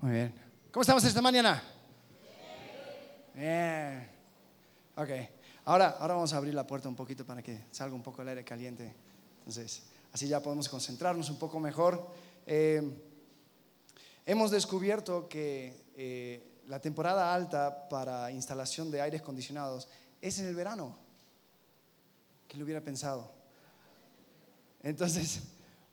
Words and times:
Muy 0.00 0.12
bien. 0.12 0.34
¿Cómo 0.72 0.80
estamos 0.80 1.04
esta 1.04 1.20
mañana? 1.20 1.62
Bien. 3.34 4.08
Ok. 4.96 5.10
Ahora, 5.66 5.90
ahora 6.00 6.14
vamos 6.14 6.32
a 6.32 6.38
abrir 6.38 6.54
la 6.54 6.66
puerta 6.66 6.88
un 6.88 6.96
poquito 6.96 7.26
para 7.26 7.42
que 7.42 7.66
salga 7.70 7.94
un 7.94 8.02
poco 8.02 8.22
el 8.22 8.28
aire 8.28 8.42
caliente. 8.42 8.94
Entonces, 9.40 9.82
así 10.10 10.26
ya 10.26 10.40
podemos 10.40 10.70
concentrarnos 10.70 11.28
un 11.28 11.38
poco 11.38 11.60
mejor. 11.60 12.08
Eh, 12.46 12.80
hemos 14.24 14.50
descubierto 14.50 15.28
que 15.28 15.84
eh, 15.94 16.62
la 16.66 16.80
temporada 16.80 17.34
alta 17.34 17.86
para 17.90 18.30
instalación 18.30 18.90
de 18.90 19.02
aires 19.02 19.20
acondicionados 19.20 19.86
es 20.22 20.38
en 20.38 20.46
el 20.46 20.54
verano. 20.54 20.96
¿Quién 22.48 22.60
lo 22.60 22.64
hubiera 22.64 22.80
pensado? 22.80 23.30
Entonces, 24.82 25.42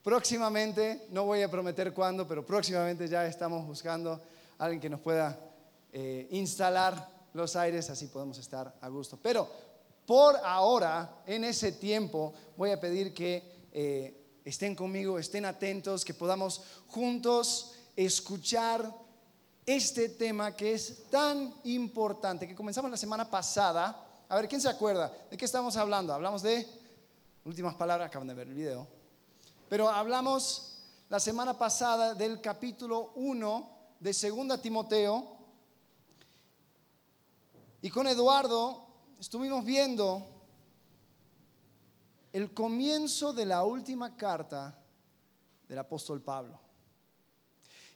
próximamente, 0.03 1.07
no 1.09 1.25
voy 1.25 1.41
a 1.41 1.51
prometer 1.51 1.93
cuándo, 1.93 2.27
pero 2.27 2.45
próximamente 2.45 3.07
ya 3.07 3.25
estamos 3.25 3.65
buscando 3.65 4.21
a 4.57 4.65
alguien 4.65 4.81
que 4.81 4.89
nos 4.89 4.99
pueda 4.99 5.39
eh, 5.91 6.27
instalar 6.31 7.09
los 7.33 7.55
aires, 7.55 7.89
así 7.89 8.07
podemos 8.07 8.37
estar 8.37 8.73
a 8.81 8.87
gusto. 8.89 9.19
Pero 9.21 9.49
por 10.05 10.35
ahora, 10.43 11.21
en 11.25 11.43
ese 11.43 11.73
tiempo, 11.73 12.33
voy 12.55 12.71
a 12.71 12.79
pedir 12.79 13.13
que 13.13 13.67
eh, 13.71 14.39
estén 14.45 14.75
conmigo, 14.75 15.19
estén 15.19 15.45
atentos, 15.45 16.05
que 16.05 16.13
podamos 16.13 16.61
juntos 16.87 17.75
escuchar 17.95 18.91
este 19.65 20.09
tema 20.09 20.55
que 20.55 20.73
es 20.73 21.09
tan 21.09 21.53
importante, 21.65 22.47
que 22.47 22.55
comenzamos 22.55 22.89
la 22.89 22.97
semana 22.97 23.29
pasada 23.29 24.07
a 24.29 24.35
ver, 24.35 24.47
¿quién 24.49 24.59
se 24.59 24.69
acuerda? 24.69 25.11
¿De 25.31 25.37
qué 25.37 25.45
estamos 25.45 25.77
hablando? 25.77 26.13
Hablamos 26.13 26.41
de, 26.41 26.67
últimas 27.45 27.75
palabras, 27.75 28.09
acaban 28.09 28.27
de 28.27 28.33
ver 28.33 28.47
el 28.47 28.53
video, 28.53 28.85
pero 29.69 29.89
hablamos 29.89 30.77
la 31.09 31.19
semana 31.19 31.57
pasada 31.57 32.13
del 32.13 32.39
capítulo 32.39 33.11
1 33.15 33.69
de 33.99 34.11
2 34.11 34.61
Timoteo 34.61 35.37
y 37.81 37.89
con 37.89 38.07
Eduardo 38.07 38.87
estuvimos 39.19 39.65
viendo 39.65 40.25
el 42.31 42.53
comienzo 42.53 43.33
de 43.33 43.45
la 43.45 43.63
última 43.63 44.15
carta 44.15 44.77
del 45.67 45.79
apóstol 45.79 46.21
Pablo. 46.21 46.59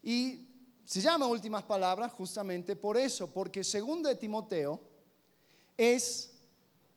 Y 0.04 0.48
se 0.84 1.00
llama 1.00 1.28
últimas 1.28 1.64
palabras 1.64 2.12
justamente 2.12 2.76
por 2.76 2.98
eso, 2.98 3.32
porque 3.32 3.62
2 3.62 4.20
Timoteo 4.20 4.82
es 5.78 6.34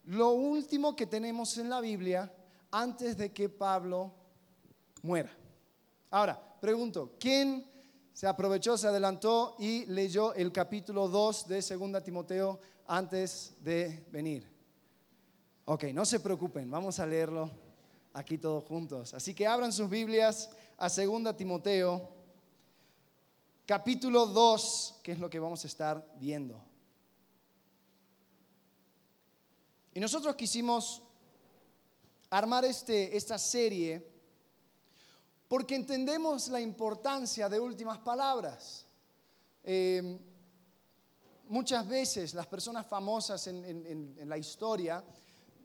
lo 0.03 0.31
último 0.31 0.95
que 0.95 1.07
tenemos 1.07 1.57
en 1.57 1.69
la 1.69 1.79
Biblia 1.79 2.33
antes 2.71 3.15
de 3.15 3.31
que 3.31 3.47
Pablo 3.47 4.11
muera. 5.05 5.31
Ahora, 6.09 6.41
pregunto, 6.59 7.13
¿quién 7.19 7.65
se 8.11 8.27
aprovechó, 8.27 8.77
se 8.77 8.87
adelantó 8.87 9.55
y 9.59 9.85
leyó 9.85 10.33
el 10.33 10.51
capítulo 10.51 11.07
2 11.07 11.47
de 11.47 11.61
2 11.61 12.03
Timoteo 12.03 12.59
antes 12.87 13.53
de 13.61 14.03
venir? 14.11 14.49
Ok, 15.65 15.85
no 15.93 16.05
se 16.05 16.19
preocupen, 16.19 16.69
vamos 16.69 16.99
a 16.99 17.05
leerlo 17.05 17.51
aquí 18.13 18.37
todos 18.37 18.63
juntos. 18.63 19.13
Así 19.13 19.33
que 19.33 19.45
abran 19.45 19.71
sus 19.71 19.89
Biblias 19.89 20.49
a 20.77 20.89
2 20.89 21.37
Timoteo, 21.37 22.09
capítulo 23.65 24.25
2, 24.25 25.01
que 25.03 25.11
es 25.11 25.19
lo 25.19 25.29
que 25.29 25.39
vamos 25.39 25.63
a 25.63 25.67
estar 25.67 26.05
viendo. 26.19 26.59
Y 29.93 29.99
nosotros 29.99 30.35
quisimos 30.35 31.01
armar 32.29 32.65
este, 32.65 33.15
esta 33.15 33.37
serie 33.37 34.14
porque 35.47 35.75
entendemos 35.75 36.47
la 36.47 36.59
importancia 36.59 37.47
de 37.49 37.59
últimas 37.59 37.99
palabras. 37.99 38.85
Em, 39.63 40.17
muchas 41.47 41.87
veces 41.87 42.33
las 42.33 42.47
personas 42.47 42.85
famosas 42.87 43.47
en, 43.47 44.15
la 44.27 44.37
historia 44.37 45.03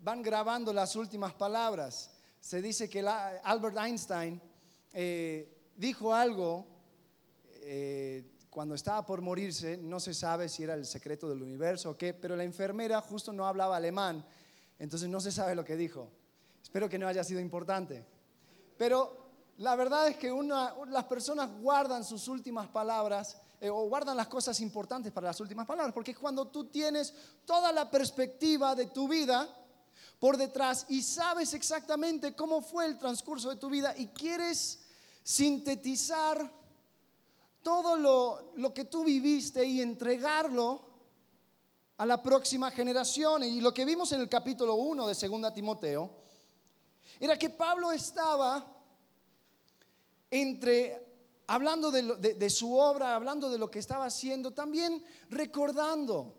van 0.03 0.22
grabando 0.22 0.72
las 0.72 0.97
últimas 0.97 1.34
palabras. 1.34 2.10
Se 2.41 2.60
dice 2.60 2.88
que 2.88 3.00
Albert 3.00 3.77
Einstein 3.78 4.41
eh, 4.93 5.71
dijo 5.77 6.12
algo 6.15 6.66
eh, 7.62 8.25
cuando 8.50 8.75
estaba 8.75 9.05
por 9.06 9.21
morirse, 9.21 9.76
no 9.76 10.00
se 10.00 10.12
sabe 10.12 10.49
si 10.49 10.65
era 10.65 10.75
el 10.75 10.84
secreto 10.84 11.28
del 11.28 11.43
universo 11.43 11.91
o 11.91 11.97
qué, 11.97 12.12
pero 12.12 12.37
la 12.37 12.44
enfermera 12.44 13.00
justo 13.00 13.32
no 13.32 13.47
hablaba 13.47 13.76
alemán, 13.76 14.25
entonces 14.78 15.09
no 15.09 15.21
se 15.21 15.31
sabe 15.31 15.55
lo 15.55 15.65
que 15.65 15.76
dijo. 15.76 16.10
Espero 16.62 16.88
que 16.88 16.99
no 16.99 17.06
haya 17.06 17.22
sido 17.22 17.41
importante. 17.41 18.05
Pero 18.76 19.19
la 19.60 19.76
verdad 19.76 20.09
es 20.09 20.16
que 20.16 20.32
las 20.88 21.04
personas 21.04 21.50
guardan 21.60 22.03
sus 22.03 22.28
últimas 22.28 22.69
palabras 22.69 23.37
eh, 23.60 23.69
o 23.69 23.88
guardan 23.91 24.16
las 24.16 24.26
cosas 24.26 24.59
importantes 24.60 25.12
para 25.12 25.26
las 25.26 25.41
últimas 25.41 25.66
palabras, 25.66 25.93
porque 25.93 26.12
es 26.12 26.19
cuando 26.19 26.48
tú 26.48 26.65
tienes 26.65 27.12
toda 27.44 27.70
la 27.70 27.91
perspectiva 27.91 28.75
de 28.75 28.87
tu 28.87 29.06
vida 29.06 29.47
por 30.19 30.38
detrás 30.38 30.87
y 30.88 31.03
sabes 31.03 31.53
exactamente 31.53 32.34
cómo 32.34 32.62
fue 32.62 32.87
el 32.87 32.97
transcurso 32.97 33.50
de 33.50 33.56
tu 33.56 33.69
vida 33.69 33.94
y 33.99 34.06
quieres 34.06 34.81
sintetizar 35.22 36.50
todo 37.62 37.99
lo, 38.56 38.72
que 38.72 38.87
tú 38.87 39.04
viviste 39.04 39.62
y 39.62 39.82
entregarlo 39.82 40.81
a 41.99 42.06
la 42.06 42.22
próxima 42.22 42.70
generación. 42.70 43.44
Y 43.44 43.60
lo 43.60 43.75
que 43.75 43.84
vimos 43.84 44.10
en 44.12 44.22
el 44.22 44.28
capítulo 44.31 44.76
1 44.76 45.06
de 45.06 45.28
2 45.28 45.53
Timoteo 45.53 46.10
era 47.20 47.38
que 47.38 47.50
Pablo 47.50 47.93
estaba 47.93 48.80
entre, 50.31 51.07
hablando 51.47 51.91
de, 51.91 52.51
su 52.51 52.77
obra, 52.77 53.15
hablando 53.15 53.51
de 53.51 53.59
lo 53.59 53.71
que 53.71 53.79
estaba 53.79 54.07
haciendo, 54.07 54.53
también 54.53 55.03
recordando, 55.29 56.35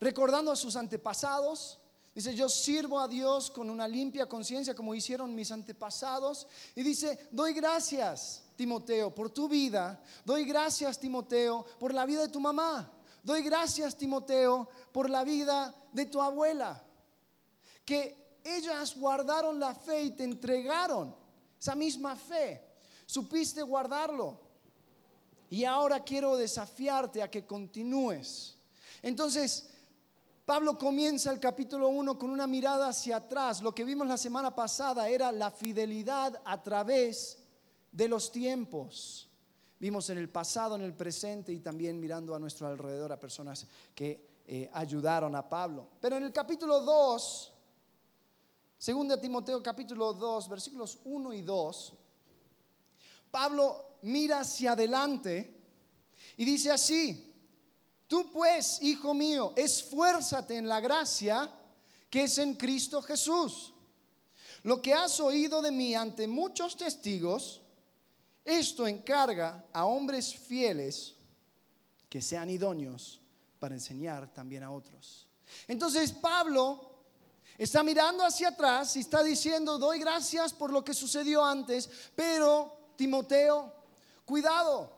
recordando 0.00 0.50
a 0.50 0.56
sus 0.56 0.76
antepasados. 0.76 1.78
Dice, 2.14 2.34
yo 2.34 2.48
sirvo 2.48 2.98
a 2.98 3.08
Dios 3.08 3.50
con 3.50 3.68
una 3.68 3.86
limpia 3.86 4.26
conciencia 4.26 4.74
como 4.74 4.94
hicieron 4.94 5.34
mis 5.34 5.52
antepasados. 5.52 6.48
Y 6.74 6.82
dice, 6.82 7.28
doy 7.30 7.52
gracias 7.52 8.42
Timoteo, 8.56 9.14
por 9.14 9.30
tu 9.30 9.48
vida. 9.48 10.02
Doy 10.24 10.44
gracias, 10.44 10.98
Timoteo, 10.98 11.64
por 11.78 11.94
la 11.94 12.06
vida 12.06 12.22
de 12.22 12.28
tu 12.28 12.40
mamá. 12.40 12.90
Doy 13.22 13.42
gracias, 13.42 13.96
Timoteo, 13.96 14.68
por 14.92 15.10
la 15.10 15.24
vida 15.24 15.74
de 15.92 16.06
tu 16.06 16.20
abuela. 16.20 16.82
Que 17.84 18.40
ellas 18.42 18.96
guardaron 18.96 19.60
la 19.60 19.74
fe 19.74 20.04
y 20.04 20.10
te 20.12 20.24
entregaron 20.24 21.14
esa 21.58 21.74
misma 21.74 22.16
fe. 22.16 22.65
Supiste 23.06 23.62
guardarlo. 23.62 24.40
Y 25.48 25.64
ahora 25.64 26.02
quiero 26.02 26.36
desafiarte 26.36 27.22
a 27.22 27.30
que 27.30 27.46
continúes. 27.46 28.56
Entonces, 29.02 29.70
Pablo 30.44 30.76
comienza 30.76 31.32
el 31.32 31.40
capítulo 31.40 31.88
1 31.88 32.18
con 32.18 32.30
una 32.30 32.46
mirada 32.46 32.88
hacia 32.88 33.16
atrás. 33.16 33.62
Lo 33.62 33.74
que 33.74 33.84
vimos 33.84 34.06
la 34.06 34.16
semana 34.16 34.54
pasada 34.54 35.08
era 35.08 35.32
la 35.32 35.50
fidelidad 35.50 36.40
a 36.44 36.62
través 36.62 37.38
de 37.92 38.08
los 38.08 38.30
tiempos. 38.30 39.28
Vimos 39.78 40.08
en 40.10 40.18
el 40.18 40.28
pasado, 40.28 40.76
en 40.76 40.82
el 40.82 40.94
presente 40.94 41.52
y 41.52 41.60
también 41.60 42.00
mirando 42.00 42.34
a 42.34 42.38
nuestro 42.38 42.66
alrededor 42.66 43.12
a 43.12 43.20
personas 43.20 43.66
que 43.94 44.42
eh, 44.46 44.70
ayudaron 44.72 45.34
a 45.34 45.48
Pablo. 45.48 45.88
Pero 46.00 46.16
en 46.16 46.22
el 46.22 46.32
capítulo 46.32 46.80
2, 46.80 47.52
segundo 48.78 49.18
Timoteo 49.18 49.62
capítulo 49.62 50.12
2, 50.12 50.48
versículos 50.48 50.98
1 51.04 51.32
y 51.32 51.42
2, 51.42 51.92
Pablo 53.36 53.98
mira 54.00 54.40
hacia 54.40 54.72
adelante 54.72 55.60
y 56.38 56.44
dice 56.46 56.70
así, 56.70 57.34
tú 58.06 58.30
pues, 58.32 58.78
hijo 58.80 59.12
mío, 59.12 59.52
esfuérzate 59.54 60.56
en 60.56 60.66
la 60.66 60.80
gracia 60.80 61.52
que 62.08 62.22
es 62.22 62.38
en 62.38 62.54
Cristo 62.54 63.02
Jesús. 63.02 63.74
Lo 64.62 64.80
que 64.80 64.94
has 64.94 65.20
oído 65.20 65.60
de 65.60 65.70
mí 65.70 65.94
ante 65.94 66.26
muchos 66.26 66.78
testigos, 66.78 67.60
esto 68.42 68.86
encarga 68.86 69.66
a 69.70 69.84
hombres 69.84 70.34
fieles 70.34 71.14
que 72.08 72.22
sean 72.22 72.48
idóneos 72.48 73.20
para 73.58 73.74
enseñar 73.74 74.32
también 74.32 74.62
a 74.62 74.70
otros. 74.70 75.26
Entonces 75.68 76.10
Pablo 76.10 77.02
está 77.58 77.82
mirando 77.82 78.24
hacia 78.24 78.48
atrás 78.48 78.96
y 78.96 79.00
está 79.00 79.22
diciendo, 79.22 79.76
doy 79.76 79.98
gracias 79.98 80.54
por 80.54 80.72
lo 80.72 80.82
que 80.82 80.94
sucedió 80.94 81.44
antes, 81.44 81.90
pero 82.14 82.75
Timoteo, 82.96 83.72
cuidado, 84.24 84.90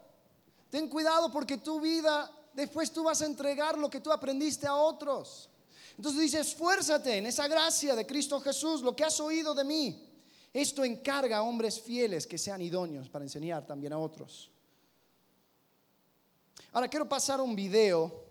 ten 0.71 0.89
cuidado 0.89 1.31
porque 1.31 1.59
tu 1.59 1.81
vida, 1.81 2.31
después 2.55 2.93
tú 2.93 3.05
vas 3.05 3.21
a 3.23 3.27
entregar 3.27 3.77
lo 3.77 3.91
que 3.91 4.01
tú 4.01 4.13
aprendiste 4.13 4.67
a 4.67 4.75
otros. 4.75 5.51
Entonces 5.97 6.21
dice, 6.21 6.41
esfuérzate 6.41 7.17
en 7.17 7.27
esa 7.27 7.49
gracia 7.49 7.97
de 7.97 8.07
Cristo 8.07 8.41
Jesús, 8.41 8.83
lo 8.83 8.95
que 8.95 9.05
has 9.05 9.19
oído 9.19 9.55
de 9.55 9.65
mí. 9.65 10.09
Esto 10.53 10.85
encarga 10.85 11.39
a 11.39 11.43
hombres 11.43 11.81
fieles 11.81 12.27
que 12.27 12.39
sean 12.39 12.63
idóneos 12.63 13.09
para 13.09 13.25
enseñar 13.25 13.67
también 13.67 13.93
a 13.93 13.99
otros. 13.99 14.51
Ahora 16.73 16.89
quiero 16.89 17.09
pasar 17.09 17.41
un 17.41 17.55
video. 17.55 18.25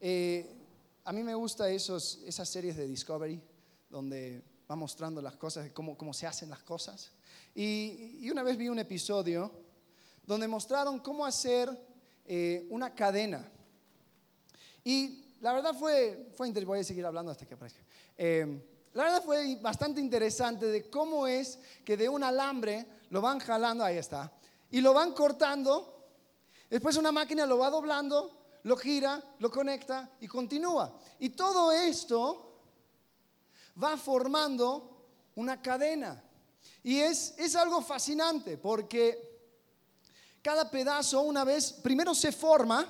Eh, 0.00 0.56
a 1.04 1.12
mí 1.12 1.22
me 1.22 1.34
gusta 1.34 1.70
esos, 1.70 2.18
esas 2.26 2.48
series 2.48 2.76
de 2.76 2.86
Discovery 2.86 3.40
donde 3.88 4.42
va 4.70 4.76
mostrando 4.76 5.22
las 5.22 5.36
cosas, 5.36 5.70
cómo, 5.70 5.96
cómo 5.96 6.12
se 6.12 6.26
hacen 6.26 6.50
las 6.50 6.62
cosas. 6.62 7.12
Y, 7.54 8.28
una 8.30 8.42
vez 8.42 8.56
vi 8.56 8.68
un 8.68 8.78
episodio 8.78 9.52
donde 10.24 10.46
mostraron 10.46 11.00
cómo 11.00 11.24
hacer 11.24 11.70
eh, 12.24 12.66
una 12.70 12.94
cadena. 12.94 13.50
Y 14.84 15.36
la 15.40 15.52
verdad 15.52 15.74
fue, 15.74 16.30
fue 16.36 16.50
voy 16.64 16.80
a 16.80 16.84
seguir 16.84 17.06
hablando 17.06 17.32
hasta 17.32 17.46
que 17.46 17.54
aparezca. 17.54 17.80
Eh, 18.16 18.62
la 18.94 19.04
verdad 19.04 19.22
fue 19.22 19.56
bastante 19.60 20.00
interesante 20.00 20.66
de 20.66 20.90
cómo 20.90 21.26
es 21.26 21.58
que 21.84 21.96
de 21.96 22.08
un 22.08 22.24
alambre 22.24 22.86
lo 23.10 23.20
van 23.20 23.38
jalando, 23.38 23.84
ahí 23.84 23.96
está, 23.96 24.32
y 24.70 24.80
lo 24.80 24.92
van 24.92 25.12
cortando, 25.12 26.08
después 26.68 26.96
una 26.96 27.12
máquina 27.12 27.46
lo 27.46 27.58
va 27.58 27.70
doblando, 27.70 28.58
lo 28.64 28.76
gira, 28.76 29.22
lo 29.38 29.50
conecta 29.50 30.10
y 30.20 30.26
continúa. 30.26 30.98
Y 31.18 31.30
todo 31.30 31.70
esto 31.72 32.60
va 33.82 33.96
formando 33.96 35.06
una 35.36 35.62
cadena. 35.62 36.24
Y 36.88 37.00
es, 37.00 37.34
es 37.36 37.54
algo 37.54 37.82
fascinante 37.82 38.56
porque 38.56 39.42
cada 40.40 40.70
pedazo 40.70 41.20
una 41.20 41.44
vez, 41.44 41.70
primero 41.70 42.14
se 42.14 42.32
forma, 42.32 42.86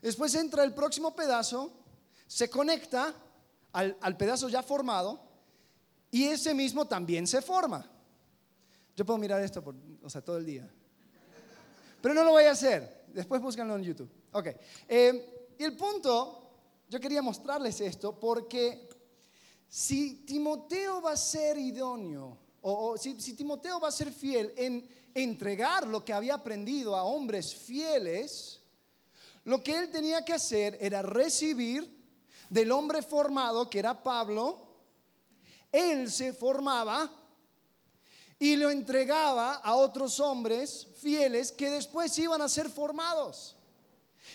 después 0.00 0.32
entra 0.36 0.62
el 0.62 0.72
próximo 0.72 1.12
pedazo, 1.12 1.72
se 2.28 2.48
conecta 2.48 3.12
al, 3.72 4.16
pedazo 4.16 4.48
ya 4.48 4.62
formado 4.62 5.20
y 6.12 6.22
ese 6.26 6.54
mismo 6.54 6.86
también 6.86 7.26
se 7.26 7.42
forma. 7.42 7.84
Yo 8.94 9.04
puedo 9.04 9.18
mirar 9.18 9.42
esto 9.42 9.64
o 10.00 10.08
sea, 10.08 10.20
todo 10.20 10.36
el 10.36 10.46
día. 10.46 10.72
Pero 12.00 12.14
no 12.14 12.22
lo 12.22 12.30
voy 12.30 12.44
a 12.44 12.52
hacer. 12.52 13.06
Después 13.08 13.42
búscanlo 13.42 13.74
en 13.74 13.82
YouTube. 13.82 14.10
Ok. 14.30 14.50
Eh, 14.86 15.48
y 15.58 15.64
el 15.64 15.76
punto, 15.76 16.48
yo 16.88 17.00
quería 17.00 17.22
mostrarles 17.22 17.80
esto 17.80 18.20
porque 18.20 18.88
si 19.68 20.24
Timoteo 20.24 21.02
va 21.02 21.10
a 21.10 21.16
ser 21.16 21.58
idóneo, 21.58 22.43
o, 22.66 22.96
si, 22.96 23.20
si 23.20 23.34
Timoteo 23.34 23.78
va 23.78 23.88
a 23.88 23.92
ser 23.92 24.10
fiel 24.10 24.54
en 24.56 24.88
entregar 25.14 25.86
lo 25.86 26.02
que 26.02 26.14
había 26.14 26.34
aprendido 26.34 26.96
a 26.96 27.04
hombres 27.04 27.54
fieles, 27.54 28.58
lo 29.44 29.62
que 29.62 29.76
él 29.76 29.90
tenía 29.90 30.24
que 30.24 30.32
hacer 30.32 30.78
era 30.80 31.02
recibir 31.02 31.94
del 32.48 32.72
hombre 32.72 33.02
formado, 33.02 33.68
que 33.68 33.78
era 33.78 34.02
Pablo, 34.02 34.66
él 35.70 36.10
se 36.10 36.32
formaba 36.32 37.10
y 38.38 38.56
lo 38.56 38.70
entregaba 38.70 39.56
a 39.56 39.74
otros 39.74 40.18
hombres 40.18 40.86
fieles 40.96 41.52
que 41.52 41.68
después 41.68 42.18
iban 42.18 42.40
a 42.40 42.48
ser 42.48 42.70
formados. 42.70 43.56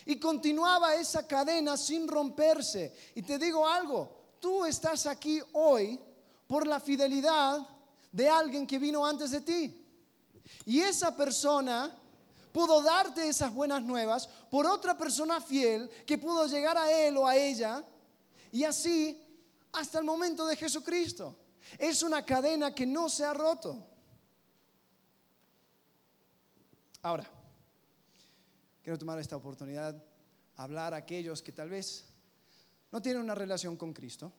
Y 0.05 0.19
continuaba 0.19 0.93
esa 0.93 1.25
cadena 1.25 1.77
sin 1.77 2.07
romperse. 2.07 2.93
Y 3.15 3.23
te 3.23 3.39
digo 3.39 3.67
algo, 3.67 4.35
tú 4.39 4.65
estás 4.65 5.07
aquí 5.07 5.41
hoy 5.53 5.99
por 6.45 6.67
la 6.67 6.79
fidelidad 6.79 7.67
de 8.11 8.29
alguien 8.29 8.65
que 8.65 8.79
vino 8.79 9.05
antes 9.05 9.31
de 9.31 9.41
ti. 9.41 9.85
Y 10.65 10.79
esa 10.79 11.15
persona 11.15 11.95
pudo 12.51 12.81
darte 12.81 13.27
esas 13.27 13.53
buenas 13.53 13.83
nuevas 13.83 14.27
por 14.49 14.65
otra 14.65 14.97
persona 14.97 15.39
fiel 15.39 15.89
que 16.05 16.17
pudo 16.17 16.47
llegar 16.47 16.77
a 16.77 16.91
él 16.91 17.17
o 17.17 17.27
a 17.27 17.35
ella 17.35 17.83
y 18.51 18.63
así 18.63 19.21
hasta 19.71 19.99
el 19.99 20.05
momento 20.05 20.45
de 20.45 20.55
Jesucristo. 20.55 21.37
Es 21.77 22.01
una 22.01 22.25
cadena 22.25 22.73
que 22.73 22.85
no 22.85 23.09
se 23.09 23.23
ha 23.23 23.33
roto. 23.33 23.85
Ahora, 27.01 27.29
quiero 28.83 28.97
tomar 28.97 29.19
esta 29.19 29.37
oportunidad 29.37 29.95
a 30.55 30.63
hablar 30.63 30.93
a 30.93 30.97
aquellos 30.97 31.41
que 31.41 31.51
tal 31.51 31.69
vez 31.69 32.05
no 32.91 33.01
tienen 33.01 33.21
una 33.21 33.35
relación 33.35 33.77
con 33.77 33.93
Cristo, 33.93 34.33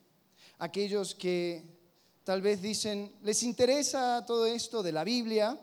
aquellos 0.59 1.15
que 1.15 1.80
tal 2.23 2.41
vez 2.41 2.61
dicen, 2.61 3.13
les 3.23 3.43
interesa 3.43 4.25
todo 4.25 4.45
esto 4.45 4.83
de 4.83 4.91
la 4.91 5.03
Biblia, 5.03 5.59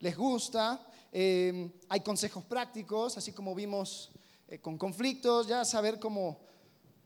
les 0.00 0.16
gusta, 0.16 0.86
eh, 1.12 1.70
hay 1.88 2.00
consejos 2.00 2.44
prácticos, 2.44 3.16
así 3.16 3.32
como 3.32 3.54
vimos 3.54 4.10
eh, 4.48 4.58
con 4.58 4.78
conflictos, 4.78 5.46
ya 5.46 5.64
saber 5.64 5.98
cómo 5.98 6.52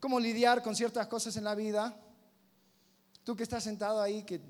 cómo 0.00 0.20
lidiar 0.20 0.62
con 0.62 0.76
ciertas 0.76 1.06
cosas 1.06 1.36
en 1.36 1.44
la 1.44 1.54
vida. 1.54 2.00
Tú 3.24 3.34
que 3.34 3.42
estás 3.42 3.64
sentado 3.64 4.00
ahí, 4.00 4.22
que 4.22 4.40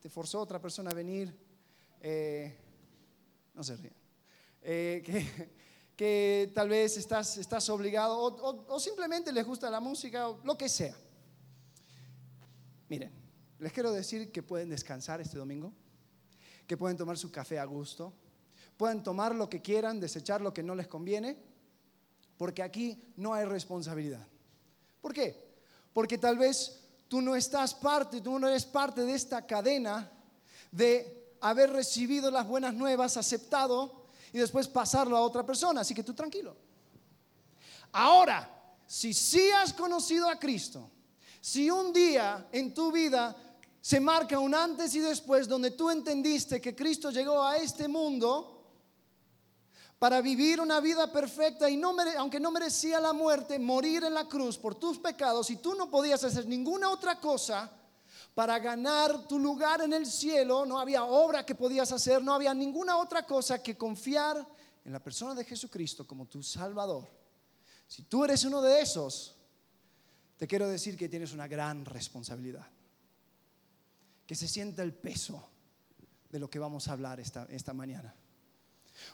te 0.00 0.08
forzó 0.08 0.40
otra 0.40 0.60
persona 0.60 0.90
a 0.90 0.94
venir, 0.94 1.32
eh, 2.00 2.56
no 3.54 3.62
se 3.62 3.76
ríen, 3.76 3.94
eh, 4.62 5.30
que, 5.96 6.50
tal 6.52 6.68
vez 6.68 6.96
estás, 6.96 7.36
estás 7.36 7.68
obligado 7.68 8.18
o, 8.18 8.80
simplemente 8.80 9.32
les 9.32 9.46
gusta 9.46 9.70
la 9.70 9.78
música 9.80 10.28
o 10.28 10.40
lo 10.42 10.58
que 10.58 10.68
sea. 10.68 10.96
Miren, 12.88 13.12
les 13.64 13.72
quiero 13.72 13.92
decir 13.92 14.30
que 14.30 14.42
pueden 14.42 14.68
descansar 14.68 15.22
este 15.22 15.38
domingo, 15.38 15.72
que 16.66 16.76
pueden 16.76 16.98
tomar 16.98 17.16
su 17.16 17.32
café 17.32 17.58
a 17.58 17.64
gusto, 17.64 18.12
pueden 18.76 19.02
tomar 19.02 19.34
lo 19.34 19.48
que 19.48 19.62
quieran, 19.62 19.98
desechar 19.98 20.42
lo 20.42 20.52
que 20.52 20.62
no 20.62 20.74
les 20.74 20.86
conviene, 20.86 21.38
porque 22.36 22.62
aquí 22.62 23.02
no 23.16 23.32
hay 23.32 23.46
responsabilidad. 23.46 24.28
¿Por 25.00 25.14
qué? 25.14 25.56
Porque 25.94 26.18
tal 26.18 26.36
vez 26.36 26.78
tú 27.08 27.22
no 27.22 27.34
estás 27.34 27.72
parte, 27.72 28.20
tú 28.20 28.38
no 28.38 28.48
eres 28.48 28.66
parte 28.66 29.00
de 29.00 29.14
esta 29.14 29.46
cadena 29.46 30.12
de 30.70 31.32
haber 31.40 31.70
recibido 31.70 32.30
las 32.30 32.46
buenas 32.46 32.74
nuevas, 32.74 33.16
aceptado 33.16 34.08
y 34.30 34.40
después 34.40 34.68
pasarlo 34.68 35.16
a 35.16 35.22
otra 35.22 35.46
persona. 35.46 35.80
Así 35.80 35.94
que 35.94 36.04
tú 36.04 36.12
tranquilo. 36.12 36.54
Ahora, 37.92 38.76
si 38.86 39.14
sí 39.14 39.48
has 39.52 39.72
conocido 39.72 40.28
a 40.28 40.38
Cristo, 40.38 40.90
si 41.44 41.70
un 41.70 41.92
día 41.92 42.48
en 42.52 42.72
tu 42.72 42.90
vida 42.90 43.36
se 43.84 44.00
marca 44.00 44.38
un 44.38 44.54
antes 44.54 44.94
y 44.94 45.00
después 45.00 45.46
donde 45.46 45.72
tú 45.72 45.90
entendiste 45.90 46.58
que 46.58 46.74
Cristo 46.74 47.10
llegó 47.10 47.42
a 47.44 47.58
este 47.58 47.86
mundo, 47.86 48.50
para 49.98 50.22
vivir 50.22 50.58
una 50.58 50.80
vida 50.80 51.12
perfecta 51.12 51.68
y 51.68 51.78
aunque 52.16 52.40
no 52.40 52.50
merecía 52.50 52.98
la 52.98 53.12
muerte, 53.12 53.58
morir 53.58 54.04
en 54.04 54.14
la 54.14 54.26
cruz 54.26 54.56
por 54.56 54.74
tus 54.74 54.98
pecados 54.98 55.50
y 55.50 55.56
tú 55.56 55.74
no 55.74 55.90
podías 55.90 56.24
hacer 56.24 56.46
ninguna 56.46 56.88
otra 56.88 57.20
cosa 57.20 57.70
para 58.34 58.58
ganar 58.58 59.28
tu 59.28 59.38
lugar 59.38 59.82
en 59.82 59.92
el 59.92 60.06
cielo, 60.06 60.64
no 60.64 60.78
había 60.78 61.04
obra 61.04 61.44
que 61.44 61.54
podías 61.54 61.92
hacer, 61.92 62.24
no 62.24 62.32
había 62.32 62.54
ninguna 62.54 62.96
otra 62.96 63.26
cosa 63.26 63.62
que 63.62 63.76
confiar 63.76 64.48
en 64.82 64.92
la 64.94 65.02
persona 65.02 65.34
de 65.34 65.44
Jesucristo 65.44 66.06
como 66.06 66.24
tu 66.24 66.42
Salvador. 66.42 67.06
Si 67.86 68.04
tú 68.04 68.24
eres 68.24 68.44
uno 68.44 68.62
de 68.62 68.80
esos, 68.80 69.36
te 70.38 70.46
quiero 70.46 70.68
decir 70.68 70.96
que 70.96 71.10
tienes 71.10 71.34
una 71.34 71.46
gran 71.46 71.84
responsabilidad. 71.84 72.66
Que 74.26 74.34
se 74.34 74.48
sienta 74.48 74.82
el 74.82 74.94
peso 74.94 75.48
de 76.30 76.38
lo 76.38 76.48
que 76.48 76.58
vamos 76.58 76.88
a 76.88 76.92
hablar 76.92 77.20
esta, 77.20 77.46
esta 77.50 77.72
mañana. 77.72 78.14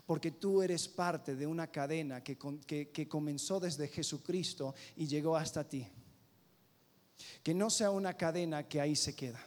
Porque 0.07 0.33
tú 0.33 0.62
eres 0.62 0.89
parte 0.89 1.37
de 1.37 1.47
una 1.47 1.69
cadena 1.69 2.23
que, 2.23 2.37
comenzó 3.08 3.61
desde 3.61 3.89
Jesucristo 3.89 4.75
y 4.96 5.06
llegó 5.06 5.37
hasta 5.37 5.69
ti. 5.69 5.87
Que 7.43 7.55
no 7.55 7.70
sea 7.70 7.91
una 7.91 8.15
cadena 8.15 8.67
que 8.69 8.81
ahí 8.81 8.96
se 8.96 9.15
queda. 9.15 9.44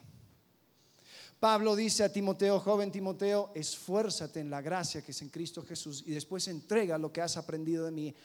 Pablo 1.39 1.75
dice 1.75 2.03
a 2.03 2.11
Timoteo, 2.11 2.59
joven 2.59 2.91
Timoteo, 2.91 3.51
esfuérzate 3.53 4.39
en 4.39 4.49
la 4.49 4.61
gracia 4.61 5.01
que 5.01 5.11
es 5.11 5.21
en 5.21 5.29
Cristo 5.29 5.61
Jesús 5.61 6.03
y 6.07 6.11
después 6.11 6.47
entrega 6.47 6.97
lo 6.97 7.11
que 7.11 7.21
has 7.21 7.35
aprendido 7.35 7.83
de 7.85 7.91
mí 7.91 8.15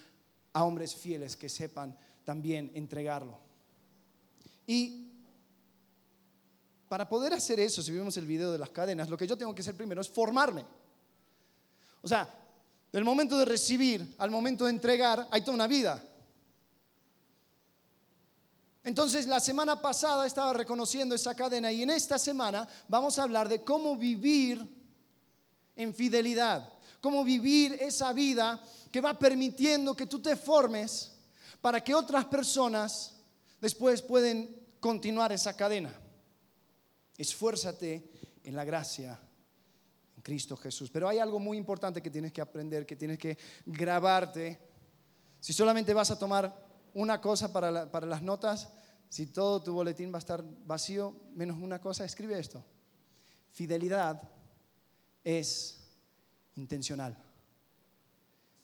a 0.52 0.64
hombres 0.64 0.94
fieles 0.94 1.36
que 1.36 1.48
sepan 1.48 1.96
también 2.24 2.70
entregarlo. 2.74 3.40
Y 4.68 5.07
para 6.88 7.08
poder 7.08 7.34
hacer 7.34 7.60
eso, 7.60 7.82
si 7.82 7.92
vemos 7.92 8.16
el 8.16 8.26
video 8.26 8.50
de 8.50 8.58
las 8.58 8.70
cadenas, 8.70 9.08
lo 9.08 9.16
que 9.16 9.26
yo 9.26 9.36
tengo 9.36 9.54
que 9.54 9.60
hacer 9.60 9.74
primero 9.74 10.00
es 10.00 10.08
formarme. 10.08 10.64
O 12.00 12.08
sea, 12.08 12.28
del 12.90 13.04
momento 13.04 13.38
de 13.38 13.44
recibir 13.44 14.14
al 14.18 14.30
momento 14.30 14.64
de 14.64 14.70
entregar 14.70 15.28
hay 15.30 15.42
toda 15.42 15.54
una 15.54 15.66
vida. 15.66 16.02
Entonces 18.84 19.26
la 19.26 19.38
semana 19.38 19.82
pasada 19.82 20.26
estaba 20.26 20.54
reconociendo 20.54 21.14
esa 21.14 21.34
cadena 21.34 21.70
y 21.70 21.82
en 21.82 21.90
esta 21.90 22.18
semana 22.18 22.66
vamos 22.88 23.18
a 23.18 23.24
hablar 23.24 23.48
de 23.48 23.62
cómo 23.62 23.96
vivir 23.96 24.66
en 25.76 25.94
fidelidad, 25.94 26.72
cómo 27.02 27.22
vivir 27.22 27.74
esa 27.80 28.14
vida 28.14 28.58
que 28.90 29.02
va 29.02 29.18
permitiendo 29.18 29.94
que 29.94 30.06
tú 30.06 30.20
te 30.20 30.36
formes 30.36 31.12
para 31.60 31.84
que 31.84 31.94
otras 31.94 32.24
personas 32.24 33.14
después 33.60 34.00
pueden 34.00 34.56
continuar 34.80 35.32
esa 35.32 35.54
cadena. 35.54 35.92
Esfuérzate 37.18 38.10
en 38.44 38.56
la 38.56 38.64
gracia 38.64 39.20
Cristo 40.22 40.56
Jesús. 40.56 40.90
Pero 40.90 41.08
hay 41.08 41.18
algo 41.18 41.38
muy 41.38 41.56
importante 41.56 42.02
que 42.02 42.10
tienes 42.10 42.32
que 42.32 42.40
aprender, 42.40 42.86
que 42.86 42.96
tienes 42.96 43.18
que 43.18 43.36
grabarte. 43.66 44.58
Si 45.40 45.52
solamente 45.52 45.94
vas 45.94 46.10
a 46.10 46.18
tomar 46.18 46.66
una 46.94 47.20
cosa 47.20 47.52
para, 47.52 47.90
para 47.90 48.06
las 48.06 48.22
notas, 48.22 48.68
si 49.08 49.26
todo 49.26 49.62
tu 49.62 49.72
boletín 49.72 50.12
va 50.12 50.16
a 50.16 50.18
estar 50.18 50.44
vacío, 50.66 51.16
menos 51.34 51.58
una 51.58 51.80
cosa, 51.80 52.04
escribe 52.04 52.38
esto. 52.38 52.64
Fidelidad 53.50 54.20
es 55.24 55.80
intencional. 56.56 57.16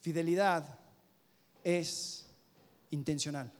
Fidelidad 0.00 0.78
es 1.62 2.26
intencional. 2.90 3.50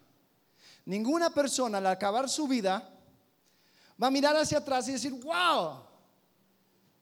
Ninguna 0.85 1.31
persona 1.31 1.79
al 1.79 1.87
acabar 1.87 2.29
su 2.29 2.47
vida 2.47 2.94
va 4.03 4.09
a 4.09 4.11
mirar 4.11 4.37
hacia 4.37 4.59
atrás 4.59 4.89
y 4.89 4.93
decir, 4.93 5.13
wow, 5.13 5.85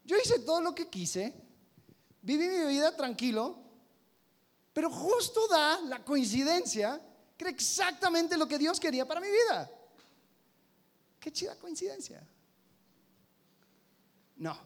yo 0.04 0.16
hice 0.16 0.40
todo 0.40 0.60
lo 0.60 0.74
que 0.74 0.88
quise, 0.88 1.34
viví 2.22 2.48
mi 2.48 2.66
vida 2.66 2.94
tranquilo, 2.96 3.62
Pero 4.72 4.90
justo 4.90 5.46
da 5.48 5.80
la 5.82 6.02
coincidencia 6.04 7.00
que 7.36 7.44
era 7.44 7.50
exactamente 7.50 8.36
lo 8.36 8.46
que 8.46 8.58
Dios 8.58 8.80
quería 8.80 9.06
para 9.06 9.20
mi 9.20 9.28
vida. 9.28 9.70
Qué 11.20 11.30
chida 11.30 11.56
coincidencia. 11.56 12.26
No, 14.36 14.56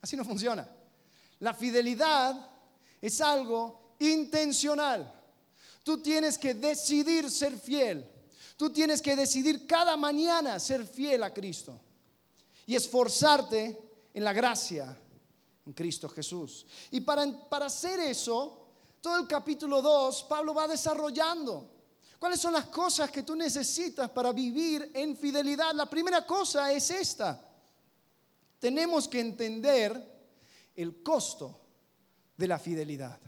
así 0.00 0.16
no 0.16 0.24
funciona. 0.24 0.68
La 1.40 1.52
fidelidad 1.54 2.50
es 3.00 3.20
algo 3.20 3.96
intencional. 3.98 5.12
Tú 5.82 6.00
tienes 6.00 6.38
que 6.38 6.54
decidir 6.54 7.28
ser 7.30 7.58
fiel. 7.58 8.08
Tú 8.56 8.70
tienes 8.70 9.00
que 9.02 9.16
decidir 9.16 9.66
cada 9.66 9.96
mañana 9.96 10.58
ser 10.60 10.86
fiel 10.86 11.22
a 11.22 11.32
Cristo 11.32 11.80
y 12.66 12.74
esforzarte 12.74 13.78
en 14.14 14.24
la 14.24 14.32
gracia 14.32 14.96
en 15.64 15.72
Cristo 15.72 16.08
Jesús. 16.08 16.66
Y 16.90 17.00
para, 17.00 17.26
para 17.48 17.66
hacer 17.66 18.00
eso, 18.00 18.66
todo 19.00 19.18
el 19.18 19.26
capítulo 19.26 19.80
2, 19.80 20.24
Pablo 20.24 20.54
va 20.54 20.68
desarrollando 20.68 21.70
cuáles 22.18 22.40
son 22.40 22.52
las 22.52 22.66
cosas 22.66 23.10
que 23.10 23.22
tú 23.22 23.34
necesitas 23.34 24.10
para 24.10 24.32
vivir 24.32 24.90
en 24.94 25.16
fidelidad. 25.16 25.72
La 25.74 25.86
primera 25.86 26.24
cosa 26.26 26.72
es 26.72 26.90
esta. 26.90 27.48
Tenemos 28.58 29.08
que 29.08 29.20
entender 29.20 30.12
el 30.76 31.02
costo 31.02 31.60
de 32.36 32.46
la 32.46 32.58
fidelidad. 32.58 33.18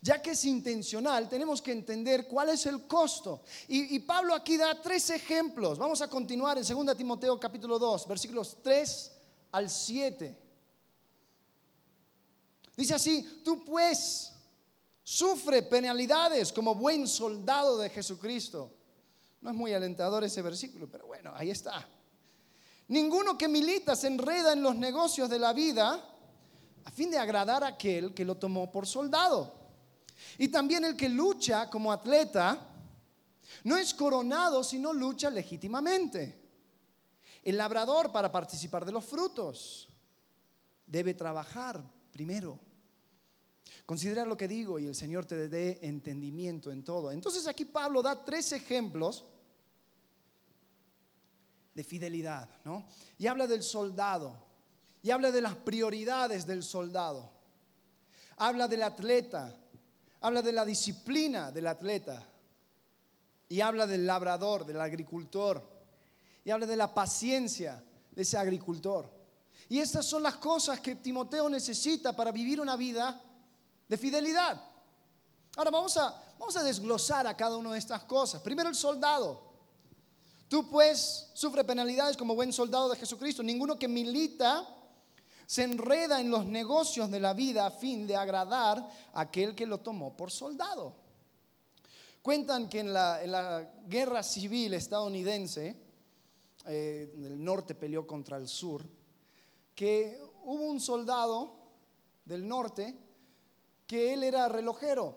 Ya 0.00 0.20
que 0.20 0.30
es 0.32 0.44
intencional, 0.44 1.28
tenemos 1.28 1.62
que 1.62 1.72
entender 1.72 2.26
cuál 2.26 2.50
es 2.50 2.66
el 2.66 2.86
costo. 2.86 3.42
Y, 3.68 3.98
Pablo 4.00 4.34
aquí 4.34 4.56
da 4.56 4.80
tres 4.80 5.10
ejemplos. 5.10 5.78
Vamos 5.78 6.00
a 6.00 6.08
continuar 6.08 6.58
en 6.58 6.64
2 6.64 6.96
Timoteo 6.96 7.38
capítulo 7.40 7.78
2, 7.78 8.06
versículos 8.06 8.58
3 8.62 9.12
al 9.52 9.70
7. 9.70 10.38
Dice 12.76 12.94
así, 12.94 13.40
tú 13.44 13.64
pues 13.64 14.32
sufre 15.02 15.62
penalidades 15.62 16.52
como 16.52 16.74
buen 16.74 17.06
soldado 17.08 17.78
de 17.78 17.88
Jesucristo. 17.90 18.70
No 19.40 19.50
es 19.50 19.56
muy 19.56 19.72
alentador 19.72 20.24
ese 20.24 20.42
versículo, 20.42 20.88
pero 20.90 21.06
bueno, 21.06 21.32
ahí 21.34 21.50
está. 21.50 21.88
Ninguno 22.88 23.36
que 23.36 23.48
milita 23.48 23.96
se 23.96 24.08
enreda 24.08 24.52
en 24.52 24.62
los 24.62 24.76
negocios 24.76 25.28
de 25.28 25.38
la 25.38 25.52
vida 25.52 26.04
a 26.84 26.90
fin 26.90 27.10
de 27.10 27.18
agradar 27.18 27.64
a 27.64 27.68
aquel 27.68 28.14
que 28.14 28.24
lo 28.24 28.36
tomó 28.36 28.70
por 28.70 28.86
soldado. 28.86 29.65
Y 30.38 30.48
también 30.48 30.84
el 30.84 30.96
que 30.96 31.08
lucha 31.08 31.68
como 31.70 31.92
atleta 31.92 32.68
no 33.64 33.76
es 33.76 33.94
coronado, 33.94 34.62
sino 34.62 34.92
lucha 34.92 35.30
legítimamente. 35.30 36.42
El 37.42 37.56
labrador 37.56 38.10
para 38.10 38.30
participar 38.30 38.84
de 38.84 38.92
los 38.92 39.04
frutos 39.04 39.88
debe 40.86 41.14
trabajar 41.14 41.82
primero. 42.10 42.58
Considera 43.84 44.24
lo 44.24 44.36
que 44.36 44.48
digo 44.48 44.78
y 44.78 44.86
el 44.86 44.94
Señor 44.94 45.26
te 45.26 45.48
dé 45.48 45.78
entendimiento 45.82 46.72
en 46.72 46.82
todo. 46.82 47.12
Entonces 47.12 47.46
aquí 47.46 47.64
Pablo 47.64 48.02
da 48.02 48.24
tres 48.24 48.52
ejemplos 48.52 49.24
de 51.72 51.84
fidelidad, 51.84 52.48
¿no? 52.64 52.86
Y 53.18 53.26
habla 53.26 53.46
del 53.46 53.62
soldado 53.62 54.44
y 55.02 55.10
habla 55.10 55.30
de 55.30 55.40
las 55.40 55.54
prioridades 55.54 56.46
del 56.46 56.62
soldado. 56.62 57.30
Habla 58.38 58.66
del 58.66 58.82
atleta, 58.82 59.54
habla 60.26 60.42
de 60.42 60.50
la 60.50 60.64
disciplina 60.64 61.52
del 61.52 61.68
atleta 61.68 62.20
y 63.48 63.60
habla 63.60 63.86
del 63.86 64.04
labrador, 64.04 64.66
del 64.66 64.80
agricultor 64.80 65.62
y 66.44 66.50
habla 66.50 66.66
de 66.66 66.74
la 66.74 66.92
paciencia 66.92 67.80
de 68.10 68.22
ese 68.22 68.36
agricultor. 68.36 69.08
Y 69.68 69.78
estas 69.78 70.04
son 70.04 70.24
las 70.24 70.34
cosas 70.38 70.80
que 70.80 70.96
Timoteo 70.96 71.48
necesita 71.48 72.12
para 72.16 72.32
vivir 72.32 72.60
una 72.60 72.74
vida 72.74 73.22
de 73.86 73.96
fidelidad. 73.96 74.60
Ahora 75.56 75.70
vamos 75.70 75.96
a, 75.96 76.20
vamos 76.40 76.56
a 76.56 76.64
desglosar 76.64 77.28
a 77.28 77.36
cada 77.36 77.56
una 77.56 77.72
de 77.72 77.78
estas 77.78 78.02
cosas. 78.02 78.42
Primero 78.42 78.68
el 78.68 78.74
soldado. 78.74 79.40
Tú 80.48 80.68
pues 80.68 81.30
sufre 81.34 81.62
penalidades 81.62 82.16
como 82.16 82.34
buen 82.34 82.52
soldado 82.52 82.88
de 82.88 82.96
Jesucristo. 82.96 83.44
Ninguno 83.44 83.78
que 83.78 83.86
milita 83.86 84.66
se 85.46 85.62
enreda 85.62 86.20
en 86.20 86.30
los 86.30 86.44
negocios 86.44 87.10
de 87.10 87.20
la 87.20 87.32
vida 87.32 87.66
a 87.66 87.70
fin 87.70 88.06
de 88.06 88.16
agradar 88.16 88.78
a 89.12 89.20
aquel 89.20 89.54
que 89.54 89.66
lo 89.66 89.78
tomó 89.78 90.16
por 90.16 90.30
soldado. 90.30 90.94
Cuentan 92.20 92.68
que 92.68 92.80
en 92.80 92.92
la, 92.92 93.70
guerra 93.86 94.24
civil 94.24 94.74
estadounidense, 94.74 95.76
eh, 96.66 97.14
el 97.16 97.42
norte 97.42 97.76
peleó 97.76 98.04
contra 98.04 98.36
el 98.36 98.48
sur, 98.48 98.84
que 99.74 100.20
hubo 100.42 100.64
un 100.64 100.80
soldado 100.80 101.54
del 102.24 102.46
norte 102.46 102.98
que 103.86 104.12
él 104.12 104.24
era 104.24 104.48
relojero. 104.48 105.16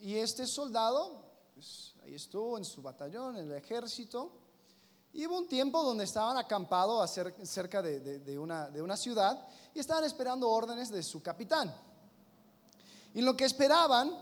Y 0.00 0.14
este 0.14 0.46
soldado, 0.46 1.24
pues, 1.52 1.94
ahí 2.02 2.14
estuvo 2.14 2.56
en 2.56 2.64
su 2.64 2.80
batallón, 2.80 3.36
en 3.36 3.50
el 3.50 3.58
ejército, 3.58 4.32
y 5.16 5.26
hubo 5.26 5.38
un 5.38 5.48
tiempo 5.48 5.82
donde 5.82 6.04
estaban 6.04 6.36
acampados 6.36 7.10
cerca 7.42 7.80
de, 7.80 8.38
una, 8.38 8.96
ciudad 8.98 9.48
y 9.74 9.78
estaban 9.78 10.04
esperando 10.04 10.46
órdenes 10.50 10.90
de 10.90 11.02
su 11.02 11.22
capitán. 11.22 11.74
Y 13.14 13.22
lo 13.22 13.34
que 13.34 13.46
esperaban, 13.46 14.12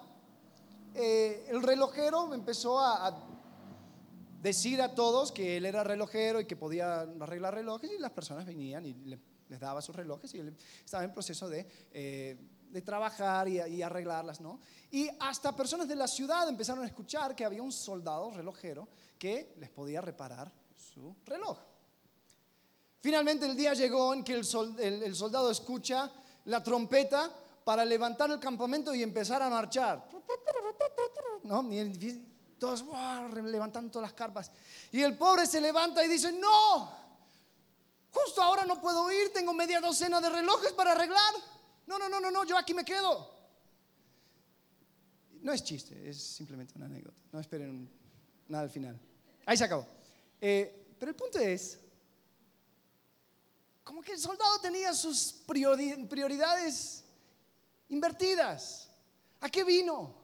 eh, 0.95 1.47
el 1.49 1.65
relojero 1.65 2.33
empezó 2.33 2.79
a, 2.79 3.13
decir 4.41 4.81
a 4.83 4.95
todos 4.95 5.33
que 5.33 5.57
él 5.57 5.65
era 5.65 5.83
relojero 5.83 6.39
y 6.39 6.45
que 6.45 6.55
podía 6.55 7.01
arreglar 7.01 7.55
relojes 7.55 7.91
y 7.91 7.99
las 7.99 8.13
personas 8.13 8.45
venían 8.47 8.85
y 8.85 8.93
les 8.95 9.59
daba 9.59 9.81
sus 9.83 9.97
relojes 9.97 10.33
y 10.35 10.39
él 10.39 10.55
estaba 10.85 11.03
en 11.03 11.13
proceso 11.13 11.49
de, 11.49 11.67
eh, 11.93 12.39
trabajar 12.85 13.49
y, 13.49 13.61
y, 13.63 13.83
arreglarlas, 13.83 14.41
¿no? 14.41 14.61
Y 14.91 15.09
hasta 15.19 15.57
personas 15.57 15.89
de 15.89 15.97
la 15.97 16.07
ciudad 16.07 16.49
empezaron 16.49 16.85
a 16.85 16.87
escuchar 16.87 17.35
que 17.35 17.45
había 17.45 17.63
un 17.63 17.73
soldado 17.73 18.31
relojero 18.33 18.87
que 19.19 19.55
les 19.59 19.71
podía 19.71 20.01
reparar 20.01 20.53
su 20.95 21.17
reloj. 21.27 21.59
Finalmente 23.01 23.45
el 23.47 23.57
día 23.57 23.75
llegó 23.75 24.15
en 24.15 24.25
que 24.25 24.35
el, 24.35 24.45
soldado 24.45 25.51
escucha 25.51 26.11
la 26.47 26.63
trompeta 26.63 27.31
para 27.65 27.85
levantar 27.85 28.31
el 28.31 28.39
campamento 28.39 28.95
y 28.95 29.03
empezar 29.03 29.43
a 29.43 29.51
marchar. 29.51 30.09
¿No? 31.43 31.71
Y 31.71 32.25
todos 32.59 32.85
levantando 33.45 33.91
todas 33.91 34.09
las 34.09 34.15
carpas. 34.15 34.51
Y 34.93 35.03
el 35.03 35.19
pobre 35.19 35.47
se 35.47 35.61
levanta 35.61 36.03
y 36.05 36.09
dice, 36.09 36.33
no, 36.33 36.91
justo 38.11 38.41
ahora 38.41 38.65
no 38.65 38.81
puedo 38.81 39.11
ir, 39.13 39.33
tengo 39.35 39.53
media 39.53 39.81
docena 39.81 40.21
de 40.21 40.31
relojes 40.31 40.73
para 40.73 40.93
arreglar. 40.93 41.35
No, 41.87 41.99
no, 41.99 42.09
no, 42.09 42.21
no, 42.21 42.31
no, 42.31 42.45
yo 42.45 42.57
aquí 42.57 42.73
me 42.73 42.85
quedo. 42.85 43.35
No 45.43 45.53
es 45.53 45.63
chiste, 45.63 46.09
es 46.09 46.23
simplemente 46.23 46.73
una 46.77 46.87
anécdota. 46.87 47.21
No 47.33 47.41
esperen 47.41 47.91
nada 48.49 48.65
al 48.65 48.71
final. 48.71 48.99
Ahí 49.45 49.59
se 49.59 49.65
acabó. 49.65 49.87
Eh, 50.41 50.84
pero 51.05 51.11
el 51.11 51.17
punto 51.17 51.39
es, 51.39 51.79
como 53.83 54.01
que 54.01 54.13
el 54.13 54.19
soldado 54.19 54.59
tenía 54.59 54.95
sus 54.95 55.35
prioridades 55.45 57.05
invertidas. 57.91 58.89
¿A 59.43 59.51
qué 59.51 59.65
vino? 59.65 60.15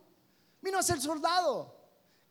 Vino 0.62 0.78
a 0.78 0.82
ser 0.82 0.98
soldado. 0.98 1.76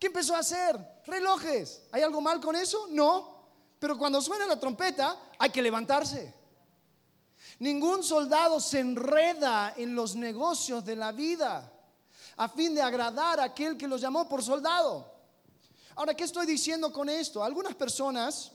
¿Qué 0.00 0.08
empezó 0.08 0.34
a 0.34 0.40
hacer? 0.40 0.76
Relojes. 1.06 1.82
¿Hay 1.92 2.02
algo 2.02 2.20
mal 2.20 2.40
con 2.40 2.56
eso? 2.56 2.88
No. 2.90 3.46
Pero 3.78 3.96
cuando 3.96 4.20
suena 4.20 4.46
la 4.46 4.58
trompeta, 4.58 5.16
hay 5.38 5.50
que 5.50 5.62
levantarse. 5.62 6.34
Ningún 7.60 8.02
soldado 8.02 8.58
se 8.58 8.80
enreda 8.80 9.74
en 9.76 9.94
los 9.94 10.16
negocios 10.16 10.84
de 10.84 10.96
la 10.96 11.12
vida 11.12 11.72
a 12.36 12.48
fin 12.48 12.74
de 12.74 12.82
agradar 12.82 13.38
a 13.38 13.44
aquel 13.44 13.78
que 13.78 13.86
los 13.86 14.00
llamó 14.00 14.28
por 14.28 14.42
soldado. 14.42 15.09
Ahora, 15.96 16.14
¿qué 16.14 16.24
estoy 16.24 16.46
diciendo 16.46 16.92
con 16.92 17.08
esto? 17.08 17.42
Algunas 17.42 17.74
personas 17.74 18.52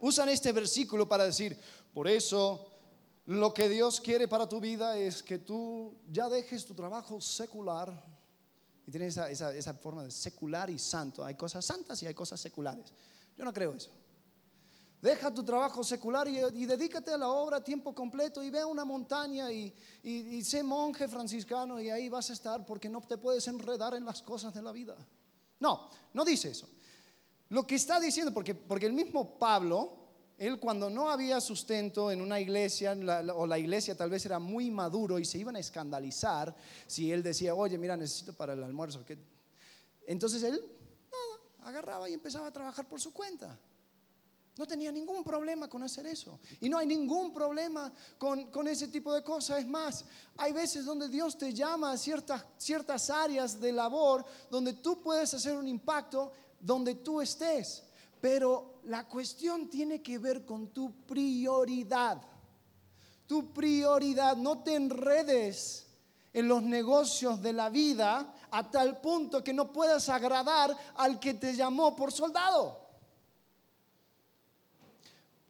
usan 0.00 0.28
este 0.28 0.52
versículo 0.52 1.08
para 1.08 1.24
decir, 1.24 1.58
por 1.92 2.08
eso 2.08 2.66
lo 3.26 3.54
que 3.54 3.68
Dios 3.68 4.00
quiere 4.00 4.28
para 4.28 4.48
tu 4.48 4.60
vida 4.60 4.98
es 4.98 5.22
que 5.22 5.38
tú 5.38 5.94
ya 6.10 6.28
dejes 6.28 6.66
tu 6.66 6.74
trabajo 6.74 7.20
secular. 7.20 7.92
Y 8.86 8.90
tienes 8.90 9.16
esa, 9.16 9.74
forma 9.74 10.04
de 10.04 10.10
secular 10.10 10.68
y 10.68 10.78
santo. 10.78 11.24
Hay 11.24 11.34
cosas 11.34 11.64
santas 11.64 12.02
y 12.02 12.06
hay 12.06 12.12
cosas 12.12 12.38
seculares. 12.38 12.92
Yo 13.36 13.44
no 13.44 13.52
creo 13.52 13.72
eso. 13.72 13.90
Deja 15.00 15.32
tu 15.32 15.42
trabajo 15.42 15.82
secular 15.84 16.28
y, 16.28 16.66
dedícate 16.66 17.12
a 17.12 17.18
la 17.18 17.28
obra 17.28 17.62
tiempo 17.62 17.94
completo 17.94 18.42
y 18.42 18.50
ve 18.50 18.60
a 18.60 18.66
una 18.66 18.84
montaña 18.84 19.50
y, 19.52 19.74
y, 20.02 20.42
sé 20.44 20.62
monje 20.62 21.08
franciscano 21.08 21.80
y 21.80 21.90
ahí 21.90 22.08
vas 22.08 22.30
a 22.30 22.32
estar 22.32 22.64
porque 22.64 22.88
no 22.88 23.00
te 23.02 23.18
puedes 23.18 23.46
enredar 23.48 23.94
en 23.94 24.04
las 24.04 24.22
cosas 24.22 24.54
de 24.54 24.62
la 24.62 24.72
vida. 24.72 24.96
No, 25.60 25.90
no 26.12 26.24
dice 26.24 26.50
eso. 26.50 26.68
Lo 27.50 27.66
que 27.66 27.74
está 27.74 28.00
diciendo, 28.00 28.32
porque, 28.32 28.54
porque 28.54 28.86
el 28.86 28.92
mismo 28.92 29.38
Pablo, 29.38 30.04
él 30.38 30.58
cuando 30.58 30.90
no 30.90 31.10
había 31.10 31.40
sustento 31.40 32.10
en 32.10 32.20
una 32.20 32.40
iglesia, 32.40 32.96
o 33.34 33.46
la 33.46 33.58
iglesia 33.58 33.96
tal 33.96 34.10
vez 34.10 34.26
era 34.26 34.38
muy 34.38 34.70
maduro 34.70 35.18
y 35.18 35.24
se 35.24 35.38
iban 35.38 35.56
a 35.56 35.60
escandalizar 35.60 36.54
si 36.86 37.12
él 37.12 37.22
decía, 37.22 37.54
oye, 37.54 37.78
mira, 37.78 37.96
necesito 37.96 38.32
para 38.32 38.54
el 38.54 38.62
almuerzo. 38.62 39.04
Entonces 40.06 40.42
él, 40.42 40.60
nada, 41.10 41.68
agarraba 41.68 42.08
y 42.08 42.14
empezaba 42.14 42.48
a 42.48 42.52
trabajar 42.52 42.88
por 42.88 43.00
su 43.00 43.12
cuenta. 43.12 43.58
No 44.56 44.66
tenía 44.66 44.92
ningún 44.92 45.24
problema 45.24 45.68
con 45.68 45.82
hacer 45.82 46.06
eso. 46.06 46.38
Y 46.60 46.68
no 46.68 46.78
hay 46.78 46.86
ningún 46.86 47.32
problema 47.32 47.92
con, 48.16 48.44
con, 48.50 48.68
ese 48.68 48.86
tipo 48.86 49.12
de 49.12 49.24
cosas. 49.24 49.58
Es 49.60 49.66
más, 49.66 50.04
hay 50.36 50.52
veces 50.52 50.84
donde 50.84 51.08
Dios 51.08 51.36
te 51.36 51.52
llama 51.52 51.90
a 51.92 51.96
ciertas, 51.96 52.44
ciertas 52.56 53.10
áreas 53.10 53.60
de 53.60 53.72
labor 53.72 54.24
donde 54.50 54.74
tú 54.74 55.00
puedes 55.00 55.34
hacer 55.34 55.56
un 55.56 55.66
impacto 55.66 56.30
donde 56.60 56.94
tú 56.96 57.20
estés. 57.20 57.82
Pero 58.20 58.80
la 58.84 59.08
cuestión 59.08 59.68
tiene 59.68 60.00
que 60.02 60.18
ver 60.18 60.44
con 60.44 60.68
tu 60.68 61.04
prioridad. 61.04 62.22
Tu 63.26 63.52
prioridad, 63.52 64.36
no 64.36 64.62
te 64.62 64.76
enredes 64.76 65.86
en 66.32 66.46
los 66.46 66.62
negocios 66.62 67.42
de 67.42 67.52
la 67.52 67.70
vida 67.70 68.34
a 68.50 68.70
tal 68.70 69.00
punto 69.00 69.42
que 69.42 69.52
no 69.52 69.72
puedas 69.72 70.08
agradar 70.08 70.76
al 70.96 71.18
que 71.18 71.34
te 71.34 71.54
llamó 71.54 71.96
por 71.96 72.12
soldado. 72.12 72.83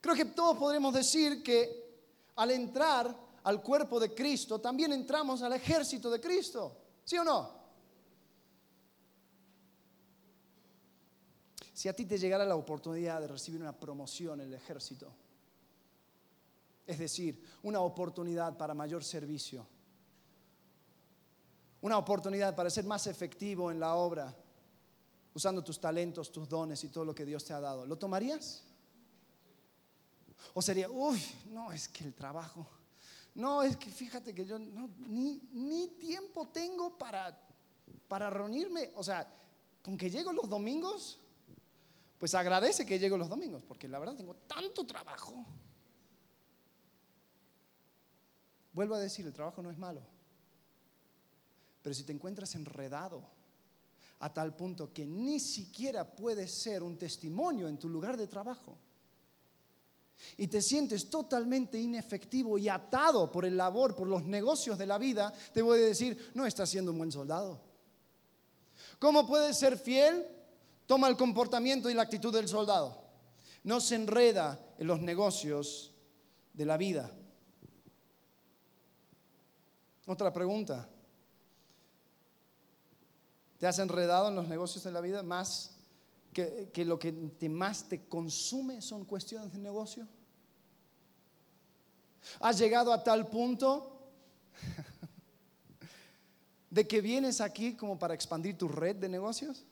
Creo 0.04 0.14
que 0.14 0.26
todos 0.26 0.58
podremos 0.58 0.92
decir 0.92 1.42
que 1.42 2.30
al 2.36 2.50
entrar 2.50 3.16
al 3.42 3.62
cuerpo 3.62 3.98
de 3.98 4.14
Cristo, 4.14 4.60
también 4.60 4.92
entramos 4.92 5.40
al 5.40 5.54
ejército 5.54 6.10
de 6.10 6.20
Cristo. 6.20 6.76
¿Sí 7.02 7.16
o 7.16 7.24
no? 7.24 7.50
Si 11.72 11.88
a 11.88 11.96
ti 11.96 12.04
te 12.04 12.18
llegara 12.18 12.44
la 12.44 12.54
oportunidad 12.54 13.18
de 13.18 13.28
recibir 13.28 13.62
una 13.62 13.72
promoción 13.72 14.42
en 14.42 14.48
el 14.48 14.52
ejército, 14.52 15.10
es 16.86 16.98
decir, 16.98 17.42
una 17.62 17.80
oportunidad 17.80 18.58
para 18.58 18.74
mayor 18.74 19.02
servicio, 19.02 19.66
una 21.80 21.96
oportunidad 21.96 22.54
para 22.54 22.68
ser 22.68 22.84
más 22.84 23.06
efectivo 23.06 23.70
en 23.70 23.80
la 23.80 23.94
obra, 23.94 24.36
usando 25.32 25.64
tus 25.64 25.80
talentos, 25.80 26.30
tus 26.30 26.46
dones 26.46 26.84
y 26.84 26.90
todo 26.90 27.06
lo 27.06 27.14
que 27.14 27.24
Dios 27.24 27.42
te 27.42 27.54
ha 27.54 27.60
dado, 27.60 27.86
¿lo 27.86 27.96
tomarías? 27.96 28.64
O 30.52 30.62
sería, 30.62 30.90
uy, 30.90 31.22
no, 31.46 31.72
es 31.72 31.88
que 31.88 32.04
el 32.04 32.14
trabajo. 32.14 32.66
No, 33.34 33.62
es 33.62 33.76
que 33.76 33.90
fíjate 33.90 34.34
que 34.34 34.44
yo 34.44 34.58
ni, 34.58 35.88
tiempo 35.98 36.48
tengo 36.48 36.96
para, 36.96 37.36
para 38.06 38.30
reunirme. 38.30 38.92
O 38.94 39.02
sea, 39.02 39.26
con 39.82 39.96
que 39.96 40.10
llego 40.10 40.32
los 40.32 40.48
domingos, 40.48 41.18
pues 42.18 42.34
agradece 42.34 42.86
que 42.86 42.98
llego 42.98 43.16
los 43.16 43.28
domingos, 43.28 43.64
porque 43.64 43.88
la 43.88 43.98
verdad 43.98 44.16
tengo 44.16 44.34
tanto 44.46 44.86
trabajo. 44.86 45.44
Vuelvo 48.72 48.94
a 48.94 49.00
decir, 49.00 49.26
el 49.26 49.32
trabajo 49.32 49.62
no 49.62 49.70
es 49.70 49.78
malo. 49.78 50.02
Pero 51.82 51.94
si 51.94 52.04
te 52.04 52.12
encuentras 52.12 52.54
enredado 52.54 53.22
a 54.20 54.32
tal 54.32 54.56
punto 54.56 54.92
que 54.92 55.04
ni 55.04 55.38
siquiera 55.38 56.16
puedes 56.16 56.50
ser 56.50 56.82
un 56.82 56.96
testimonio 56.96 57.68
en 57.68 57.78
tu 57.78 57.88
lugar 57.88 58.16
de 58.16 58.26
trabajo, 58.26 58.78
y 60.36 60.48
te 60.48 60.62
sientes 60.62 61.10
totalmente 61.10 61.80
inefectivo 61.80 62.58
y 62.58 62.68
atado 62.68 63.30
por 63.30 63.44
el 63.44 63.56
labor, 63.56 63.94
por 63.94 64.08
los 64.08 64.24
negocios 64.24 64.78
de 64.78 64.86
la 64.86 64.98
vida, 64.98 65.32
te 65.52 65.62
voy 65.62 65.78
a 65.78 65.82
decir, 65.82 66.32
no 66.34 66.46
estás 66.46 66.70
siendo 66.70 66.92
un 66.92 66.98
buen 66.98 67.12
soldado. 67.12 67.60
¿Cómo 68.98 69.26
puedes 69.26 69.56
ser 69.58 69.78
fiel? 69.78 70.26
Toma 70.86 71.08
el 71.08 71.16
comportamiento 71.16 71.88
y 71.88 71.94
la 71.94 72.02
actitud 72.02 72.32
del 72.32 72.48
soldado. 72.48 73.02
No 73.62 73.80
se 73.80 73.94
enreda 73.94 74.58
en 74.78 74.86
los 74.86 75.00
negocios 75.00 75.92
de 76.52 76.66
la 76.66 76.76
vida. 76.76 77.10
Otra 80.06 80.32
pregunta. 80.32 80.88
¿Te 83.58 83.66
has 83.66 83.78
enredado 83.78 84.28
en 84.28 84.36
los 84.36 84.48
negocios 84.48 84.84
de 84.84 84.92
la 84.92 85.00
vida 85.00 85.22
más 85.22 85.73
que, 86.34 86.84
lo 86.84 86.98
que 86.98 87.12
más 87.48 87.88
te 87.88 88.06
consume 88.06 88.82
son 88.82 89.06
cuestiones 89.06 89.52
de 89.52 89.58
negocio? 89.58 90.06
¿Has 92.40 92.58
llegado 92.58 92.92
a 92.92 93.02
tal 93.02 93.28
punto 93.28 94.10
de 96.70 96.86
que 96.86 97.00
vienes 97.00 97.40
aquí 97.40 97.74
como 97.74 97.98
para 97.98 98.12
expandir 98.12 98.58
tu 98.58 98.68
red 98.68 98.96
de 98.96 99.08
negocios? 99.08 99.64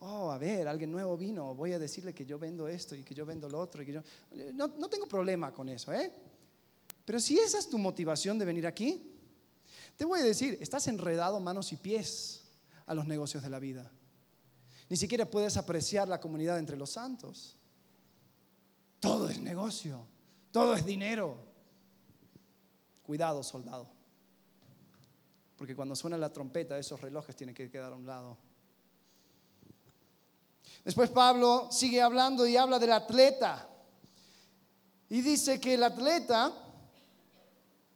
Oh, 0.00 0.32
a 0.32 0.38
ver, 0.38 0.66
alguien 0.66 0.90
nuevo 0.90 1.16
vino, 1.16 1.54
voy 1.54 1.72
a 1.72 1.78
decirle 1.78 2.12
que 2.12 2.26
yo 2.26 2.38
vendo 2.38 2.66
esto 2.66 2.96
y 2.96 3.04
que 3.04 3.14
yo 3.14 3.24
vendo 3.24 3.48
lo 3.48 3.60
otro. 3.60 3.82
Y 3.82 3.86
que 3.86 3.92
yo... 3.92 4.02
no, 4.54 4.66
no 4.66 4.88
tengo 4.88 5.06
problema 5.06 5.52
con 5.52 5.68
eso, 5.68 5.92
¿eh? 5.92 6.12
Pero 7.04 7.20
si 7.20 7.38
esa 7.38 7.58
es 7.58 7.68
tu 7.68 7.78
motivación 7.78 8.38
de 8.38 8.44
venir 8.44 8.66
aquí, 8.66 9.12
te 9.96 10.04
voy 10.04 10.20
a 10.20 10.24
decir, 10.24 10.58
estás 10.60 10.88
enredado 10.88 11.38
manos 11.38 11.72
y 11.72 11.76
pies 11.76 12.42
a 12.86 12.94
los 12.94 13.06
negocios 13.06 13.42
de 13.42 13.50
la 13.50 13.58
vida. 13.58 13.90
Ni 14.92 14.98
siquiera 14.98 15.24
puedes 15.24 15.56
apreciar 15.56 16.06
la 16.06 16.20
comunidad 16.20 16.58
entre 16.58 16.76
los 16.76 16.90
santos. 16.90 17.56
Todo 19.00 19.26
es 19.30 19.40
negocio, 19.40 20.06
todo 20.50 20.74
es 20.74 20.84
dinero. 20.84 21.38
Cuidado, 23.02 23.42
soldado. 23.42 23.88
Porque 25.56 25.74
cuando 25.74 25.96
suena 25.96 26.18
la 26.18 26.30
trompeta, 26.30 26.76
esos 26.76 27.00
relojes 27.00 27.34
tienen 27.34 27.54
que 27.54 27.70
quedar 27.70 27.90
a 27.90 27.96
un 27.96 28.04
lado. 28.04 28.36
Después 30.84 31.08
Pablo 31.08 31.68
sigue 31.70 32.02
hablando 32.02 32.46
y 32.46 32.58
habla 32.58 32.78
del 32.78 32.92
atleta. 32.92 33.66
Y 35.08 35.22
dice 35.22 35.58
que 35.58 35.72
el 35.72 35.84
atleta, 35.84 36.52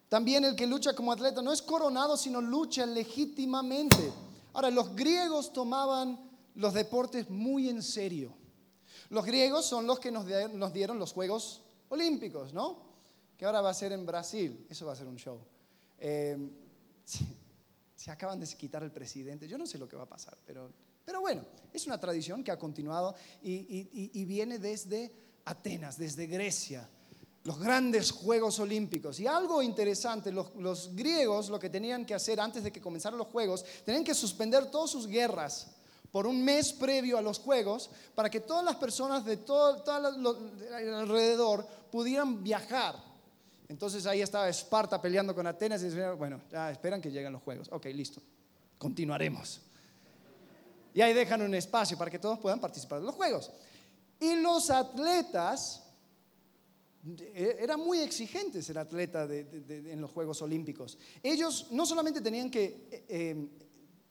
también 0.09 0.47
el 0.47 0.57
que 0.57 0.67
lucha 0.67 0.95
como 0.95 1.13
atleta, 1.13 1.43
no 1.43 1.53
es 1.53 1.61
coronado, 1.61 2.17
sino 2.17 2.41
lucha 2.41 2.87
legítimamente. 2.87 4.15
Ahora, 4.55 4.71
los 4.71 4.97
griegos 4.97 5.53
tomaban 5.53 6.26
los 6.57 6.75
deportes 6.75 7.31
muy 7.31 7.69
en 7.69 7.83
serio. 7.83 8.35
Los 9.11 9.25
griegos 9.25 9.67
son 9.67 9.87
los 9.87 10.01
que 10.01 10.11
nos, 10.11 10.27
dieron 10.73 10.99
los 10.99 11.13
Juegos 11.13 11.63
Olímpicos, 11.89 12.53
¿no? 12.53 12.85
Que 13.37 13.45
ahora 13.45 13.61
va 13.61 13.71
a 13.71 13.75
ser 13.75 13.93
en 13.93 14.05
Brasil. 14.05 14.67
Eso 14.69 14.87
va 14.87 14.93
a 14.93 14.97
ser 14.97 15.07
un 15.07 15.17
show. 15.17 15.39
Em, 15.99 16.51
se, 17.95 18.11
acaban 18.11 18.41
de 18.41 18.47
quitar 18.47 18.83
el 18.83 18.91
presidente. 18.91 19.47
Yo 19.47 19.59
no 19.59 19.67
sé 19.67 19.79
lo 19.79 19.89
que 19.89 19.97
va 19.97 20.05
a 20.05 20.09
pasar, 20.09 20.37
pero, 20.45 20.73
pero 21.05 21.21
bueno, 21.21 21.45
es 21.73 21.87
una 21.87 22.01
tradición 22.01 22.43
que 22.43 22.51
ha 22.51 22.59
continuado 22.59 23.15
y, 23.43 24.25
viene 24.25 24.59
desde 24.59 25.13
Atenas, 25.45 25.99
desde 25.99 26.27
Grecia 26.27 26.89
los 27.45 27.61
grandes 27.61 28.11
Juegos 28.11 28.59
Olímpicos. 28.59 29.21
Y 29.21 29.29
algo 29.29 29.63
interesante, 29.63 30.33
los, 30.33 30.53
los, 30.57 30.97
griegos 30.97 31.49
lo 31.49 31.61
que 31.61 31.71
tenían 31.71 32.05
que 32.05 32.13
hacer 32.13 32.41
antes 32.41 32.65
de 32.65 32.73
que 32.73 32.81
comenzaran 32.81 33.17
los 33.17 33.29
Juegos, 33.29 33.65
tenían 33.85 34.03
que 34.03 34.15
suspender 34.15 34.69
todas 34.69 34.91
sus 34.91 35.07
guerras 35.07 35.76
por 36.17 36.27
un 36.27 36.43
mes 36.43 36.73
previo 36.73 37.19
a 37.19 37.21
los 37.21 37.39
Juegos 37.39 37.91
para 38.15 38.31
que 38.31 38.41
todas 38.41 38.65
las 38.65 38.77
personas 38.77 39.23
de 39.23 39.37
todo, 39.37 39.85
alrededor 40.73 41.67
pudieran 41.93 42.43
viajar. 42.43 42.97
Entonces 43.69 44.07
ahí 44.07 44.23
estaba 44.23 44.49
Esparta 44.49 44.99
peleando 44.99 45.35
con 45.35 45.47
Atenas 45.47 45.83
y 45.83 45.91
decían, 45.91 46.17
bueno, 46.17 46.41
ya 46.51 46.71
esperan 46.71 47.03
que 47.03 47.11
lleguen 47.11 47.35
los 47.35 47.43
Juegos. 47.43 47.69
Ok, 47.71 47.85
listo, 47.93 48.23
continuaremos. 48.79 49.61
Y 50.95 51.03
ahí 51.03 51.13
dejan 51.13 51.43
un 51.43 51.55
espacio 51.55 51.99
para 51.99 52.11
que 52.11 52.19
todos 52.19 52.39
puedan 52.39 52.61
participar 52.61 53.01
de 53.01 53.05
los 53.05 53.15
Juegos. 53.15 53.53
Y 54.19 54.37
los 54.37 54.71
atletas, 54.71 55.83
e, 57.35 57.59
era 57.61 57.77
muy 57.77 57.99
exigente 57.99 58.63
ser 58.63 58.79
atleta 58.79 59.25
en 59.31 60.01
los 60.01 60.11
Juegos 60.13 60.41
Olímpicos. 60.41 60.97
Ellos 61.23 61.67
no 61.73 61.85
solamente 61.85 62.23
tenían 62.23 62.51
que 62.51 62.89
eh, 62.91 63.05
eh, 63.07 63.66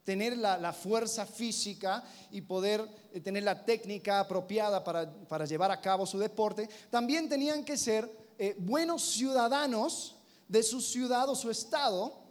tener 0.06 0.38
la, 0.38 0.72
fuerza 0.72 1.26
física 1.26 2.04
y 2.32 2.42
poder 2.42 2.88
eh, 3.12 3.20
tener 3.20 3.44
la 3.44 3.66
técnica 3.66 4.20
apropiada 4.22 4.84
para, 4.84 5.46
llevar 5.46 5.72
a 5.72 5.82
cabo 5.82 6.06
su 6.06 6.20
deporte, 6.20 6.70
también 6.92 7.28
tenían 7.28 7.66
que 7.66 7.76
ser 7.76 8.10
eh, 8.38 8.56
buenos 8.60 9.02
ciudadanos 9.02 10.16
de 10.48 10.62
su 10.62 10.80
ciudad 10.80 11.28
o 11.28 11.36
su 11.36 11.50
estado 11.50 12.22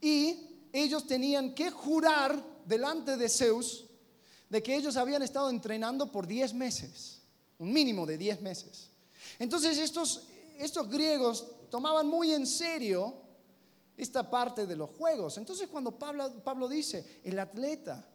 y 0.00 0.68
ellos 0.72 1.06
tenían 1.06 1.54
que 1.54 1.70
jurar 1.70 2.40
delante 2.64 3.16
de 3.16 3.28
Zeus 3.28 3.84
de 4.48 4.62
que 4.62 4.76
ellos 4.76 4.96
habían 4.96 5.22
estado 5.22 5.50
entrenando 5.50 6.12
por 6.12 6.26
10 6.26 6.54
meses, 6.54 7.20
un 7.58 7.72
mínimo 7.72 8.06
de 8.06 8.16
10 8.16 8.42
meses. 8.42 8.90
Entonces 9.40 9.76
estos, 9.78 10.28
estos 10.56 10.88
griegos 10.88 11.46
tomaban 11.68 12.06
muy 12.06 12.32
en 12.32 12.46
serio 12.46 13.21
esta 13.96 14.28
parte 14.28 14.66
de 14.66 14.76
los 14.76 14.90
juegos. 14.90 15.38
Entonces 15.38 15.68
cuando 15.68 15.98
Pablo, 15.98 16.42
Pablo 16.42 16.68
dice, 16.68 17.20
el 17.24 17.38
atleta 17.38 18.06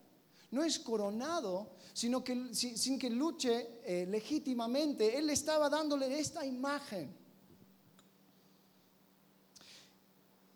no 0.52 0.64
es 0.64 0.80
coronado, 0.80 1.72
sino 1.94 2.24
que 2.24 2.54
sin, 2.54 2.98
que 2.98 3.10
luche 3.10 3.82
eh, 3.84 4.06
legítimamente, 4.06 5.18
él 5.18 5.30
estaba 5.30 5.70
dándole 5.70 6.20
esta 6.20 6.46
imagen. 6.46 7.16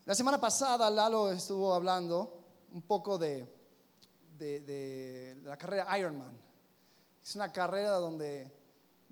La 0.04 0.14
semana 0.14 0.40
pasada 0.40 0.90
Lalo 0.90 1.30
estuvo 1.30 1.72
hablando 1.74 2.44
un 2.72 2.82
poco 2.82 3.18
de, 3.18 3.46
de, 4.38 4.60
de 4.60 5.38
la 5.44 5.56
carrera 5.56 5.98
Ironman. 5.98 6.36
Es 7.22 7.36
una 7.36 7.52
carrera 7.52 7.92
donde 7.92 8.61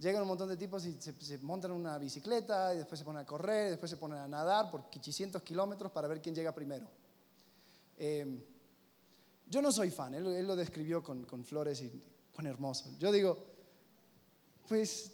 llegan 0.00 0.22
un 0.22 0.28
montón 0.28 0.48
de 0.48 0.56
tipos 0.56 0.84
y 0.86 0.96
se, 0.98 1.38
montan 1.38 1.70
en 1.70 1.76
una 1.76 1.98
bicicleta 1.98 2.74
y 2.74 2.78
después 2.78 2.98
se 2.98 3.04
ponen 3.04 3.22
a 3.22 3.26
correr, 3.26 3.68
y 3.68 3.70
después 3.70 3.90
se 3.90 3.98
ponen 3.98 4.18
a 4.18 4.26
nadar 4.26 4.70
por 4.70 4.88
500 4.88 5.42
kilómetros 5.42 5.92
para 5.92 6.08
ver 6.08 6.20
quién 6.20 6.34
llega 6.34 6.52
primero. 6.54 6.88
Eh, 7.98 8.46
yo 9.46 9.60
no 9.60 9.70
soy 9.70 9.90
fan, 9.90 10.14
él, 10.14 10.46
lo 10.46 10.56
describió 10.56 11.02
con, 11.02 11.44
flores 11.44 11.82
y 11.82 12.02
con 12.34 12.46
hermoso. 12.46 12.90
Yo 12.98 13.12
digo, 13.12 13.36
pues 14.66 15.12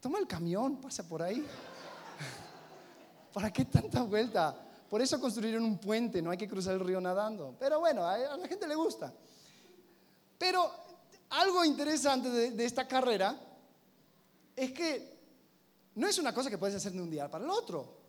toma 0.00 0.18
el 0.18 0.28
camión, 0.28 0.80
pasa 0.80 1.06
por 1.08 1.20
ahí. 1.20 1.44
¿Para 3.32 3.52
qué 3.52 3.64
tanta 3.64 4.02
vuelta? 4.02 4.54
Por 4.88 5.02
eso 5.02 5.18
construyeron 5.18 5.64
un 5.64 5.78
puente, 5.78 6.22
no 6.22 6.30
hay 6.30 6.38
que 6.38 6.48
cruzar 6.48 6.74
el 6.74 6.80
río 6.80 7.00
nadando. 7.00 7.56
Pero 7.58 7.80
bueno, 7.80 8.06
a 8.06 8.36
la 8.36 8.46
gente 8.46 8.68
le 8.68 8.76
gusta. 8.76 9.12
Pero 10.38 10.70
algo 11.30 11.64
interesante 11.64 12.30
de, 12.30 12.64
esta 12.64 12.86
carrera 12.86 13.36
es 14.56 14.72
que 14.72 15.14
no 15.94 16.08
es 16.08 16.18
una 16.18 16.34
cosa 16.34 16.50
que 16.50 16.58
puedes 16.58 16.76
hacer 16.76 16.92
de 16.92 17.02
un 17.02 17.10
día 17.10 17.30
para 17.30 17.44
el 17.44 17.50
otro. 17.50 18.04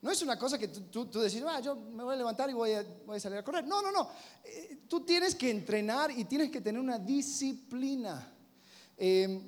No 0.00 0.10
es 0.10 0.20
una 0.22 0.36
cosa 0.36 0.58
que 0.58 0.68
tú, 0.68 1.06
tú, 1.06 1.20
decís, 1.20 1.42
ah, 1.46 1.60
yo 1.60 1.76
me 1.76 2.02
voy 2.02 2.14
a 2.14 2.16
levantar 2.16 2.50
y 2.50 2.54
voy 2.54 2.72
a, 2.72 2.84
salir 3.20 3.38
a 3.38 3.44
correr. 3.44 3.64
No, 3.64 3.80
no, 3.80 3.92
no. 3.92 4.10
Eh, 4.44 4.80
tú 4.88 5.02
tienes 5.02 5.36
que 5.36 5.48
entrenar 5.48 6.10
y 6.10 6.24
tienes 6.24 6.50
que 6.50 6.60
tener 6.60 6.80
una 6.80 6.98
disciplina. 6.98 8.34
Eh, 8.96 9.40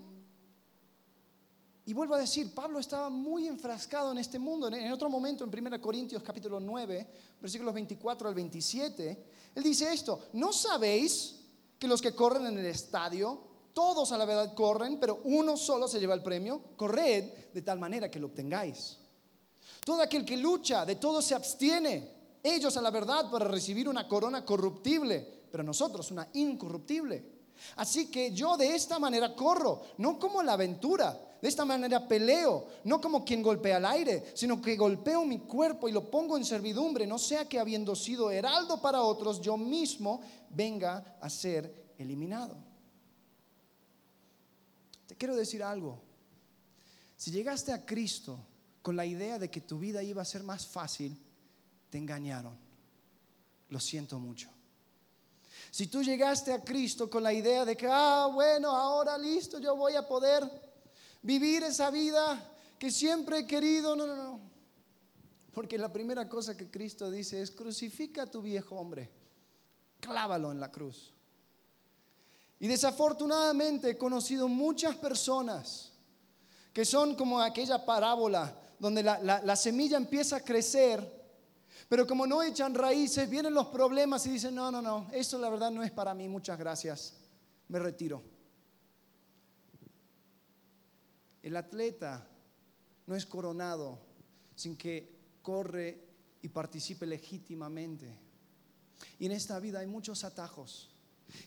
y 1.86 1.92
vuelvo 1.92 2.14
a 2.14 2.18
decir, 2.18 2.54
Pablo 2.54 2.78
estaba 2.78 3.10
muy 3.10 3.46
enfrascado 3.46 4.12
en 4.12 4.18
este 4.18 4.38
mundo. 4.38 4.68
En 4.68 4.92
otro 4.92 5.10
momento, 5.10 5.44
en 5.44 5.66
1 5.66 5.80
Corintios 5.80 6.22
capítulo 6.22 6.60
9, 6.60 7.06
versículos 7.40 7.74
24 7.74 8.28
al 8.28 8.34
27, 8.34 9.24
él 9.56 9.62
dice 9.62 9.92
esto, 9.92 10.28
¿no 10.34 10.52
sabéis 10.52 11.40
que 11.78 11.88
los 11.88 12.00
que 12.00 12.14
corren 12.14 12.46
en 12.46 12.58
el 12.58 12.66
estadio, 12.66 13.53
todos 13.74 14.12
a 14.12 14.18
la 14.18 14.24
verdad 14.24 14.54
corren, 14.54 14.98
pero 14.98 15.20
uno 15.24 15.56
solo 15.56 15.88
se 15.88 16.00
lleva 16.00 16.14
el 16.14 16.22
premio? 16.22 16.62
Corred 16.76 17.24
de 17.52 17.62
tal 17.62 17.78
manera 17.78 18.10
que 18.10 18.20
lo 18.20 18.28
obtengáis. 18.28 18.98
Todo 19.84 20.00
aquel 20.00 20.24
que 20.24 20.36
lucha, 20.36 20.86
de 20.86 20.96
todo 20.96 21.20
se 21.20 21.34
abstiene. 21.34 22.14
Ellos 22.42 22.76
a 22.76 22.82
la 22.82 22.90
verdad 22.90 23.30
para 23.30 23.46
recibir 23.46 23.88
una 23.88 24.08
corona 24.08 24.44
corruptible, 24.44 25.44
pero 25.50 25.62
nosotros 25.62 26.10
una 26.10 26.28
incorruptible. 26.32 27.34
Así 27.76 28.10
que 28.10 28.32
yo 28.32 28.56
de 28.56 28.74
esta 28.74 28.98
manera 28.98 29.34
corro, 29.34 29.82
no 29.98 30.18
como 30.18 30.42
la 30.42 30.54
aventura, 30.54 31.18
de 31.40 31.48
esta 31.48 31.64
manera 31.64 32.08
peleo, 32.08 32.66
no 32.84 33.00
como 33.00 33.24
quien 33.24 33.42
golpea 33.42 33.76
al 33.76 33.84
aire, 33.84 34.32
sino 34.34 34.62
que 34.62 34.76
golpeo 34.76 35.26
mi 35.26 35.40
cuerpo 35.40 35.88
y 35.88 35.92
lo 35.92 36.10
pongo 36.10 36.38
en 36.38 36.44
servidumbre, 36.44 37.06
no 37.06 37.18
sea 37.18 37.46
que 37.46 37.58
habiendo 37.58 37.94
sido 37.94 38.30
heraldo 38.30 38.80
para 38.80 39.02
otros, 39.02 39.40
yo 39.42 39.56
mismo 39.58 40.22
venga 40.48 41.18
a 41.20 41.28
ser 41.28 41.92
eliminado. 41.98 42.56
Quiero 45.18 45.36
decir 45.36 45.62
algo. 45.62 46.02
Si 47.16 47.30
llegaste 47.30 47.72
a 47.72 47.84
Cristo 47.84 48.38
con 48.82 48.96
la 48.96 49.06
idea 49.06 49.38
de 49.38 49.50
que 49.50 49.60
tu 49.60 49.78
vida 49.78 50.02
iba 50.02 50.22
a 50.22 50.26
ser 50.26 50.42
más 50.42 50.66
fácil, 50.66 51.16
te 51.90 51.98
engañaron. 51.98 52.56
Lo 53.70 53.80
siento 53.80 54.18
mucho. 54.18 54.50
Si 55.70 55.86
tú 55.86 56.02
llegaste 56.02 56.52
a 56.52 56.62
Cristo 56.62 57.08
con 57.08 57.22
la 57.22 57.32
idea 57.32 57.64
de 57.64 57.76
que, 57.76 57.88
ah, 57.90 58.28
bueno, 58.32 58.70
ahora 58.70 59.16
listo, 59.16 59.58
yo 59.58 59.74
voy 59.74 59.94
a 59.94 60.06
poder 60.06 60.44
vivir 61.22 61.62
esa 61.62 61.90
vida 61.90 62.52
que 62.78 62.90
siempre 62.90 63.40
he 63.40 63.46
querido, 63.46 63.96
no, 63.96 64.06
no, 64.06 64.14
no. 64.14 64.40
Porque 65.52 65.78
la 65.78 65.92
primera 65.92 66.28
cosa 66.28 66.56
que 66.56 66.70
Cristo 66.70 67.10
dice 67.10 67.40
es, 67.40 67.50
crucifica 67.50 68.24
a 68.24 68.30
tu 68.30 68.42
viejo 68.42 68.76
hombre, 68.76 69.10
clávalo 70.00 70.52
en 70.52 70.60
la 70.60 70.70
cruz. 70.70 71.13
Y 72.58 72.68
desafortunadamente 72.68 73.90
he 73.90 73.98
conocido 73.98 74.48
muchas 74.48 74.96
personas 74.96 75.92
que 76.72 76.84
son 76.84 77.14
como 77.14 77.40
aquella 77.40 77.84
parábola 77.84 78.56
donde 78.78 79.02
la, 79.02 79.18
la 79.20 79.56
semilla 79.56 79.96
empieza 79.96 80.36
a 80.36 80.40
crecer 80.40 81.24
pero 81.88 82.06
como 82.06 82.26
no 82.26 82.42
echan 82.42 82.74
raíces, 82.74 83.28
vienen 83.28 83.54
los 83.54 83.68
problemas 83.68 84.26
y 84.26 84.30
dicen, 84.30 84.54
no, 84.54 84.70
no, 84.70 84.80
no, 84.80 85.08
eso 85.12 85.38
la 85.38 85.50
verdad 85.50 85.70
no 85.70 85.82
es 85.82 85.90
para 85.90 86.14
mí, 86.14 86.28
muchas 86.28 86.58
gracias, 86.58 87.14
me 87.68 87.78
retiro. 87.78 88.22
El 91.42 91.56
atleta 91.56 92.26
no 93.06 93.14
es 93.14 93.26
coronado 93.26 93.98
sin 94.54 94.76
que 94.76 95.14
corre 95.42 96.02
y 96.40 96.48
participe 96.48 97.06
legítimamente. 97.06 98.18
Y 99.18 99.26
en 99.26 99.32
esta 99.32 99.60
vida 99.60 99.80
hay 99.80 99.86
muchos 99.86 100.24
atajos. 100.24 100.90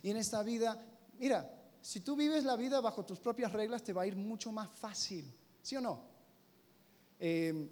Y 0.03 0.11
en 0.11 0.17
esta 0.17 0.43
vida, 0.43 0.79
mira, 1.19 1.49
si 1.81 2.01
tú 2.01 2.15
vives 2.15 2.43
la 2.43 2.55
vida 2.55 2.81
bajo 2.81 3.05
tus 3.05 3.19
propias 3.19 3.51
reglas, 3.53 3.83
te 3.83 3.93
va 3.93 4.03
a 4.03 4.07
ir 4.07 4.15
mucho 4.15 4.51
más 4.51 4.69
fácil. 4.69 5.33
¿Sí 5.61 5.75
o 5.75 5.81
no? 5.81 5.99
Eh, 7.19 7.69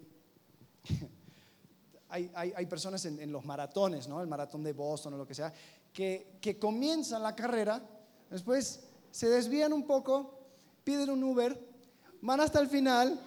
hay, 2.10 2.66
personas 2.68 3.04
en, 3.06 3.32
los 3.32 3.44
maratones, 3.44 4.08
¿no? 4.08 4.22
el 4.22 4.28
maratón 4.28 4.64
de 4.64 4.72
Boston 4.72 5.16
o 5.16 5.18
lo 5.18 5.28
que 5.28 5.36
sea, 5.36 5.52
que, 5.92 6.38
que 6.40 6.58
comienzan 6.58 7.22
la 7.22 7.36
carrera, 7.36 7.82
después 8.30 8.80
se 9.12 9.28
desvían 9.28 9.74
un 9.74 9.86
poco, 9.86 10.40
piden 10.84 11.10
un 11.10 11.24
Uber, 11.24 11.60
van 12.22 12.40
hasta 12.40 12.60
el 12.60 12.70
final, 12.70 13.20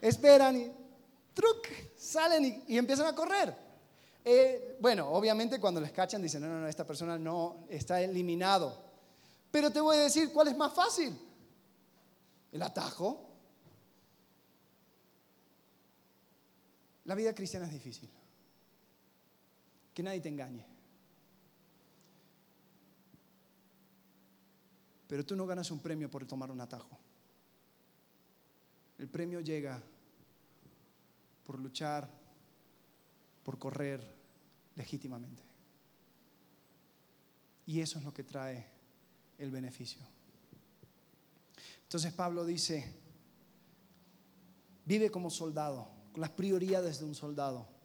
esperan 0.00 0.56
y 0.56 0.70
truc, 1.34 1.68
salen 1.96 2.64
y, 2.66 2.78
empiezan 2.78 3.06
a 3.06 3.14
correr. 3.14 3.54
Eh, 4.24 4.76
bueno, 4.80 5.08
obviamente 5.10 5.60
cuando 5.60 5.80
les 5.80 5.92
cachan 5.92 6.22
dicen, 6.22 6.42
no, 6.42 6.48
no, 6.48 6.60
no, 6.60 6.68
esta 6.68 6.86
persona 6.86 7.18
no 7.18 7.66
está 7.68 8.00
eliminado. 8.00 8.85
Pero 9.50 9.70
te 9.70 9.80
voy 9.80 9.96
a 9.96 10.00
decir 10.00 10.32
cuál 10.32 10.48
es 10.48 10.56
más 10.56 10.72
fácil. 10.72 11.18
El 12.52 12.62
atajo. 12.62 13.22
La 17.04 17.14
vida 17.14 17.34
cristiana 17.34 17.66
es 17.66 17.72
difícil. 17.72 18.10
Que 19.94 20.02
nadie 20.02 20.20
te 20.20 20.28
engañe. 20.28 20.64
Pero 25.08 25.24
tú 25.24 25.36
no 25.36 25.46
ganas 25.46 25.70
un 25.70 25.80
premio 25.80 26.10
por 26.10 26.26
tomar 26.26 26.50
un 26.50 26.60
atajo. 26.60 26.98
El 28.98 29.08
premio 29.08 29.40
llega 29.40 29.80
por 31.44 31.60
luchar, 31.60 32.08
por 33.44 33.58
correr 33.58 34.00
legítimamente. 34.74 35.42
Y 37.66 37.80
eso 37.80 37.98
es 37.98 38.04
lo 38.04 38.12
que 38.12 38.24
trae 38.24 38.75
el 39.38 39.50
beneficio. 39.50 40.00
Entonces 41.82 42.12
Pablo 42.12 42.44
dice, 42.44 42.92
vive 44.84 45.10
como 45.10 45.30
soldado, 45.30 45.88
con 46.12 46.20
las 46.20 46.30
prioridades 46.30 46.98
de 46.98 47.04
un 47.04 47.14
soldado 47.14 47.76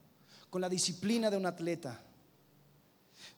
con 0.52 0.62
la 0.62 0.70
disciplina 0.70 1.32
de 1.32 1.38
un 1.38 1.46
atleta. 1.48 2.00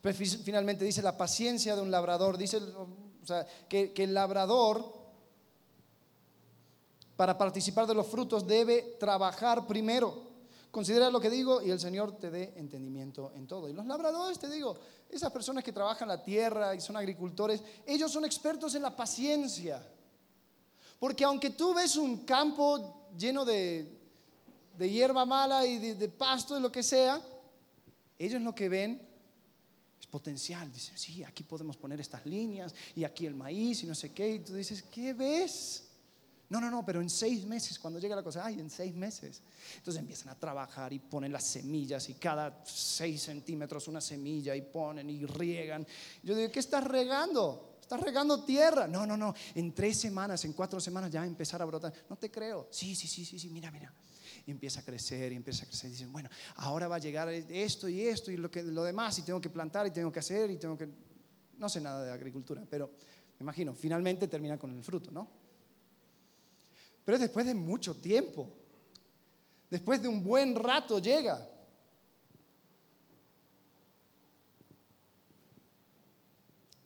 Pero 0.01 0.17
finalmente 0.43 0.83
dice 0.83 1.01
la 1.01 1.15
paciencia 1.15 1.75
de 1.75 1.81
un 1.81 1.91
labrador. 1.91 2.37
Dice 2.37 2.59
que 3.69 3.93
el 3.95 4.13
labrador, 4.13 4.91
para 7.15 7.37
participar 7.37 7.85
de 7.85 7.93
los 7.93 8.07
frutos, 8.07 8.45
debe 8.47 8.97
trabajar 8.99 9.67
primero. 9.67 10.32
Considera 10.73 11.11
lo 11.11 11.21
que 11.21 11.29
digo 11.29 11.61
y 11.61 11.69
el 11.69 11.79
Señor 11.79 12.17
te 12.17 12.31
dé 12.31 12.53
entendimiento 12.57 13.31
en 13.35 13.45
todo. 13.45 13.69
Y 13.69 13.73
los 13.73 13.85
labradores, 13.85 14.39
te 14.39 14.49
digo, 14.49 14.75
esas 15.09 15.31
personas 15.31 15.63
que 15.63 15.71
trabajan 15.71 16.07
la 16.07 16.23
tierra 16.23 16.73
y 16.73 16.81
son 16.81 16.97
agricultores, 16.97 17.61
ellos 17.85 18.11
son 18.11 18.25
expertos 18.25 18.73
en 18.73 18.81
la 18.81 18.95
paciencia. 18.95 19.85
Porque 20.99 21.23
aunque 21.23 21.51
tú 21.51 21.73
ves 21.75 21.95
un 21.95 22.25
campo 22.25 23.11
lleno 23.15 23.45
de 23.45 24.03
de 24.77 24.89
hierba 24.89 25.25
mala 25.25 25.65
y 25.65 25.77
de, 25.77 26.09
pasto, 26.09 26.55
de 26.55 26.61
lo 26.61 26.71
que 26.71 26.83
sea, 26.83 27.21
ellos 28.17 28.41
lo 28.41 28.53
que 28.55 28.69
ven 28.69 29.01
es 29.99 30.07
potencial. 30.07 30.71
Dicen, 30.71 30.97
sí, 30.97 31.23
aquí 31.23 31.43
podemos 31.43 31.77
poner 31.77 31.99
estas 31.99 32.25
líneas 32.25 32.73
y 32.95 33.03
aquí 33.03 33.25
el 33.25 33.35
maíz 33.35 33.83
y 33.83 33.87
no 33.87 33.95
sé 33.95 34.11
qué. 34.11 34.35
Y 34.35 34.39
tú 34.39 34.55
dices, 34.55 34.83
¿qué 34.83 35.13
ves? 35.13 35.82
No, 36.53 36.61
no, 36.61 36.69
no, 36.69 36.85
pero 36.85 37.01
en 37.01 37.09
seis 37.09 37.47
meses, 37.47 37.79
cuando 37.79 37.99
llega 37.99 38.15
la 38.15 38.21
cosa, 38.21 38.45
ay, 38.45 38.59
en 38.59 38.69
seis 38.69 38.93
meses. 38.93 39.41
Entonces 39.77 39.99
empiezan 39.99 40.29
a 40.29 40.35
trabajar 40.37 40.93
y 40.93 40.99
ponen 40.99 41.33
las 41.33 41.45
semillas 41.45 42.07
y 42.09 42.13
cada 42.13 42.61
seis 42.63 43.23
centímetros 43.23 43.87
una 43.87 43.99
semilla 43.99 44.55
y 44.55 44.61
ponen 44.61 45.09
y 45.09 45.25
riegan. 45.25 45.83
Yo 46.21 46.35
digo, 46.35 46.51
¿qué 46.51 46.59
estás 46.59 46.83
regando? 46.83 47.79
Estás 47.81 47.99
regando 48.01 48.43
tierra. 48.43 48.87
No, 48.87 49.03
no, 49.03 49.17
no. 49.17 49.33
En 49.55 49.73
tres 49.73 49.99
semanas, 49.99 50.45
en 50.45 50.53
cuatro 50.53 50.79
semanas 50.79 51.09
ya 51.09 51.25
empezar 51.25 51.59
a 51.59 51.65
brotar. 51.65 51.91
No 52.07 52.17
te 52.17 52.29
creo. 52.29 52.67
Sí, 52.69 52.95
sí, 52.95 53.07
sí, 53.07 53.25
sí, 53.25 53.39
sí. 53.39 53.49
Mira, 53.49 53.71
mira 53.71 53.91
empieza 54.45 54.81
a 54.81 54.83
crecer 54.83 55.31
y 55.31 55.35
empieza 55.35 55.63
a 55.63 55.67
crecer. 55.67 55.89
Dicen, 55.89 56.11
bueno, 56.11 56.29
ahora 56.57 56.87
va 56.87 56.97
a 56.97 56.99
llegar 56.99 57.29
esto 57.29 57.89
y 57.89 58.01
esto 58.01 58.29
y 58.29 58.37
lo, 58.37 58.51
que, 58.51 58.61
lo 58.61 58.83
demás 58.83 59.17
y 59.17 59.23
tengo 59.23 59.41
que 59.41 59.49
plantar 59.49 59.87
y 59.87 59.91
tengo 59.91 60.11
que 60.11 60.19
hacer 60.19 60.51
y 60.51 60.57
tengo 60.57 60.77
que... 60.77 60.87
No 61.57 61.67
sé 61.67 61.81
nada 61.81 62.03
de 62.03 62.11
agricultura, 62.11 62.63
pero 62.69 62.91
me 63.39 63.43
imagino, 63.43 63.73
finalmente 63.73 64.27
termina 64.27 64.59
con 64.59 64.69
el 64.77 64.83
fruto, 64.83 65.09
¿no? 65.09 65.42
Pero 67.05 67.19
después 67.19 67.45
de 67.45 67.53
mucho 67.53 67.95
tiempo, 67.95 68.49
después 69.69 70.01
de 70.01 70.07
un 70.07 70.23
buen 70.23 70.55
rato 70.55 70.99
llega. 70.99 71.49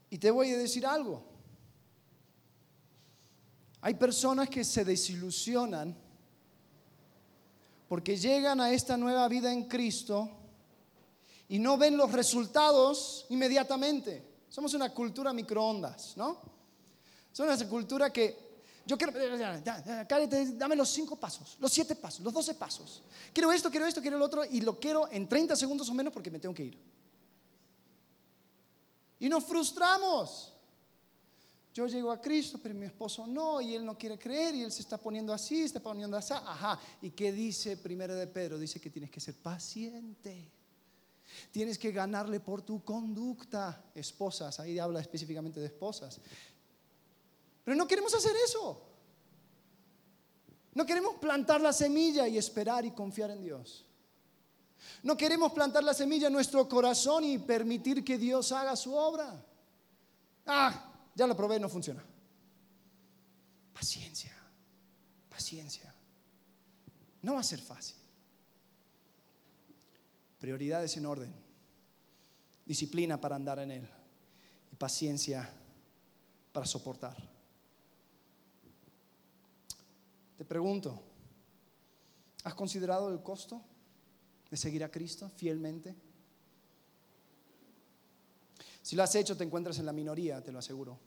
Y 0.10 0.18
te 0.18 0.32
voy 0.32 0.52
a 0.52 0.58
decir 0.58 0.86
algo. 0.86 1.24
Hay 3.82 3.94
personas 3.94 4.50
que 4.50 4.64
se 4.64 4.84
desilusionan 4.84 5.96
porque 7.88 8.18
llegan 8.18 8.60
a 8.60 8.72
esta 8.72 8.98
nueva 8.98 9.28
vida 9.28 9.52
en 9.52 9.66
Cristo 9.66 10.30
y 11.48 11.60
no 11.60 11.78
ven 11.78 11.96
los 11.96 12.12
resultados 12.12 13.26
inmediatamente. 13.30 14.26
Somos 14.50 14.74
una 14.74 14.94
cultura 14.94 15.32
microondas, 15.32 16.18
¿no? 16.18 16.42
Somos 17.32 17.56
una 17.60 17.70
cultura 17.70 18.12
que 18.12 18.47
yo 18.88 18.98
quiero, 18.98 19.14
dame 20.54 20.76
los 20.76 20.90
cinco 20.90 21.18
pasos, 21.18 21.58
los 21.60 21.72
siete 21.72 21.96
pasos, 21.96 22.22
los 22.22 22.34
doce 22.34 22.54
pasos. 22.54 23.04
Quiero 23.34 23.52
esto, 23.52 23.70
quiero 23.70 23.86
esto, 23.86 24.02
quiero 24.02 24.16
el 24.16 24.24
otro 24.24 24.46
y 24.46 24.62
lo 24.62 24.80
quiero 24.80 25.12
en 25.12 25.28
30 25.28 25.58
segundos 25.58 25.90
o 25.90 25.94
menos 25.94 26.14
porque 26.14 26.32
me 26.32 26.40
tengo 26.40 26.56
que 26.56 26.64
ir. 26.64 26.78
Y 29.20 29.28
nos 29.28 29.44
frustramos. 29.44 30.54
Yo 31.74 31.86
llego 31.86 32.12
a 32.12 32.20
Cristo, 32.20 32.60
pero 32.64 32.74
mi 32.74 32.86
esposo 32.86 33.28
no, 33.28 33.62
y 33.62 33.76
él 33.76 33.86
no 33.86 33.96
quiere 33.98 34.18
creer, 34.18 34.56
y 34.56 34.64
él 34.64 34.72
se 34.72 34.82
está 34.82 34.98
poniendo 34.98 35.32
así, 35.32 35.60
se 35.60 35.66
está 35.66 35.80
poniendo 35.80 36.18
así. 36.18 36.34
Ajá. 36.34 36.80
¿Y 37.02 37.12
qué 37.12 37.32
dice 37.32 37.78
primero 37.78 38.16
de 38.16 38.26
Pedro? 38.26 38.58
Dice 38.58 38.80
que 38.80 38.90
tienes 38.90 39.12
que 39.12 39.20
ser 39.20 39.36
paciente. 39.36 40.50
Tienes 41.52 41.78
que 41.78 41.92
ganarle 41.92 42.40
por 42.40 42.62
tu 42.62 42.84
conducta, 42.84 43.84
esposas. 43.94 44.60
Ahí 44.60 44.80
habla 44.80 45.02
específicamente 45.02 45.60
de 45.60 45.68
esposas. 45.68 46.20
Pero 47.68 47.76
no 47.76 47.86
queremos 47.86 48.16
hacer 48.16 48.34
eso. 48.46 48.82
No 50.74 50.86
queremos 50.86 51.16
plantar 51.16 51.60
la 51.60 51.74
semilla 51.74 52.26
y 52.26 52.38
esperar 52.38 52.86
y 52.86 52.92
confiar 52.92 53.30
en 53.32 53.44
Dios. 53.44 53.86
No 55.04 55.18
queremos 55.18 55.52
plantar 55.52 55.84
la 55.84 55.94
semilla 55.94 56.28
en 56.28 56.34
nuestro 56.34 56.70
corazón 56.70 57.26
y 57.26 57.38
permitir 57.40 58.06
que 58.06 58.18
Dios 58.18 58.54
haga 58.54 58.74
su 58.78 58.96
obra. 58.96 59.46
Ah, 60.46 60.94
ya 61.14 61.28
lo 61.28 61.36
probé, 61.36 61.60
no 61.60 61.68
funciona. 61.68 62.02
Paciencia, 63.74 64.34
paciencia. 65.28 65.94
No 67.22 67.34
va 67.34 67.42
a 67.42 67.44
ser 67.44 67.60
fácil. 67.60 67.98
Prioridades 70.40 70.96
en 70.96 71.06
orden, 71.06 71.36
disciplina 72.66 73.20
para 73.20 73.36
andar 73.36 73.60
en 73.60 73.72
él 73.72 73.90
y 74.72 74.76
paciencia 74.78 75.54
para 76.54 76.66
soportar. 76.66 77.36
Te 80.38 80.46
pregunto, 80.46 81.02
¿has 82.44 82.54
considerado 82.54 83.10
el 83.10 83.24
costo 83.24 83.62
de 84.52 84.56
seguir 84.56 84.84
a 84.84 84.92
Cristo 84.92 85.30
fielmente? 85.36 85.96
Si 88.84 88.96
lo 88.96 89.04
has 89.04 89.16
hecho, 89.16 89.36
te 89.36 89.44
encuentras 89.44 89.80
en 89.80 89.88
la 89.88 89.94
minoría, 89.94 90.42
te 90.44 90.52
lo 90.52 90.60
aseguro. 90.60 91.00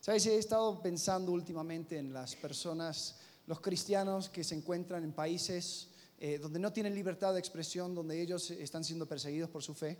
Sabes, 0.00 0.26
he 0.26 0.36
estado 0.36 0.82
pensando 0.82 1.32
últimamente 1.32 1.98
en 1.98 2.12
las 2.12 2.36
personas, 2.36 3.20
los 3.46 3.60
cristianos 3.60 4.28
que 4.28 4.44
se 4.44 4.54
encuentran 4.54 5.04
en 5.04 5.12
países 5.12 5.88
eh, 6.18 6.38
donde 6.38 6.58
no 6.58 6.72
tienen 6.72 6.94
libertad 6.94 7.34
de 7.34 7.38
expresión, 7.38 7.94
donde 7.94 8.20
ellos 8.20 8.50
están 8.50 8.82
siendo 8.84 9.06
perseguidos 9.06 9.50
por 9.50 9.62
su 9.62 9.74
fe. 9.74 9.98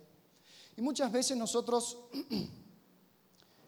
Y 0.75 0.81
muchas 0.81 1.11
veces 1.11 1.37
nosotros 1.37 1.97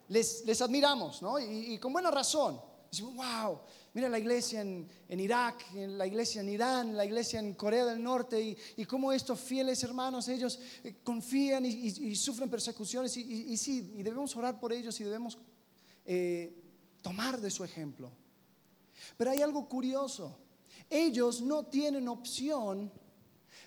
les, 0.10 0.62
admiramos, 0.62 1.22
¿no? 1.22 1.39
Y, 1.39 1.78
con 1.78 1.93
buena 1.93 2.12
razón. 2.12 2.60
Decimos, 2.91 3.15
wow, 3.15 3.60
mira 3.93 4.10
la 4.10 4.17
iglesia 4.17 4.62
en, 4.62 4.89
Irak, 5.10 5.63
la 5.76 6.08
iglesia 6.08 6.41
en 6.41 6.50
Irán, 6.50 6.98
la 6.98 7.06
iglesia 7.06 7.39
en 7.39 7.54
Corea 7.54 7.86
del 7.86 8.02
Norte, 8.02 8.58
y, 8.76 8.86
cómo 8.86 9.13
estos 9.13 9.39
fieles 9.39 9.84
hermanos, 9.84 10.28
ellos 10.28 10.60
eh, 10.84 10.95
confían 11.04 11.65
y, 11.65 12.15
sufren 12.15 12.50
persecuciones, 12.50 13.15
y, 13.15 13.56
sí, 13.58 13.93
y 13.95 14.04
debemos 14.04 14.36
orar 14.36 14.60
por 14.60 14.74
ellos 14.74 15.00
y 15.00 15.04
debemos 15.04 15.38
eh, 16.06 16.52
tomar 17.02 17.39
de 17.39 17.52
su 17.52 17.63
ejemplo. 17.63 18.12
Pero 19.17 19.30
hay 19.32 19.43
algo 19.43 19.69
curioso, 19.69 20.39
ellos 20.89 21.41
no 21.41 21.67
tienen 21.67 22.08
opción 22.08 22.91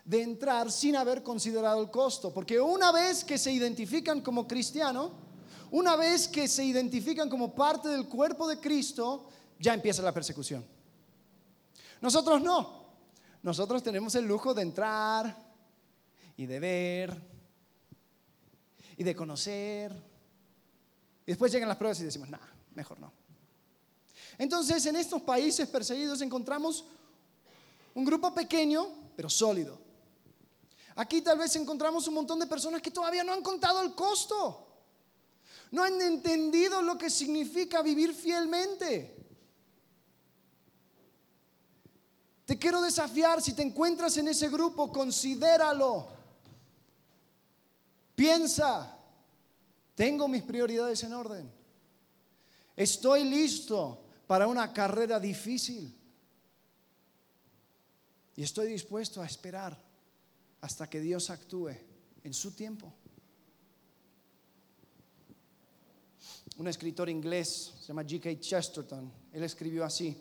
de 0.05 0.23
entrar 0.23 0.73
sin 0.73 0.97
haber 0.97 1.23
considerado 1.23 1.81
el 1.81 1.91
costo, 1.93 2.35
porque 2.35 2.61
una 2.61 2.91
vez 2.91 3.23
que 3.23 3.39
se 3.39 3.53
identifican 3.53 4.21
como 4.21 4.49
cristiano, 4.49 5.32
una 5.73 5.97
vez 5.97 6.29
que 6.29 6.49
se 6.49 6.65
identifican 6.65 7.31
como 7.31 7.55
parte 7.55 7.89
del 7.89 8.07
cuerpo 8.07 8.47
de 8.47 8.61
Cristo, 8.61 9.29
ya 9.59 9.73
empieza 9.73 10.03
la 10.03 10.13
persecución. 10.13 10.65
Nosotros 12.03 12.43
no. 12.43 12.83
Nosotros 13.43 13.83
tenemos 13.83 14.15
el 14.15 14.27
lujo 14.27 14.53
de 14.53 14.63
entrar 14.63 15.35
y 16.37 16.45
de 16.45 16.61
ver 16.61 17.23
y 18.99 19.03
de 19.03 19.17
conocer. 19.17 19.93
Y 21.25 21.33
después 21.33 21.51
llegan 21.51 21.69
las 21.69 21.79
pruebas 21.79 22.01
y 22.01 22.05
decimos, 22.05 22.29
no, 22.29 22.39
mejor 22.75 23.01
no. 23.01 23.11
Entonces, 24.37 24.85
en 24.85 24.97
estos 24.97 25.23
países 25.23 25.67
perseguidos 25.69 26.21
encontramos 26.21 26.85
un 27.95 28.05
grupo 28.05 28.35
pequeño, 28.35 28.89
pero 29.17 29.31
sólido. 29.31 29.79
Aquí 30.97 31.23
tal 31.23 31.39
vez 31.39 31.57
encontramos 31.57 32.07
un 32.09 32.15
montón 32.15 32.39
de 32.39 32.47
personas 32.47 32.83
que 32.83 32.91
todavía 32.91 33.25
no 33.25 33.33
han 33.33 33.43
contado 33.43 33.81
el 33.81 33.95
costo 33.95 34.69
no 35.73 35.83
han 35.83 36.01
entendido 36.01 36.83
lo 36.83 36.97
que 36.97 37.11
significa 37.11 37.83
vivir 37.83 38.15
fielmente. 38.15 39.17
Te 42.45 42.59
quiero 42.59 42.83
desafiar, 42.83 43.41
si 43.41 43.55
te 43.55 43.63
encuentras 43.63 44.17
en 44.19 44.29
ese 44.29 44.51
grupo, 44.51 44.93
considéralo. 44.93 46.09
Piensa, 48.15 48.99
tengo 49.95 50.29
mis 50.29 50.43
prioridades 50.43 51.03
en 51.05 51.15
orden. 51.15 51.51
Estoy 52.77 53.25
listo 53.25 54.05
para 54.27 54.47
una 54.47 54.75
carrera 54.75 55.19
difícil. 55.19 55.99
Y 58.37 58.43
estoy 58.43 58.67
dispuesto 58.67 59.23
a 59.23 59.27
esperar 59.27 59.83
hasta 60.61 60.89
que 60.89 61.01
Dios 61.01 61.31
actúe 61.31 61.71
en 62.23 62.35
su 62.35 62.53
tiempo. 62.53 62.93
Un 66.63 66.69
escritor 66.69 67.09
inglés, 67.09 67.75
se 67.81 67.89
llama 67.89 68.05
G.K. 68.05 68.39
Chesterton, 68.39 69.13
él 69.33 69.43
escribió 69.43 69.85
así, 69.85 70.17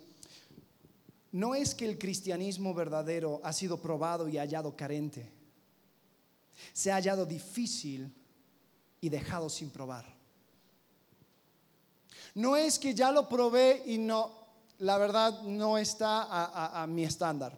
no 1.34 1.54
es 1.54 1.76
que 1.76 1.86
el 1.86 2.00
cristianismo 2.00 2.74
verdadero 2.74 3.40
ha 3.44 3.54
sido 3.54 3.80
probado 3.80 4.28
y 4.28 4.40
hallado 4.40 4.76
carente, 4.76 5.32
se 6.74 6.92
ha 6.92 6.96
hallado 6.96 7.28
difícil 7.28 8.12
y 9.00 9.10
dejado 9.10 9.52
sin 9.52 9.70
probar. 9.70 10.04
No 12.34 12.58
es 12.58 12.80
que 12.80 12.96
ya 12.96 13.12
lo 13.12 13.30
probé 13.30 13.84
y 13.86 14.00
no, 14.00 14.32
la 14.80 14.98
verdad 14.98 15.44
no 15.44 15.78
está 15.78 16.24
a, 16.24 16.82
a 16.82 16.88
mi 16.88 17.04
estándar. 17.04 17.56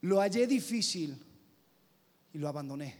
Lo 0.00 0.20
hallé 0.20 0.46
difícil 0.46 1.22
y 2.32 2.38
lo 2.38 2.48
abandoné. 2.48 2.96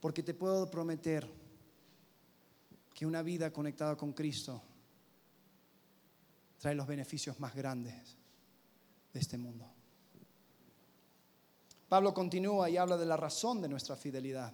Porque 0.00 0.22
te 0.22 0.32
puedo 0.32 0.70
prometer 0.70 1.39
que 3.00 3.06
una 3.06 3.22
vida 3.22 3.50
conectada 3.50 3.96
con 3.96 4.12
Cristo 4.12 4.60
trae 6.58 6.74
los 6.74 6.86
beneficios 6.86 7.40
más 7.40 7.54
grandes 7.54 7.94
de 9.10 9.18
este 9.18 9.38
mundo. 9.38 9.64
Pablo 11.88 12.12
continúa 12.12 12.68
y 12.68 12.76
habla 12.76 12.98
de 12.98 13.06
la 13.06 13.16
razón 13.16 13.62
de 13.62 13.70
nuestra 13.70 13.96
fidelidad. 13.96 14.52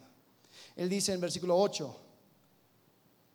Él 0.76 0.88
dice 0.88 1.12
en 1.12 1.20
versículo 1.20 1.59
8, 1.59 2.00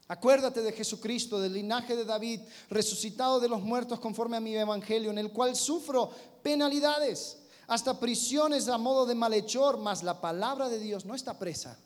Acuérdate 0.08 0.62
de 0.62 0.72
Jesucristo, 0.72 1.42
del 1.42 1.56
linaje 1.56 1.98
de 1.98 2.06
David, 2.06 2.40
resucitado 2.70 3.42
de 3.42 3.50
los 3.50 3.62
muertos 3.62 4.00
conforme 4.00 4.38
a 4.38 4.40
mi 4.40 4.56
evangelio, 4.56 5.12
en 5.12 5.18
el 5.18 5.34
cual 5.34 5.58
sufro 5.58 6.10
penalidades, 6.42 7.38
hasta 7.68 8.00
prisiones 8.00 8.70
a 8.70 8.78
modo 8.78 9.06
de 9.06 9.16
malhechor, 9.16 9.78
mas 9.78 10.04
la 10.04 10.22
palabra 10.22 10.70
de 10.70 10.80
Dios 10.80 11.04
no 11.04 11.16
está 11.16 11.38
presa 11.38 11.78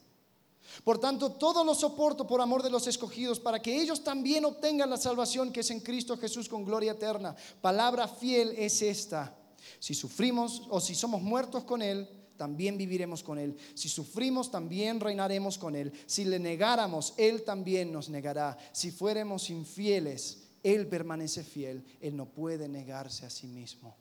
por 0.83 0.99
tanto, 0.99 1.31
todo 1.31 1.63
lo 1.63 1.73
soporto 1.73 2.27
por 2.27 2.41
amor 2.41 2.61
de 2.61 2.69
los 2.69 2.87
escogidos, 2.87 3.39
para 3.39 3.61
que 3.61 3.81
ellos 3.81 4.03
también 4.03 4.45
obtengan 4.45 4.89
la 4.89 4.97
salvación 4.97 5.51
que 5.51 5.61
es 5.61 5.71
en 5.71 5.79
Cristo 5.79 6.17
Jesús 6.17 6.49
con 6.49 6.63
gloria 6.63 6.93
eterna. 6.93 7.35
Palabra 7.61 8.07
fiel 8.07 8.53
es 8.57 8.81
esta. 8.81 9.35
Si 9.79 9.93
sufrimos 9.93 10.63
o 10.69 10.79
si 10.79 10.95
somos 10.95 11.21
muertos 11.21 11.63
con 11.63 11.81
Él, 11.81 12.07
también 12.37 12.77
viviremos 12.77 13.23
con 13.23 13.39
Él. 13.39 13.57
Si 13.73 13.89
sufrimos, 13.89 14.51
también 14.51 14.99
reinaremos 14.99 15.57
con 15.57 15.75
Él. 15.75 15.93
Si 16.05 16.25
le 16.25 16.39
negáramos, 16.39 17.13
Él 17.17 17.43
también 17.43 17.91
nos 17.91 18.09
negará. 18.09 18.57
Si 18.71 18.91
fuéramos 18.91 19.49
infieles, 19.49 20.43
Él 20.63 20.87
permanece 20.87 21.43
fiel. 21.43 21.83
Él 22.01 22.15
no 22.15 22.25
puede 22.25 22.67
negarse 22.67 23.25
a 23.25 23.29
sí 23.29 23.47
mismo. 23.47 23.95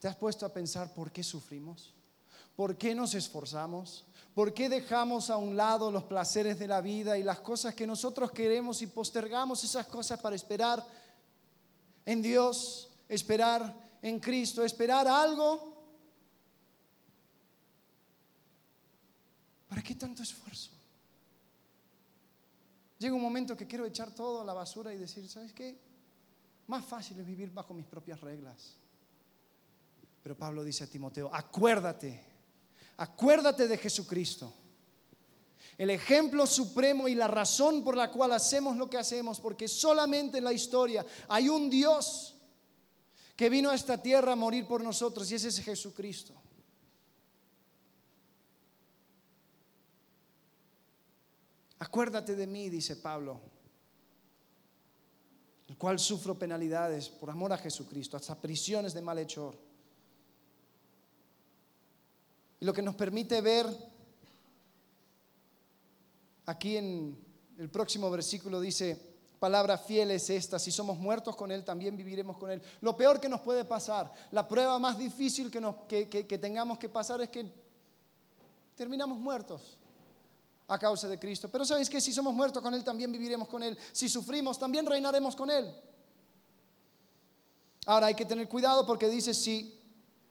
¿Te 0.00 0.08
has 0.08 0.16
puesto 0.16 0.44
a 0.44 0.52
pensar 0.52 0.92
por 0.92 1.12
qué 1.12 1.22
sufrimos? 1.22 1.94
¿Por 2.56 2.76
qué 2.76 2.94
nos 2.94 3.14
esforzamos? 3.14 4.04
¿Por 4.34 4.54
qué 4.54 4.68
dejamos 4.70 5.28
a 5.28 5.36
un 5.36 5.56
lado 5.56 5.90
los 5.90 6.04
placeres 6.04 6.58
de 6.58 6.66
la 6.66 6.80
vida 6.80 7.18
y 7.18 7.22
las 7.22 7.40
cosas 7.40 7.74
que 7.74 7.86
nosotros 7.86 8.32
queremos 8.32 8.80
y 8.80 8.86
postergamos 8.86 9.62
esas 9.62 9.86
cosas 9.86 10.18
para 10.20 10.34
esperar 10.34 10.84
en 12.06 12.22
Dios, 12.22 12.90
esperar 13.08 13.74
en 14.00 14.18
Cristo, 14.18 14.64
esperar 14.64 15.06
algo? 15.06 15.76
¿Para 19.68 19.82
qué 19.82 19.94
tanto 19.94 20.22
esfuerzo? 20.22 20.70
Llega 22.98 23.14
un 23.14 23.22
momento 23.22 23.54
que 23.54 23.66
quiero 23.66 23.84
echar 23.84 24.14
todo 24.14 24.40
a 24.40 24.44
la 24.44 24.54
basura 24.54 24.94
y 24.94 24.98
decir, 24.98 25.28
¿sabes 25.28 25.52
qué? 25.52 25.78
Más 26.68 26.86
fácil 26.86 27.18
es 27.20 27.26
vivir 27.26 27.52
bajo 27.52 27.74
mis 27.74 27.84
propias 27.84 28.20
reglas. 28.20 28.76
Pero 30.22 30.36
Pablo 30.38 30.64
dice 30.64 30.84
a 30.84 30.86
Timoteo, 30.86 31.28
acuérdate 31.34 32.31
Acuérdate 33.02 33.66
de 33.66 33.76
Jesucristo. 33.78 34.54
el 35.76 35.90
ejemplo 35.90 36.46
supremo 36.46 37.08
y 37.08 37.16
la 37.16 37.26
razón 37.26 37.82
por 37.82 37.96
la 37.96 38.12
cual 38.12 38.30
hacemos 38.30 38.76
lo 38.76 38.88
que 38.88 38.96
hacemos, 38.96 39.40
porque 39.40 39.66
solamente 39.66 40.38
en 40.38 40.44
la 40.44 40.52
historia 40.52 41.04
hay 41.26 41.48
un 41.48 41.68
Dios 41.68 42.36
que 43.34 43.48
vino 43.48 43.70
a 43.70 43.74
esta 43.74 44.00
tierra 44.00 44.34
a 44.34 44.36
morir 44.36 44.68
por 44.68 44.84
nosotros 44.84 45.28
y 45.32 45.34
ese 45.34 45.48
es 45.48 45.58
Jesucristo. 45.58 46.32
Acuérdate 51.80 52.36
de 52.36 52.46
mí, 52.46 52.68
dice 52.68 52.94
Pablo, 52.94 53.40
el 55.66 55.76
cual 55.76 55.98
sufro 55.98 56.38
penalidades 56.38 57.08
por 57.08 57.30
amor 57.30 57.52
a 57.52 57.58
Jesucristo, 57.58 58.16
hasta 58.16 58.40
prisiones 58.40 58.94
de 58.94 59.02
malhechor. 59.02 59.71
Y 62.62 62.64
lo 62.64 62.72
que 62.72 62.80
nos 62.80 62.94
permite 62.94 63.40
ver 63.40 63.66
aquí 66.46 66.76
en 66.76 67.18
el 67.58 67.68
próximo 67.68 68.08
versículo 68.08 68.60
dice, 68.60 69.16
palabra 69.40 69.76
fiel 69.76 70.12
es 70.12 70.30
esta, 70.30 70.60
si 70.60 70.70
somos 70.70 70.96
muertos 70.96 71.34
con 71.34 71.50
Él, 71.50 71.64
también 71.64 71.96
viviremos 71.96 72.36
con 72.36 72.52
Él. 72.52 72.62
Lo 72.80 72.96
peor 72.96 73.18
que 73.18 73.28
nos 73.28 73.40
puede 73.40 73.64
pasar, 73.64 74.12
la 74.30 74.46
prueba 74.46 74.78
más 74.78 74.96
difícil 74.96 75.50
que, 75.50 76.38
tengamos 76.38 76.78
que 76.78 76.88
pasar 76.88 77.20
es 77.20 77.30
que 77.30 77.52
terminamos 78.76 79.18
muertos 79.18 79.76
a 80.68 80.78
causa 80.78 81.08
de 81.08 81.18
Cristo. 81.18 81.48
Pero 81.50 81.64
sabéis 81.64 81.90
que 81.90 82.00
si 82.00 82.12
somos 82.12 82.32
muertos 82.32 82.62
con 82.62 82.72
Él, 82.74 82.84
también 82.84 83.10
viviremos 83.10 83.48
con 83.48 83.64
Él. 83.64 83.76
Si 83.90 84.08
sufrimos, 84.08 84.56
también 84.56 84.86
reinaremos 84.86 85.34
con 85.34 85.50
Él. 85.50 85.74
Ahora 87.86 88.06
hay 88.06 88.14
que 88.14 88.24
tener 88.24 88.48
cuidado 88.48 88.86
porque 88.86 89.08
dice, 89.08 89.34
si 89.34 89.81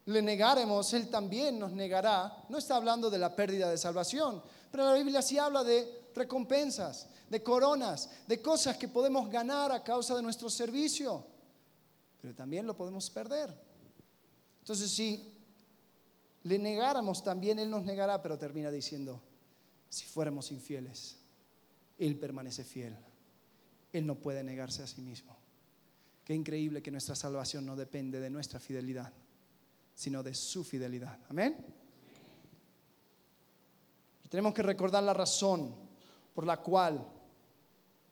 le 0.05 0.21
negaremos, 0.21 0.93
Él 0.93 1.09
también 1.09 1.59
nos 1.59 1.71
negará. 1.71 2.45
No 2.49 2.57
está 2.57 2.75
hablando 2.75 3.09
de 3.09 3.17
la 3.17 3.35
pérdida 3.35 3.69
de 3.69 3.77
salvación, 3.77 4.41
pero 4.71 4.85
la 4.85 4.93
Biblia 4.93 5.21
sí 5.21 5.37
habla 5.37 5.63
de 5.63 6.09
recompensas, 6.15 7.07
de 7.29 7.43
coronas, 7.43 8.09
de 8.27 8.41
cosas 8.41 8.77
que 8.77 8.87
podemos 8.87 9.29
ganar 9.29 9.71
a 9.71 9.83
causa 9.83 10.15
de 10.15 10.21
nuestro 10.21 10.49
servicio, 10.49 11.25
pero 12.21 12.33
también 12.33 12.65
lo 12.65 12.75
podemos 12.75 13.09
perder. 13.09 13.53
Entonces, 14.59 14.91
si 14.91 15.33
le 16.43 16.59
negáramos, 16.59 17.23
también 17.23 17.59
Él 17.59 17.69
nos 17.69 17.83
negará, 17.83 18.21
pero 18.21 18.37
termina 18.37 18.71
diciendo, 18.71 19.21
si 19.89 20.05
fuéramos 20.05 20.51
infieles, 20.51 21.17
Él 21.97 22.17
permanece 22.17 22.63
fiel. 22.63 22.97
Él 23.93 24.07
no 24.07 24.15
puede 24.15 24.43
negarse 24.43 24.83
a 24.83 24.87
sí 24.87 25.01
mismo. 25.01 25.35
Qué 26.23 26.33
increíble 26.33 26.81
que 26.81 26.91
nuestra 26.91 27.15
salvación 27.15 27.65
no 27.65 27.75
depende 27.75 28.19
de 28.19 28.29
nuestra 28.29 28.59
fidelidad, 28.59 29.11
sino 30.01 30.23
de 30.23 30.33
su 30.33 30.63
fidelidad. 30.63 31.15
Amén. 31.29 31.63
tenemos 34.27 34.51
que 34.51 34.63
recordar 34.63 35.03
la 35.03 35.13
razón 35.13 35.75
por 36.33 36.43
la 36.43 36.57
cual 36.57 37.05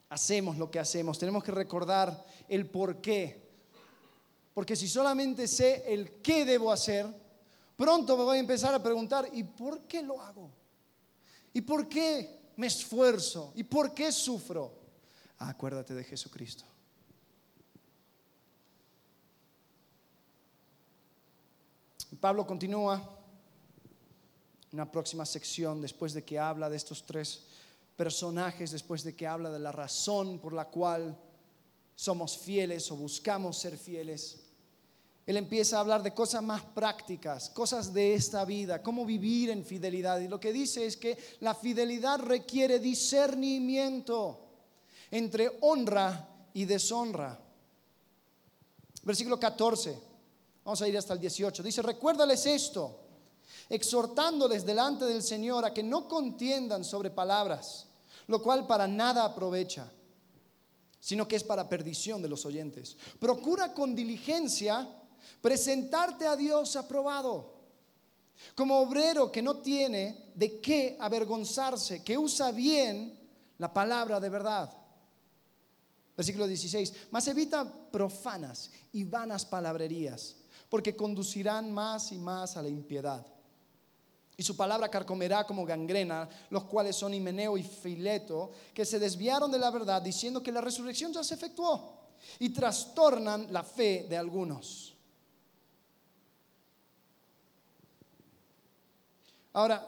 hacemos 0.09 0.59
lo 0.59 0.69
que 0.69 0.77
hacemos. 0.77 1.17
Tenemos 1.17 1.43
que 1.43 1.51
recordar 1.51 2.27
el 2.47 2.69
por 2.69 3.01
qué. 3.01 3.41
Porque 4.53 4.75
si 4.75 4.87
solamente 4.87 5.47
sé 5.47 5.91
el 5.91 6.21
qué 6.21 6.45
debo 6.45 6.71
hacer, 6.71 7.07
pronto 7.75 8.15
me 8.15 8.23
voy 8.23 8.37
a 8.37 8.41
empezar 8.41 8.71
a 8.75 8.83
preguntar, 8.83 9.27
¿y 9.33 9.43
por 9.43 9.87
qué 9.87 10.03
lo 10.03 10.21
hago? 10.21 10.51
¿Y 11.53 11.61
por 11.61 11.89
qué 11.89 12.51
me 12.57 12.67
esfuerzo? 12.67 13.51
¿Y 13.55 13.63
por 13.63 13.95
qué 13.95 14.11
sufro? 14.11 14.75
Ah, 15.39 15.49
acuérdate 15.49 15.95
de 15.95 16.03
Jesucristo. 16.03 16.65
Pablo 22.17 22.45
continúa 22.45 23.17
en 24.71 24.77
la 24.77 24.91
próxima 24.91 25.25
sección 25.25 25.81
después 25.81 26.13
de 26.13 26.23
que 26.23 26.39
habla 26.39 26.69
de 26.69 26.77
estos 26.77 27.05
tres 27.05 27.45
personajes, 27.95 28.71
después 28.71 29.03
de 29.03 29.15
que 29.15 29.27
habla 29.27 29.49
de 29.49 29.59
la 29.59 29.71
razón 29.71 30.39
por 30.39 30.53
la 30.53 30.65
cual 30.65 31.17
somos 31.95 32.37
fieles 32.37 32.89
o 32.91 32.95
buscamos 32.95 33.57
ser 33.57 33.77
fieles. 33.77 34.39
Él 35.25 35.37
empieza 35.37 35.77
a 35.77 35.81
hablar 35.81 36.01
de 36.01 36.13
cosas 36.13 36.41
más 36.41 36.63
prácticas, 36.63 37.49
cosas 37.51 37.93
de 37.93 38.15
esta 38.15 38.45
vida, 38.45 38.81
cómo 38.81 39.05
vivir 39.05 39.51
en 39.51 39.63
fidelidad. 39.63 40.19
Y 40.19 40.27
lo 40.27 40.39
que 40.39 40.51
dice 40.51 40.85
es 40.85 40.97
que 40.97 41.17
la 41.41 41.53
fidelidad 41.53 42.19
requiere 42.19 42.79
discernimiento 42.79 44.39
entre 45.11 45.57
honra 45.61 46.27
y 46.53 46.65
deshonra. 46.65 47.39
Versículo 49.03 49.39
14, 49.39 50.08
vamos 50.69 50.83
a 50.83 50.87
ir 50.87 50.95
hasta 50.99 51.13
el 51.13 51.19
18. 51.19 51.63
Dice, 51.63 51.81
recuérdales 51.81 52.45
esto, 52.45 52.99
exhortándoles 53.69 54.63
delante 54.63 55.03
del 55.05 55.23
Señor 55.23 55.65
a 55.65 55.73
que 55.73 55.81
no 55.81 56.07
contiendan 56.07 56.83
sobre 56.83 57.09
palabras, 57.09 57.87
lo 58.27 58.39
cual 58.39 58.67
para 58.67 58.87
nada 58.87 59.25
aprovecha, 59.25 59.91
sino 60.99 61.27
que 61.27 61.37
es 61.37 61.43
para 61.43 61.67
perdición 61.67 62.21
de 62.21 62.29
los 62.29 62.45
oyentes. 62.45 62.95
Procura 63.17 63.73
con 63.73 63.95
diligencia 63.95 64.87
presentarte 65.41 66.27
a 66.27 66.35
Dios 66.35 66.75
aprobado, 66.75 67.51
como 68.53 68.77
obrero 68.77 69.31
que 69.31 69.41
no 69.41 69.57
tiene 69.57 70.31
de 70.35 70.61
qué 70.61 70.97
avergonzarse, 70.99 72.03
que 72.03 72.15
usa 72.15 72.51
bien 72.51 73.19
la 73.57 73.73
palabra 73.73 74.19
de 74.19 74.29
verdad. 74.29 74.71
Versículo 76.15 76.45
16, 76.45 76.93
mas 77.09 77.27
evita 77.27 77.65
profanas 77.89 78.69
y 78.91 79.03
vanas 79.03 79.45
palabrerías, 79.47 80.35
porque 80.69 80.95
conducirán 80.95 81.71
más 81.71 82.11
y 82.11 82.17
más 82.17 82.55
a 82.55 82.61
la 82.61 82.69
impiedad. 82.69 83.25
Y 84.37 84.43
su 84.43 84.55
palabra 84.55 84.87
carcomerá 84.87 85.45
como 85.45 85.65
gangrena, 85.65 86.29
los 86.49 86.63
cuales 86.63 86.95
son 86.95 87.13
Himeneo 87.13 87.57
y 87.57 87.63
Fileto, 87.63 88.51
que 88.73 88.85
se 88.85 88.97
desviaron 88.97 89.51
de 89.51 89.59
la 89.59 89.69
verdad 89.69 90.01
diciendo 90.01 90.41
que 90.41 90.51
la 90.51 90.61
resurrección 90.61 91.11
ya 91.11 91.23
se 91.25 91.33
efectuó 91.33 91.99
y 92.39 92.49
trastornan 92.49 93.51
la 93.51 93.63
fe 93.63 94.05
de 94.09 94.15
algunos. 94.15 94.95
Ahora, 99.51 99.85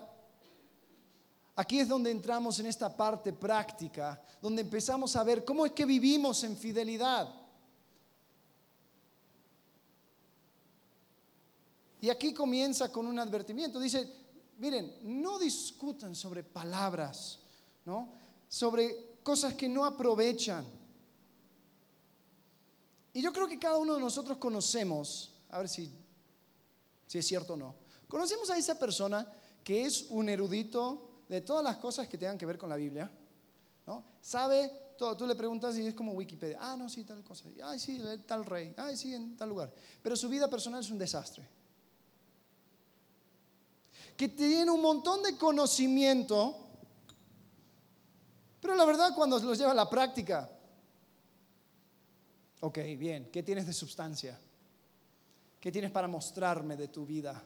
aquí 1.55 1.79
es 1.79 1.87
donde 1.87 2.11
entramos 2.11 2.59
en 2.59 2.65
esta 2.65 2.93
parte 2.93 3.31
práctica, 3.31 4.21
donde 4.41 4.63
empezamos 4.63 5.15
a 5.15 5.23
ver 5.23 5.45
cómo 5.45 5.65
es 5.65 5.71
que 5.71 5.85
vivimos 5.85 6.43
en 6.43 6.57
fidelidad. 6.57 7.40
Y 12.01 12.09
aquí 12.09 12.33
comienza 12.33 12.91
con 12.91 13.05
un 13.05 13.19
advertimiento. 13.19 13.79
Dice, 13.79 14.11
miren, 14.57 14.97
no 15.03 15.37
discutan 15.37 16.15
sobre 16.15 16.43
palabras, 16.43 17.39
¿no? 17.85 18.11
Sobre 18.49 19.19
cosas 19.21 19.53
que 19.53 19.69
no 19.69 19.85
aprovechan. 19.85 20.65
Y 23.13 23.21
yo 23.21 23.31
creo 23.31 23.47
que 23.47 23.59
cada 23.59 23.77
uno 23.77 23.93
de 23.93 24.01
nosotros 24.01 24.39
conocemos, 24.39 25.31
a 25.49 25.59
ver 25.59 25.69
si, 25.69 25.91
si 27.05 27.19
es 27.19 27.27
cierto 27.27 27.53
o 27.53 27.57
no, 27.57 27.75
conocemos 28.07 28.49
a 28.49 28.57
esa 28.57 28.79
persona 28.79 29.31
que 29.63 29.85
es 29.85 30.07
un 30.09 30.27
erudito 30.27 31.23
de 31.29 31.41
todas 31.41 31.63
las 31.63 31.77
cosas 31.77 32.07
que 32.07 32.17
tengan 32.17 32.37
que 32.37 32.47
ver 32.47 32.57
con 32.57 32.69
la 32.69 32.77
Biblia, 32.77 33.11
¿no? 33.85 34.03
Sabe 34.21 34.71
todo, 34.97 35.15
tú 35.15 35.27
le 35.27 35.35
preguntas 35.35 35.77
y 35.77 35.85
es 35.85 35.93
como 35.93 36.13
Wikipedia, 36.13 36.57
ah, 36.59 36.75
no, 36.75 36.89
sí, 36.89 37.03
tal 37.03 37.23
cosa, 37.23 37.47
ay, 37.63 37.79
sí, 37.79 38.01
tal 38.25 38.43
rey, 38.45 38.73
ay, 38.77 38.97
sí, 38.97 39.13
en 39.13 39.37
tal 39.37 39.49
lugar, 39.49 39.71
pero 40.01 40.15
su 40.15 40.27
vida 40.29 40.49
personal 40.49 40.81
es 40.81 40.89
un 40.89 40.97
desastre. 40.97 41.60
Que 44.17 44.29
tiene 44.29 44.69
un 44.69 44.81
montón 44.81 45.23
de 45.23 45.37
conocimiento, 45.37 46.57
pero 48.61 48.75
la 48.75 48.85
verdad 48.85 49.13
cuando 49.15 49.39
los 49.39 49.57
lleva 49.57 49.71
a 49.71 49.75
la 49.75 49.89
práctica, 49.89 50.49
ok, 52.59 52.77
bien, 52.97 53.29
¿qué 53.31 53.41
tienes 53.41 53.65
de 53.65 53.73
sustancia? 53.73 54.39
¿Qué 55.59 55.71
tienes 55.71 55.91
para 55.91 56.07
mostrarme 56.07 56.75
de 56.75 56.87
tu 56.87 57.05
vida? 57.05 57.41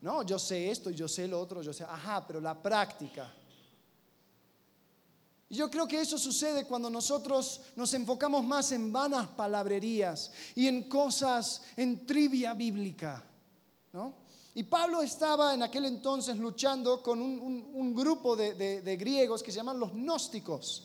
No, 0.00 0.22
yo 0.22 0.38
sé 0.38 0.70
esto, 0.70 0.90
yo 0.90 1.08
sé 1.08 1.26
lo 1.26 1.40
otro, 1.40 1.62
yo 1.62 1.72
sé, 1.72 1.84
ajá, 1.84 2.26
pero 2.26 2.40
la 2.40 2.60
práctica. 2.60 3.32
Y 5.48 5.56
yo 5.56 5.70
creo 5.70 5.86
que 5.86 6.00
eso 6.00 6.18
sucede 6.18 6.66
cuando 6.66 6.90
nosotros 6.90 7.60
nos 7.76 7.92
enfocamos 7.94 8.44
más 8.44 8.72
en 8.72 8.92
vanas 8.92 9.28
palabrerías 9.28 10.32
y 10.54 10.68
en 10.68 10.88
cosas, 10.88 11.62
en 11.76 12.06
trivia 12.06 12.54
bíblica. 12.54 13.22
¿no? 13.92 14.23
Y 14.56 14.62
Pablo 14.62 15.02
estaba 15.02 15.52
en 15.52 15.62
aquel 15.64 15.84
entonces 15.86 16.36
luchando 16.36 17.02
con 17.02 17.20
un, 17.20 17.94
grupo 17.94 18.36
de, 18.36 18.54
de, 18.54 18.96
griegos 18.96 19.42
que 19.42 19.50
se 19.50 19.56
llaman 19.56 19.80
los 19.80 19.92
gnósticos. 19.92 20.84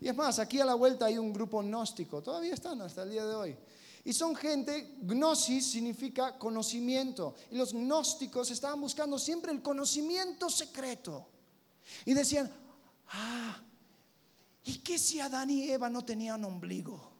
Y 0.00 0.08
es 0.08 0.14
más, 0.14 0.38
aquí 0.38 0.60
a 0.60 0.66
la 0.66 0.74
vuelta 0.74 1.06
hay 1.06 1.16
un 1.16 1.32
grupo 1.32 1.62
gnóstico, 1.62 2.22
todavía 2.22 2.52
están 2.52 2.80
hasta 2.82 3.04
el 3.04 3.10
día 3.10 3.24
de 3.24 3.34
hoy. 3.34 3.56
Y 4.04 4.12
son 4.12 4.36
gente, 4.36 4.98
gnosis 5.00 5.66
significa 5.66 6.38
conocimiento. 6.38 7.34
Y 7.50 7.56
los 7.56 7.72
gnósticos 7.72 8.50
estaban 8.50 8.80
buscando 8.80 9.18
siempre 9.18 9.50
el 9.50 9.62
conocimiento 9.62 10.50
secreto. 10.50 11.26
Y 12.04 12.12
decían, 12.12 12.52
ah, 13.08 13.60
¿y 14.64 14.78
qué 14.78 14.98
si 14.98 15.20
Adán 15.20 15.50
y 15.50 15.70
Eva 15.70 15.88
no 15.88 16.04
tenían 16.04 16.44
ombligo? 16.44 17.10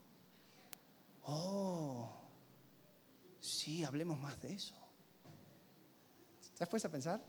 Oh, 1.24 2.08
sí, 3.40 3.82
hablemos 3.82 4.20
más 4.20 4.40
de 4.42 4.52
eso. 4.52 4.85
¿Te 6.56 6.64
has 6.64 6.70
puesto 6.70 6.88
a 6.88 6.90
pensar? 6.90 7.20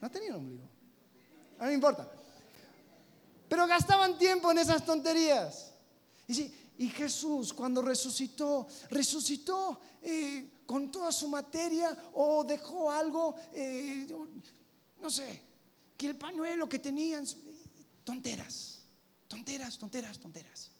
No 0.00 0.10
tenían 0.10 0.34
ombligo. 0.34 0.68
no 1.58 1.66
me 1.66 1.74
importa. 1.74 2.10
Pero 3.48 3.66
gastaban 3.66 4.18
tiempo 4.18 4.50
en 4.50 4.58
esas 4.58 4.84
tonterías. 4.84 5.72
Y, 6.26 6.52
y 6.78 6.88
Jesús 6.90 7.52
cuando 7.52 7.82
resucitó, 7.82 8.66
resucitó 8.90 9.80
eh, 10.02 10.62
con 10.66 10.90
toda 10.90 11.10
su 11.12 11.28
materia 11.28 11.96
o 12.14 12.44
dejó 12.44 12.90
algo, 12.90 13.34
eh, 13.52 14.06
no 15.00 15.10
sé, 15.10 15.42
que 15.96 16.08
el 16.08 16.16
pañuelo 16.16 16.68
que 16.68 16.78
tenían, 16.78 17.26
tonteras, 18.04 18.82
tonteras, 19.26 19.78
tonteras, 19.78 20.18
tonteras. 20.18 20.70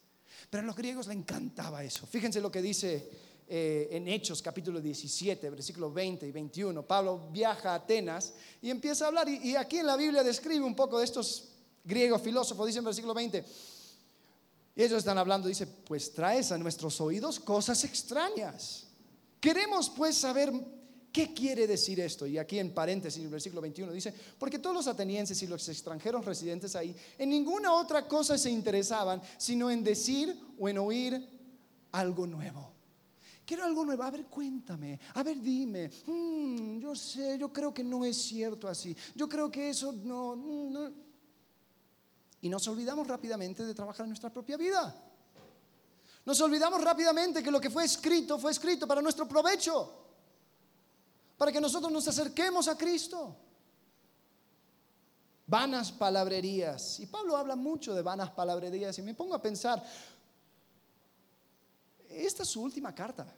Pero 0.49 0.63
a 0.63 0.65
los 0.65 0.75
griegos 0.75 1.07
le 1.07 1.13
encantaba 1.13 1.83
eso. 1.83 2.07
Fíjense 2.07 2.39
lo 2.39 2.51
que 2.51 2.61
dice 2.61 3.09
eh, 3.51 3.87
en 3.89 4.07
Hechos 4.07 4.43
capítulo 4.43 4.79
17, 4.79 5.49
versículos 5.49 5.91
20 5.91 6.27
y 6.27 6.31
21. 6.31 6.85
Pablo 6.85 7.29
viaja 7.31 7.71
a 7.71 7.75
Atenas 7.75 8.35
y 8.61 8.69
empieza 8.69 9.05
a 9.05 9.07
hablar. 9.07 9.27
Y, 9.27 9.55
aquí 9.55 9.79
en 9.79 9.87
la 9.87 9.97
Biblia 9.97 10.21
describe 10.21 10.63
un 10.63 10.75
poco 10.75 10.99
de 10.99 11.05
estos 11.05 11.49
griegos 11.83 12.21
filósofos. 12.21 12.67
Dice 12.67 12.77
en 12.77 12.85
versículo 12.85 13.15
20. 13.15 13.43
Y 14.75 14.83
ellos 14.83 14.99
están 14.99 15.17
hablando, 15.17 15.47
dice, 15.47 15.65
pues 15.65 16.13
traes 16.13 16.51
a 16.51 16.59
nuestros 16.59 17.01
oídos 17.01 17.39
cosas 17.39 17.83
extrañas. 17.85 18.85
Queremos 19.39 19.89
pues 19.89 20.15
saber 20.15 20.53
qué 21.11 21.33
quiere 21.33 21.65
decir 21.65 21.99
esto. 21.99 22.27
Y 22.27 22.37
aquí 22.37 22.59
en 22.59 22.71
paréntesis, 22.71 23.23
el 23.23 23.29
versículo 23.29 23.61
21 23.61 23.91
dice, 23.91 24.13
porque 24.37 24.59
todos 24.59 24.75
los 24.75 24.87
atenienses 24.87 25.41
y 25.41 25.47
los 25.47 25.67
extranjeros 25.67 26.23
residentes 26.23 26.75
ahí 26.75 26.95
en 27.17 27.29
ninguna 27.29 27.73
otra 27.73 28.07
cosa 28.07 28.37
se 28.37 28.51
interesaban, 28.51 29.23
sino 29.39 29.71
en 29.71 29.83
decir 29.83 30.39
o 30.59 30.69
en 30.69 30.77
oír 30.77 31.27
algo 31.91 32.27
nuevo. 32.27 32.78
Quiero 33.49 33.63
algo 33.63 33.83
nuevo. 33.83 34.03
A 34.03 34.11
ver, 34.11 34.27
cuéntame. 34.27 34.99
A 35.15 35.23
ver, 35.23 35.41
dime. 35.41 35.89
Mm, 36.05 36.77
yo 36.77 36.95
sé, 36.95 37.35
yo 37.35 37.51
creo 37.51 37.73
que 37.73 37.83
no 37.83 38.05
es 38.05 38.15
cierto 38.15 38.67
así. 38.67 38.95
Yo 39.15 39.27
creo 39.27 39.49
que 39.49 39.71
eso 39.71 39.91
no, 39.91 40.35
no. 40.35 40.91
Y 42.41 42.47
nos 42.47 42.67
olvidamos 42.67 43.07
rápidamente 43.07 43.65
de 43.65 43.73
trabajar 43.73 44.03
en 44.03 44.11
nuestra 44.11 44.31
propia 44.31 44.55
vida. 44.55 44.95
Nos 46.25 46.39
olvidamos 46.41 46.79
rápidamente 46.83 47.41
que 47.41 47.49
lo 47.49 47.59
que 47.59 47.71
fue 47.71 47.85
escrito 47.85 48.37
fue 48.37 48.51
escrito 48.51 48.85
para 48.85 49.01
nuestro 49.01 49.27
provecho. 49.27 49.95
Para 51.35 51.51
que 51.51 51.59
nosotros 51.59 51.91
nos 51.91 52.07
acerquemos 52.07 52.67
a 52.67 52.77
Cristo. 52.77 53.35
Vanas 55.47 55.91
palabrerías. 55.91 56.99
Y 56.99 57.07
Pablo 57.07 57.35
habla 57.35 57.55
mucho 57.55 57.95
de 57.95 58.03
vanas 58.03 58.29
palabrerías. 58.29 58.99
Y 58.99 59.01
me 59.01 59.15
pongo 59.15 59.33
a 59.33 59.41
pensar, 59.41 59.83
esta 62.09 62.43
es 62.43 62.49
su 62.49 62.61
última 62.61 62.93
carta. 62.93 63.33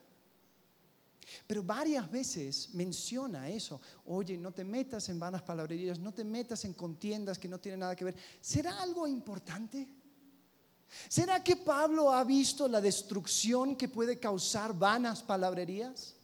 Pero 1.48 1.64
varias 1.64 2.10
veces 2.10 2.70
menciona 2.74 3.50
eso. 3.50 3.80
Oye, 4.06 4.38
no 4.38 4.52
te 4.52 4.64
metas 4.64 5.08
en 5.10 5.20
vanas 5.20 5.42
palabrerías, 5.42 6.00
no 6.00 6.14
te 6.14 6.24
metas 6.24 6.66
en 6.66 6.74
contiendas 6.74 7.38
que 7.38 7.48
no 7.48 7.60
tienen 7.60 7.82
nada 7.82 7.96
que 7.96 8.06
ver. 8.06 8.16
¿Será 8.42 8.82
algo 8.82 9.08
importante? 9.08 9.88
¿Será 11.08 11.44
que 11.44 11.56
Pablo 11.56 12.12
ha 12.12 12.24
visto 12.24 12.68
la 12.68 12.82
destrucción 12.82 13.76
que 13.76 13.88
puede 13.88 14.20
causar 14.20 14.78
vanas 14.78 15.22
palabrerías? 15.22 16.16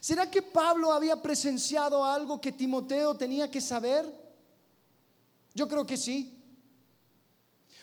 ¿Será 0.00 0.30
que 0.30 0.42
Pablo 0.42 0.92
había 0.92 1.20
presenciado 1.20 2.04
algo 2.04 2.40
que 2.40 2.52
Timoteo 2.52 3.16
tenía 3.16 3.50
que 3.50 3.60
saber? 3.60 4.06
Yo 5.54 5.66
creo 5.66 5.84
que 5.84 5.96
sí. 5.96 6.34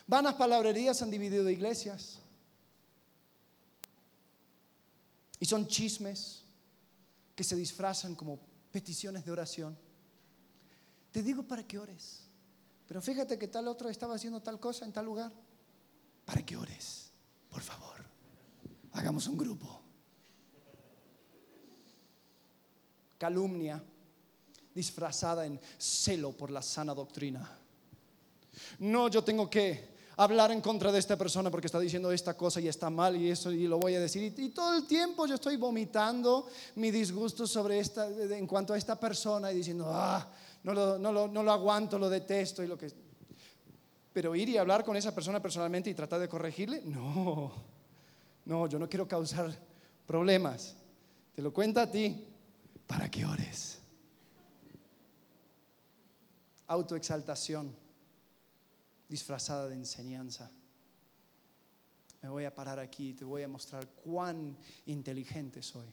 Vanas 0.08 0.36
palabrerías 0.36 1.02
han 1.02 1.10
dividido 1.12 1.50
iglesias. 1.50 2.20
Y 5.40 5.46
son 5.46 5.68
chismes 5.68 6.44
que 7.36 7.44
se 7.44 7.56
disfrazan 7.56 8.16
como 8.16 8.40
peticiones 8.72 9.26
de 9.26 9.32
oración. 9.32 9.78
Te 11.12 11.22
digo 11.22 11.44
para 11.44 11.66
que 11.66 11.78
ores. 11.78 12.22
Pero 12.88 13.02
fíjate 13.02 13.38
que 13.38 13.48
tal 13.48 13.68
otro 13.68 13.90
estaba 13.90 14.16
haciendo 14.16 14.42
tal 14.42 14.60
cosa 14.60 14.86
en 14.86 14.94
tal 14.94 15.06
lugar. 15.06 15.32
Para 16.26 16.46
que 16.46 16.56
ores, 16.56 17.12
por 17.50 17.62
favor. 17.62 18.06
Hagamos 18.94 19.28
un 19.28 19.38
grupo. 19.38 19.82
Calumnia 23.18 23.84
disfrazada 24.74 25.46
en 25.46 25.60
celo 25.78 26.34
por 26.34 26.52
la 26.52 26.62
sana 26.62 26.94
doctrina. 26.94 27.60
No, 28.80 29.08
yo 29.08 29.24
tengo 29.24 29.50
que 29.50 29.95
hablar 30.18 30.52
en 30.52 30.62
contra 30.62 30.92
de 30.92 31.00
esta 31.00 31.18
persona 31.18 31.52
porque 31.52 31.68
está 31.68 31.80
diciendo 31.80 32.12
esta 32.12 32.36
cosa 32.36 32.62
y 32.62 32.68
está 32.68 32.90
mal 32.90 33.16
y 33.16 33.30
eso 33.30 33.52
y 33.52 33.68
lo 33.68 33.80
voy 33.80 33.96
a 33.96 34.00
decir. 34.00 34.34
Y, 34.38 34.50
todo 34.50 34.76
el 34.76 34.86
tiempo 34.86 35.26
yo 35.26 35.36
estoy 35.36 35.58
vomitando 35.58 36.48
mi 36.76 36.92
disgusto 36.92 37.46
sobre 37.46 37.80
esta, 37.80 38.08
en 38.08 38.48
cuanto 38.48 38.74
a 38.74 38.78
esta 38.78 39.00
persona 39.00 39.52
y 39.52 39.58
diciendo, 39.58 39.90
ah, 39.90 40.26
no 40.64 40.74
lo, 40.74 40.98
no 40.98 41.12
lo, 41.12 41.28
no 41.28 41.44
lo 41.44 41.52
aguanto, 41.52 42.00
lo 42.00 42.10
detesto 42.10 42.64
y 42.64 42.68
lo 42.68 42.78
que... 42.78 42.92
Pero 44.14 44.34
ir 44.34 44.48
y 44.48 44.58
hablar 44.58 44.86
con 44.86 44.96
esa 44.96 45.14
persona 45.14 45.42
personalmente 45.42 45.90
y 45.90 45.94
tratar 45.94 46.22
de 46.22 46.30
corregirle, 46.30 46.82
no, 46.86 47.52
no, 48.46 48.68
yo 48.68 48.80
no 48.80 48.88
quiero 48.88 49.08
causar 49.08 49.54
problemas. 50.08 50.76
Te 51.36 51.42
lo 51.42 51.54
cuento 51.54 51.82
a 51.82 51.92
ti 51.92 52.26
para 52.88 53.12
que 53.12 53.26
ores. 53.26 53.80
Autoexaltación 56.68 57.85
disfrazada 59.08 59.68
de 59.68 59.76
enseñanza. 59.76 60.52
Me 62.22 62.30
voy 62.30 62.46
a 62.46 62.54
parar 62.54 62.80
aquí 62.80 63.10
y 63.10 63.14
te 63.14 63.26
voy 63.26 63.44
a 63.44 63.48
mostrar 63.48 63.88
cuán 63.88 64.58
inteligente 64.86 65.62
soy. 65.62 65.88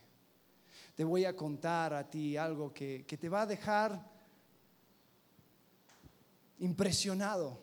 Te 0.95 1.05
voy 1.05 1.25
a 1.25 1.37
contar 1.37 1.93
a 1.93 2.09
ti 2.09 2.37
algo 2.37 2.73
que, 2.73 3.05
que 3.07 3.19
te 3.19 3.29
va 3.29 3.43
a 3.43 3.47
dejar 3.47 4.11
impresionado 6.61 7.61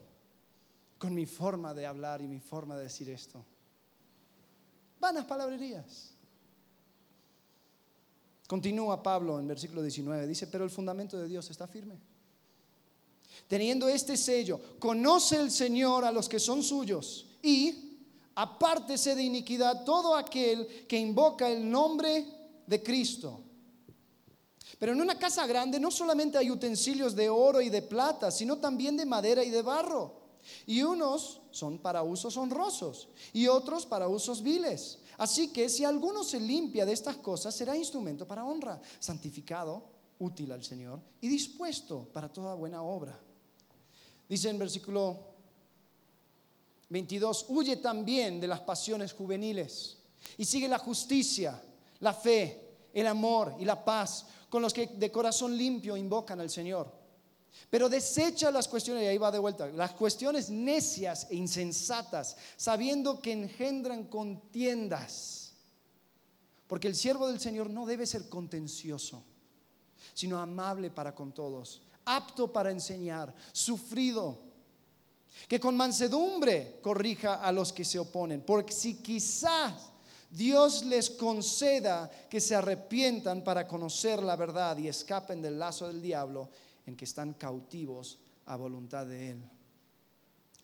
con 0.97 1.13
mi 1.13 1.25
forma 1.25 1.73
de 1.73 1.85
hablar 1.85 2.21
y 2.21 2.27
mi 2.27 2.39
forma 2.39 2.75
de 2.77 2.83
decir 2.83 3.09
esto. 3.09 3.43
Vanas 4.99 5.25
palabrerías. 5.25 6.13
Continúa 8.47 9.01
Pablo 9.01 9.39
en 9.39 9.47
versículo 9.47 9.81
19, 9.81 10.27
dice, 10.27 10.47
pero 10.47 10.63
el 10.63 10.69
fundamento 10.69 11.17
de 11.17 11.27
Dios 11.27 11.49
está 11.49 11.67
firme 11.67 11.99
teniendo 13.47 13.87
este 13.87 14.17
sello, 14.17 14.59
conoce 14.79 15.37
el 15.37 15.51
Señor 15.51 16.05
a 16.05 16.11
los 16.11 16.27
que 16.27 16.39
son 16.39 16.63
suyos 16.63 17.27
y 17.41 17.89
apártese 18.35 19.15
de 19.15 19.23
iniquidad 19.23 19.83
todo 19.83 20.15
aquel 20.15 20.85
que 20.87 20.97
invoca 20.97 21.49
el 21.49 21.69
nombre 21.69 22.25
de 22.65 22.83
Cristo. 22.83 23.41
Pero 24.77 24.93
en 24.93 25.01
una 25.01 25.19
casa 25.19 25.45
grande 25.45 25.79
no 25.79 25.91
solamente 25.91 26.37
hay 26.37 26.49
utensilios 26.49 27.15
de 27.15 27.29
oro 27.29 27.61
y 27.61 27.69
de 27.69 27.81
plata, 27.81 28.31
sino 28.31 28.57
también 28.59 28.95
de 28.95 29.05
madera 29.05 29.43
y 29.43 29.49
de 29.49 29.61
barro. 29.61 30.19
Y 30.65 30.83
unos 30.83 31.41
son 31.51 31.79
para 31.79 32.01
usos 32.03 32.37
honrosos 32.37 33.09
y 33.33 33.47
otros 33.47 33.85
para 33.85 34.07
usos 34.07 34.41
viles. 34.41 34.99
Así 35.17 35.49
que 35.49 35.67
si 35.67 35.83
alguno 35.83 36.23
se 36.23 36.39
limpia 36.39 36.85
de 36.85 36.93
estas 36.93 37.17
cosas, 37.17 37.53
será 37.53 37.75
instrumento 37.75 38.25
para 38.25 38.45
honra, 38.45 38.81
santificado, 38.99 39.83
útil 40.19 40.51
al 40.51 40.63
Señor 40.63 41.01
y 41.19 41.27
dispuesto 41.27 42.07
para 42.13 42.31
toda 42.31 42.55
buena 42.55 42.81
obra. 42.81 43.19
Dice 44.30 44.49
en 44.49 44.59
versículo 44.59 45.17
22, 46.89 47.47
huye 47.49 47.77
también 47.77 48.39
de 48.39 48.47
las 48.47 48.59
pasiones 48.59 49.11
juveniles 49.13 49.97
y 50.38 50.45
sigue 50.45 50.67
la 50.67 50.77
justicia, 50.77 51.59
la 51.99 52.13
fe, 52.13 52.89
el 52.93 53.07
amor 53.07 53.55
y 53.59 53.65
la 53.65 53.84
paz 53.84 54.27
con 54.47 54.61
los 54.61 54.71
que 54.71 54.86
de 54.86 55.11
corazón 55.11 55.57
limpio 55.57 55.97
invocan 55.97 56.39
al 56.39 56.51
Señor. 56.51 56.99
Pero 57.71 57.89
desecha 57.89 58.51
las 58.51 58.67
cuestiones, 58.67 59.03
y 59.03 59.07
ahí 59.07 59.17
va 59.17 59.32
de 59.32 59.39
vuelta, 59.39 59.67
las 59.67 59.93
cuestiones 59.93 60.51
necias 60.51 61.25
e 61.32 61.36
insensatas, 61.36 62.38
sabiendo 62.55 63.19
que 63.19 63.32
engendran 63.32 64.05
contiendas. 64.05 65.53
Porque 66.67 66.88
el 66.88 66.95
siervo 66.95 67.27
del 67.27 67.39
Señor 67.39 67.71
no 67.71 67.88
debe 67.88 68.05
ser 68.05 68.30
contencioso, 68.30 69.23
sino 70.13 70.39
amable 70.39 70.91
para 70.91 71.15
con 71.15 71.32
todos 71.32 71.82
apto 72.10 72.51
para 72.51 72.72
enseñar, 72.72 73.34
sufrido, 73.51 74.39
que 75.47 75.60
con 75.60 75.78
mansedumbre 75.78 76.80
corrija 76.82 77.36
a 77.36 77.51
los 77.51 77.72
que 77.72 77.86
se 77.86 77.99
oponen, 77.99 78.41
porque 78.41 78.74
si 78.74 78.95
quizás 78.95 79.91
Dios 80.30 80.86
les 80.86 81.10
conceda 81.10 82.10
que 82.30 82.41
se 82.41 82.55
arrepientan 82.55 83.43
para 83.43 83.68
conocer 83.68 84.22
la 84.22 84.36
verdad 84.36 84.78
y 84.78 84.88
escapen 84.88 85.41
del 85.41 85.57
lazo 85.57 85.88
del 85.88 86.01
diablo 86.01 86.49
en 86.86 86.95
que 86.95 87.05
están 87.05 87.34
cautivos 87.34 88.20
a 88.45 88.55
voluntad 88.55 89.05
de 89.05 89.32
Él. 89.32 89.43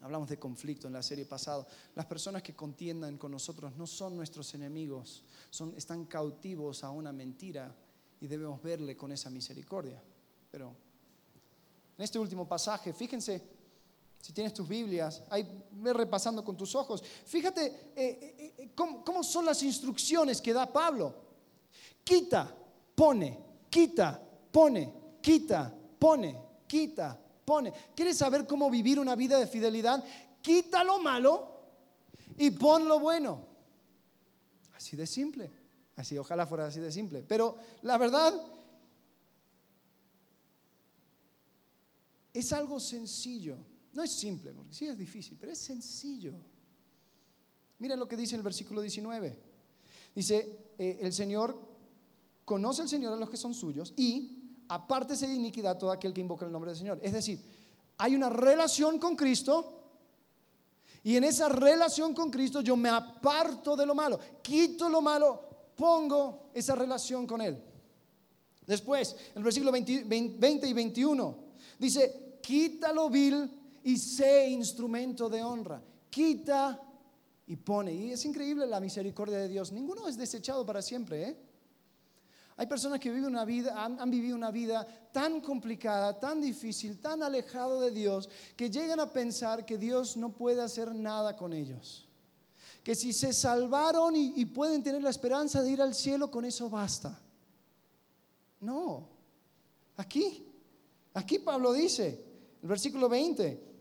Hablamos 0.01 0.29
de 0.29 0.37
conflicto 0.37 0.87
en 0.87 0.93
la 0.93 1.01
serie 1.01 1.25
pasada. 1.25 1.65
Las 1.95 2.05
personas 2.05 2.43
que 2.43 2.55
contiendan 2.55 3.17
con 3.17 3.31
nosotros 3.31 3.75
no 3.75 3.87
son 3.87 4.15
nuestros 4.15 4.53
enemigos, 4.53 5.23
son, 5.49 5.73
están 5.75 6.05
cautivos 6.05 6.83
a 6.83 6.91
una 6.91 7.11
mentira 7.11 7.73
y 8.21 8.27
debemos 8.27 8.61
verle 8.61 8.95
con 8.95 9.11
esa 9.11 9.31
misericordia. 9.31 9.99
Pero 10.51 10.75
en 11.97 12.03
este 12.03 12.19
último 12.19 12.47
pasaje, 12.47 12.93
fíjense, 12.93 13.41
si 14.25 14.33
tienes 14.33 14.53
tus 14.53 14.67
Biblias, 14.67 15.21
ahí 15.29 15.47
ve 15.71 15.93
repasando 15.93 16.43
con 16.43 16.57
tus 16.57 16.73
ojos, 16.73 17.03
fíjate 17.25 17.93
eh, 17.95 17.95
eh, 17.95 18.55
eh, 18.57 18.71
cómo, 18.73 19.23
son 19.23 19.45
las 19.45 19.61
instrucciones 19.61 20.41
que 20.41 20.51
da 20.51 20.65
Pablo. 20.65 21.13
Quita, 22.03 22.55
pone, 22.95 23.39
quita, 23.69 24.19
pone, 24.51 24.91
quita, 25.21 25.71
pone, 25.99 26.35
quita, 26.67 27.19
pone. 27.45 27.71
¿Quieres 27.95 28.17
saber 28.17 28.47
cómo 28.47 28.69
vivir 28.69 28.99
una 28.99 29.15
vida 29.15 29.37
de 29.37 29.47
fidelidad? 29.47 30.03
Quita 30.41 30.83
lo 30.83 30.99
malo 30.99 31.47
y 32.37 32.49
pon 32.49 32.87
lo 32.87 32.99
bueno. 32.99 33.45
Así 34.75 34.95
de 34.95 35.05
simple. 35.05 35.51
Así, 35.95 36.17
ojalá 36.17 36.45
fuera 36.45 36.65
así 36.65 36.79
de 36.79 36.91
simple. 36.91 37.23
Pero 37.27 37.57
la 37.83 37.97
verdad 37.97 38.33
es 42.39 42.51
algo 42.53 42.79
sencillo. 42.79 43.57
No 43.93 44.03
es 44.03 44.11
simple, 44.11 44.51
porque 44.51 44.73
sí 44.73 44.85
es 44.85 44.97
difícil, 44.97 45.37
pero 45.39 45.53
es 45.53 45.57
sencillo. 45.57 46.33
Mira 47.79 47.95
lo 47.95 48.07
que 48.07 48.17
dice 48.17 48.35
el 48.35 48.43
versículo 48.43 48.81
19. 48.81 49.39
Dice, 50.13 50.73
eh, 50.77 50.99
el 51.01 51.13
Señor 51.13 51.57
conoce 52.43 52.81
al 52.81 52.89
Señor 52.89 53.13
a 53.13 53.15
los 53.15 53.29
que 53.29 53.37
son 53.37 53.53
suyos 53.53 53.93
y 53.95 54.63
apártese 54.67 55.27
de 55.27 55.33
iniquidad 55.33 55.77
todo 55.77 55.91
aquel 55.91 56.13
que 56.13 56.21
invoca 56.21 56.45
el 56.45 56.51
nombre 56.51 56.71
del 56.71 56.77
Señor. 56.77 56.99
Es 57.01 57.13
decir, 57.13 57.41
hay 57.97 58.15
una 58.15 58.29
relación 58.29 58.99
con 58.99 59.15
Cristo 59.15 59.83
y 61.01 61.15
en 61.15 61.23
esa 61.23 61.47
relación 61.47 62.13
con 62.13 62.29
Cristo 62.29 62.61
yo 62.61 62.75
me 62.75 62.89
aparto 62.89 63.75
de 63.77 63.85
lo 63.85 63.95
malo, 63.95 64.19
quito 64.41 64.89
lo 64.89 65.01
malo, 65.01 65.71
pongo 65.75 66.49
esa 66.53 66.75
relación 66.75 67.25
con 67.25 67.41
Él. 67.41 67.63
Después, 68.65 69.15
el 69.35 69.43
versículo 69.43 69.71
20, 69.71 70.03
20 70.03 70.67
y 70.67 70.73
21, 70.73 71.37
dice, 71.77 72.24
quita 72.45 72.93
lo 72.93 73.09
vil 73.09 73.49
y 73.83 73.97
sé 73.97 74.47
instrumento 74.49 75.27
de 75.27 75.43
honra. 75.43 75.81
Quita 76.11 76.79
y 77.47 77.55
pone. 77.55 77.91
Y 77.91 78.11
es 78.11 78.23
increíble 78.23 78.67
la 78.67 78.79
misericordia 78.79 79.39
de 79.39 79.47
Dios. 79.47 79.71
Ninguno 79.71 80.07
es 80.07 80.15
desechado 80.15 80.63
para 80.63 80.83
siempre. 80.83 81.23
¿eh? 81.23 81.37
Hay 82.57 82.67
personas 82.67 82.99
que 82.99 83.09
viven 83.09 83.25
una 83.25 83.45
vida, 83.45 83.83
han, 83.83 84.11
vivido 84.11 84.35
una 84.35 84.51
vida 84.51 84.85
tan 85.11 85.41
complicada, 85.41 86.19
tan 86.19 86.39
difícil, 86.39 87.01
tan 87.01 87.23
alejado 87.23 87.81
de 87.81 87.89
Dios, 87.89 88.29
que 88.55 88.69
llegan 88.69 88.99
a 88.99 89.11
pensar 89.11 89.65
que 89.65 89.79
Dios 89.79 90.15
no 90.15 90.31
puede 90.31 90.61
hacer 90.61 90.93
nada 90.93 91.35
con 91.35 91.51
ellos. 91.51 92.07
Que 92.83 92.93
si 92.93 93.11
se 93.11 93.33
salvaron 93.33 94.15
y, 94.15 94.33
y 94.35 94.45
pueden 94.45 94.83
tener 94.83 95.01
la 95.01 95.09
esperanza 95.09 95.63
de 95.63 95.71
ir 95.71 95.81
al 95.81 95.95
cielo, 95.95 96.29
con 96.29 96.45
eso 96.45 96.69
basta. 96.69 97.19
No. 98.59 99.09
Aquí, 99.97 100.45
aquí 101.15 101.39
Pablo 101.39 101.73
dice, 101.73 102.34
el 102.61 102.67
versículo 102.67 103.09
20, 103.09 103.75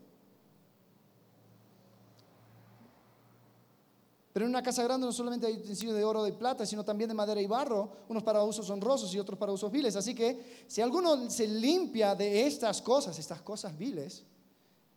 Pero 4.35 4.47
en 4.47 4.49
una 4.49 4.61
casa 4.61 4.83
grande 4.83 5.05
no 5.05 5.13
solamente 5.13 5.47
hay 5.47 5.53
utensilios 5.53 5.95
de 5.95 6.03
oro 6.03 6.27
y 6.27 6.33
plata, 6.33 6.65
sino 6.65 6.83
también 6.83 7.07
de 7.07 7.13
madera 7.13 7.39
y 7.39 7.47
barro, 7.47 7.89
unos 8.09 8.21
para 8.21 8.43
usos 8.43 8.69
honrosos 8.69 9.13
y 9.13 9.17
otros 9.17 9.39
para 9.39 9.53
usos 9.53 9.71
viles. 9.71 9.95
Así 9.95 10.13
que 10.13 10.65
si 10.67 10.81
alguno 10.81 11.29
se 11.29 11.47
limpia 11.47 12.15
de 12.15 12.45
estas 12.45 12.81
cosas, 12.81 13.17
estas 13.17 13.41
cosas 13.41 13.77
viles, 13.77 14.25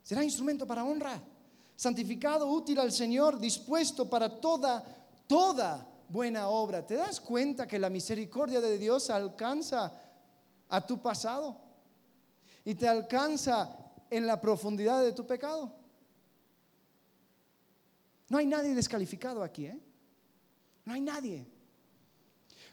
será 0.03 0.25
instrumento 0.25 0.67
para 0.67 0.83
honra, 0.83 1.23
santificado, 1.73 2.51
útil 2.51 2.81
al 2.81 2.91
Señor, 2.91 3.39
dispuesto 3.39 4.09
para 4.09 4.41
toda, 4.41 4.83
toda 5.25 5.87
buena 6.09 6.49
obra. 6.49 6.85
¿Te 6.85 6.95
das 6.95 7.21
cuenta 7.21 7.65
que 7.65 7.79
la 7.79 7.89
misericordia 7.89 8.59
de 8.59 8.77
Dios 8.77 9.09
alcanza 9.09 9.93
a 10.67 10.85
tu 10.85 11.01
pasado 11.01 11.68
y 12.65 12.75
te 12.75 12.87
alcanza 12.87 13.77
en 14.09 14.27
la 14.27 14.39
profundidad 14.39 15.03
de 15.03 15.13
tu 15.13 15.25
pecado? 15.25 15.73
No 18.29 18.37
hay 18.37 18.45
nadie 18.45 18.75
descalificado 18.75 19.43
aquí, 19.43 19.65
¿eh? 19.65 19.79
No 20.85 20.93
hay 20.93 21.01
nadie. 21.01 21.45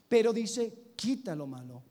Pero 0.07 0.31
dice, 0.31 0.91
quita 0.95 1.35
lo 1.35 1.47
malo, 1.47 1.83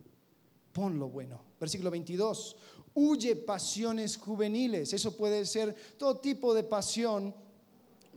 pon 0.73 0.99
lo 0.99 1.09
bueno. 1.09 1.41
Versículo 1.61 1.91
22, 1.91 2.57
huye 2.95 3.37
pasiones 3.37 4.17
juveniles. 4.17 4.93
Eso 4.93 5.17
puede 5.17 5.45
ser 5.45 5.75
todo 5.99 6.19
tipo 6.19 6.55
de 6.55 6.65
pasión. 6.65 7.35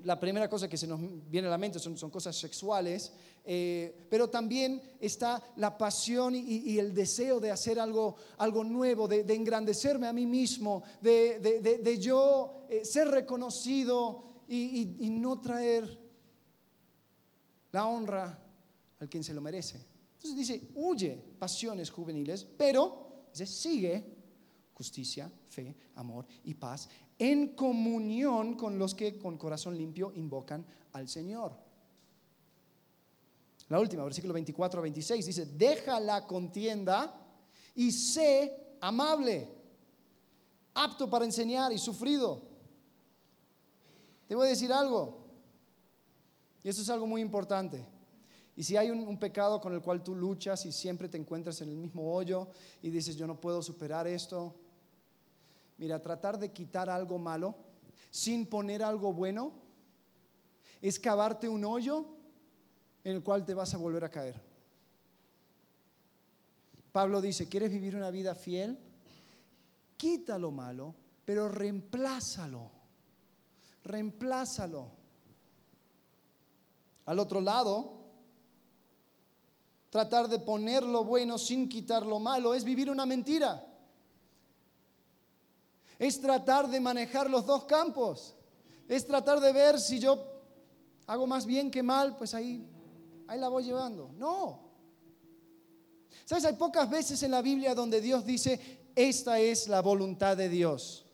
La 0.03 0.19
primera 0.19 0.49
cosa 0.49 0.69
que 0.69 0.77
se 0.77 0.87
nos 0.87 0.99
viene 1.29 1.47
a 1.47 1.51
la 1.51 1.57
mente 1.57 1.79
son, 1.79 1.95
cosas 2.09 2.35
sexuales, 2.35 3.11
eh, 3.51 4.05
pero 4.07 4.29
también 4.29 4.79
está 4.99 5.41
la 5.55 5.75
pasión 5.75 6.35
y, 6.35 6.77
el 6.77 6.93
deseo 6.93 7.39
de 7.39 7.49
hacer 7.49 7.79
algo, 7.79 8.15
algo 8.37 8.63
nuevo, 8.63 9.07
de, 9.07 9.21
engrandecerme 9.33 10.05
a 10.05 10.13
mí 10.13 10.27
mismo, 10.27 10.83
de, 11.01 11.97
yo 11.99 12.67
eh, 12.69 12.85
ser 12.85 13.07
reconocido 13.07 14.23
y, 14.47 15.09
no 15.09 15.41
traer 15.41 15.99
la 17.71 17.87
honra 17.87 18.39
al 18.99 19.09
quien 19.09 19.23
se 19.23 19.33
lo 19.33 19.41
merece. 19.41 19.83
Entonces 20.17 20.37
dice, 20.37 20.67
huye 20.75 21.19
pasiones 21.39 21.89
juveniles, 21.89 22.45
pero 22.55 23.25
dice, 23.31 23.47
sigue 23.47 24.05
justicia, 24.75 25.31
fe, 25.49 25.75
amor 25.95 26.27
y 26.43 26.53
paz 26.53 26.87
en 27.17 27.55
comunión 27.55 28.53
con 28.53 28.77
los 28.77 28.93
que 28.93 29.17
con 29.17 29.39
corazón 29.39 29.75
limpio 29.75 30.11
invocan 30.13 30.63
al 30.93 31.09
Señor. 31.09 31.68
La 33.69 33.79
última, 33.79 34.03
versículo 34.03 34.33
24 34.33 34.79
a 34.79 34.83
26, 34.83 35.25
dice, 35.25 35.45
deja 35.45 35.99
la 35.99 36.25
contienda 36.25 37.13
y 37.75 37.91
sé 37.91 38.75
amable, 38.81 39.47
apto 40.73 41.09
para 41.09 41.25
enseñar 41.25 41.71
y 41.71 41.77
sufrido 41.77 42.49
te 44.29 44.35
voy 44.35 44.45
a 44.45 44.49
decir 44.51 44.71
algo, 44.71 45.25
y 46.63 46.69
esto 46.69 46.83
es 46.83 46.89
algo 46.91 47.07
muy 47.07 47.19
importante. 47.19 47.83
Y 48.55 48.61
si 48.61 48.77
hay 48.77 48.91
un, 48.91 49.17
pecado 49.17 49.59
con 49.59 49.73
el 49.73 49.81
cual 49.81 50.03
tú 50.03 50.13
luchas 50.13 50.67
y 50.67 50.71
siempre 50.71 51.09
te 51.09 51.17
encuentras 51.17 51.61
en 51.61 51.69
el 51.69 51.77
mismo 51.77 52.13
hoyo 52.13 52.47
y 52.83 52.91
dices, 52.91 53.15
yo 53.15 53.25
no 53.25 53.41
puedo 53.41 53.63
superar 53.63 54.05
esto, 54.05 54.53
mira, 55.79 55.99
tratar 55.99 56.37
de 56.37 56.51
quitar 56.51 56.91
algo 56.91 57.17
malo 57.17 57.55
sin 58.11 58.45
poner 58.45 58.83
algo 58.83 59.13
bueno 59.13 59.51
es 60.79 60.99
cavarte 60.99 61.49
un 61.49 61.65
hoyo 61.65 62.05
en 63.03 63.15
el 63.15 63.23
cual 63.23 63.45
te 63.45 63.53
vas 63.53 63.73
a 63.73 63.77
volver 63.77 64.03
a 64.03 64.09
caer. 64.09 64.39
Pablo 66.91 67.21
dice, 67.21 67.47
¿quieres 67.47 67.71
vivir 67.71 67.95
una 67.95 68.09
vida 68.09 68.35
fiel? 68.35 68.77
Quita 69.97 70.37
lo 70.37 70.51
malo, 70.51 70.95
pero 71.25 71.49
reemplázalo 71.49 72.79
reemplázalo. 73.89 74.91
Al 77.05 77.19
otro 77.19 77.41
lado, 77.41 77.93
tratar 79.89 80.27
de 80.27 80.39
poner 80.39 80.83
lo 80.83 81.03
bueno 81.03 81.37
sin 81.37 81.67
quitar 81.67 82.05
lo 82.05 82.19
malo 82.19 82.53
es 82.53 82.63
vivir 82.63 82.89
una 82.89 83.05
mentira. 83.05 83.65
Es 85.97 86.21
tratar 86.21 86.69
de 86.69 86.79
manejar 86.79 87.29
los 87.29 87.45
dos 87.45 87.65
campos. 87.65 88.35
Es 88.87 89.05
tratar 89.05 89.39
de 89.39 89.51
ver 89.51 89.79
si 89.79 89.99
yo 89.99 90.23
hago 91.07 91.27
más 91.27 91.45
bien 91.45 91.71
que 91.71 91.83
mal, 91.83 92.15
pues 92.15 92.33
ahí, 92.33 92.65
ahí 93.29 93.39
la 93.39 93.47
voy 93.47 93.63
llevando. 93.63 94.11
No. 94.17 94.59
¿Sabes? 96.25 96.45
Hay 96.45 96.55
pocas 96.55 96.89
veces 96.89 97.21
en 97.21 97.31
la 97.31 97.41
Biblia 97.41 97.75
donde 97.75 98.01
Dios 98.01 98.25
dice, 98.25 98.89
esta 98.95 99.39
es 99.39 99.67
la 99.67 99.81
voluntad 99.81 100.35
de 100.35 100.49
Dios. 100.49 101.05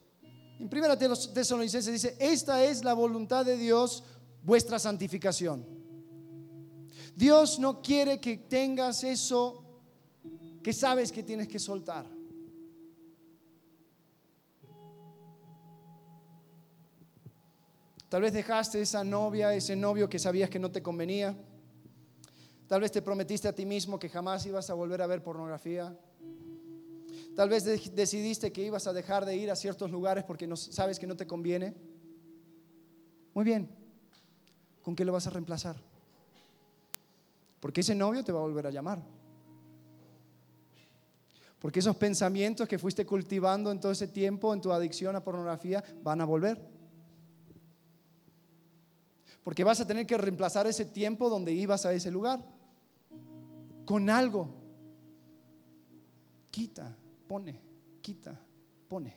En 0.60 0.70
primera 0.70 0.98
Tesalonicenses 0.98 1.92
dice, 1.92 2.16
esta 2.18 2.64
es 2.64 2.86
la 2.86 2.94
voluntad 2.94 3.46
de 3.46 3.58
Dios, 3.58 4.04
vuestra 4.44 4.80
santificación. 4.80 5.66
Dios 7.16 7.60
no 7.60 7.82
quiere 7.82 8.22
que 8.22 8.38
tengas 8.38 9.04
eso 9.04 9.64
que 10.64 10.72
sabes 10.72 11.12
que 11.12 11.22
tienes 11.22 11.50
que 11.50 11.60
soltar. 11.60 12.06
Tal 18.08 18.22
vez 18.22 18.32
dejaste 18.32 18.82
esa 18.82 19.04
novia, 19.04 19.54
ese 19.54 19.76
novio 19.76 20.08
que 20.08 20.18
sabías 20.18 20.50
que 20.50 20.60
no 20.60 20.72
te 20.72 20.82
convenía. 20.82 21.36
Tal 22.68 22.82
vez 22.82 22.92
te 22.92 23.02
prometiste 23.02 23.48
a 23.48 23.54
ti 23.54 23.66
mismo 23.66 24.00
que 24.00 24.10
jamás 24.10 24.46
ibas 24.46 24.70
a 24.70 24.74
volver 24.74 25.02
a 25.02 25.08
ver 25.08 25.22
pornografía. 25.22 25.96
Tal 27.36 27.50
vez 27.50 27.64
decidiste 27.64 28.52
que 28.52 28.64
ibas 28.64 28.88
a 28.88 28.94
dejar 28.94 29.26
de 29.26 29.36
ir 29.36 29.52
a 29.52 29.56
ciertos 29.56 29.92
lugares 29.92 30.24
porque 30.24 30.48
no, 30.48 30.56
sabes 30.56 30.98
que 30.98 31.06
no 31.06 31.16
te 31.16 31.28
conviene. 31.28 31.76
Muy 33.34 33.46
bien. 33.46 33.70
¿Con 34.82 34.96
qué 34.96 35.06
lo 35.06 35.12
vas 35.12 35.28
a 35.28 35.30
reemplazar? 35.30 35.76
Porque 37.60 37.82
ese 37.82 37.94
novio 37.94 38.24
te 38.24 38.32
va 38.32 38.40
a 38.40 38.44
volver 38.44 38.66
a 38.66 38.72
llamar. 38.72 39.00
Porque 41.60 41.80
esos 41.80 41.96
pensamientos 41.96 42.68
que 42.68 42.80
fuiste 42.80 43.06
cultivando 43.06 43.72
en 43.72 43.80
todo 43.80 43.92
ese 43.92 44.08
tiempo, 44.08 44.54
en 44.54 44.62
tu 44.62 44.72
adicción 44.72 45.16
a 45.16 45.24
pornografía, 45.24 45.84
van 46.04 46.22
a 46.22 46.26
volver. 46.26 46.60
Porque 49.44 49.64
vas 49.64 49.80
a 49.82 49.88
tener 49.88 50.08
que 50.08 50.18
reemplazar 50.18 50.66
ese 50.68 50.86
tiempo 50.86 51.30
donde 51.30 51.52
ibas 51.54 51.86
a 51.86 51.94
ese 51.94 52.10
lugar 52.10 52.55
con 53.86 54.10
algo. 54.10 54.50
Quita 56.52 56.98
pone, 57.28 57.62
quita, 58.02 58.40
pone. 58.88 59.14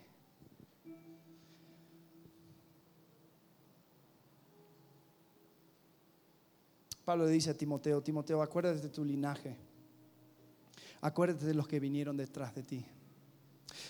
Pablo 7.04 7.26
dice 7.26 7.50
a 7.50 7.54
Timoteo, 7.54 8.02
Timoteo, 8.02 8.42
acuérdate 8.42 8.82
de 8.82 8.88
tu 8.90 9.02
linaje, 9.02 9.56
acuérdate 11.00 11.46
de 11.46 11.54
los 11.54 11.66
que 11.66 11.80
vinieron 11.80 12.16
detrás 12.16 12.54
de 12.54 12.62
ti. 12.62 12.84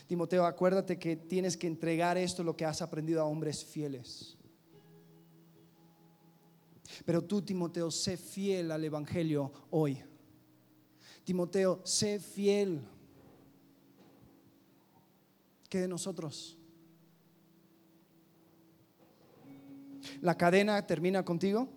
Timoteo, 0.06 0.44
acuérdate 0.44 0.98
que 0.98 1.16
tienes 1.16 1.56
que 1.56 1.66
entregar 1.66 2.16
esto, 2.16 2.44
lo 2.44 2.56
que 2.56 2.64
has 2.64 2.80
aprendido 2.80 3.20
a 3.20 3.24
hombres 3.24 3.64
fieles. 3.64 4.36
Pero 7.04 7.24
tú, 7.24 7.42
Timoteo, 7.42 7.90
sé 7.90 8.16
fiel 8.16 8.70
al 8.70 8.84
Evangelio 8.84 9.52
hoy. 9.70 10.00
Timoteo, 11.28 11.82
sé 11.84 12.20
fiel. 12.20 12.80
¿Qué 15.68 15.80
de 15.80 15.86
nosotros? 15.86 16.56
¿La 20.22 20.38
cadena 20.38 20.86
termina 20.86 21.22
contigo? 21.26 21.68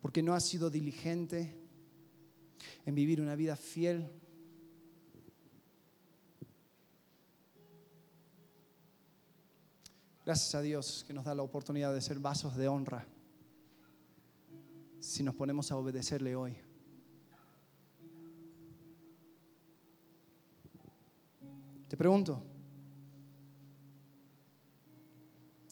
Porque 0.00 0.22
no 0.22 0.34
has 0.34 0.44
sido 0.44 0.70
diligente 0.70 1.60
en 2.86 2.94
vivir 2.94 3.20
una 3.20 3.34
vida 3.34 3.56
fiel. 3.56 4.08
Gracias 10.24 10.54
a 10.54 10.62
Dios 10.62 11.02
que 11.04 11.12
nos 11.12 11.24
da 11.24 11.34
la 11.34 11.42
oportunidad 11.42 11.92
de 11.92 12.00
ser 12.00 12.20
vasos 12.20 12.54
de 12.54 12.68
honra 12.68 13.08
si 15.04 15.22
nos 15.22 15.34
ponemos 15.34 15.70
a 15.70 15.76
obedecerle 15.76 16.34
hoy. 16.34 16.56
Te 21.88 21.96
pregunto, 21.96 22.42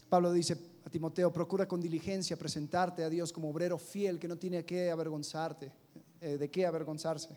Pablo 0.09 0.33
dice 0.33 0.57
a 0.85 0.91
Timoteo, 0.91 1.33
procura 1.33 1.67
con 1.67 1.81
diligencia 1.81 2.37
presentarte 2.37 3.03
a 3.03 3.09
Dios 3.09 3.33
como 3.33 3.49
obrero 3.49 3.79
fiel 3.79 4.19
que 4.19 4.29
no 4.29 4.37
tiene 4.37 4.65
que 4.65 4.91
avergonzarte, 4.91 5.73
eh, 6.21 6.37
de 6.37 6.51
qué 6.51 6.67
avergonzarse. 6.67 7.35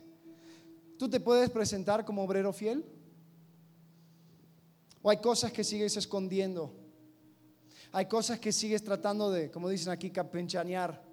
¿Tú 0.99 1.09
te 1.09 1.21
puedes 1.21 1.49
presentar 1.49 2.03
como 2.03 2.23
obrero 2.23 2.51
fiel? 2.51 2.85
¿O 5.01 5.09
hay 5.09 5.17
cosas 5.17 5.53
que 5.53 5.63
sigues 5.63 5.95
escondiendo? 5.95 6.73
Hay 7.93 8.07
cosas 8.07 8.39
que 8.39 8.51
sigues 8.51 8.83
tratando 8.83 9.31
de, 9.31 9.49
como 9.49 9.69
dicen 9.69 9.93
aquí, 9.93 10.11
capenchanear, 10.11 11.04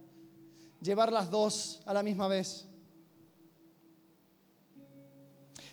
llevar 0.83 1.13
las 1.13 1.31
dos 1.31 1.81
a 1.87 1.95
la 1.95 2.03
misma 2.03 2.29
vez. 2.29 2.67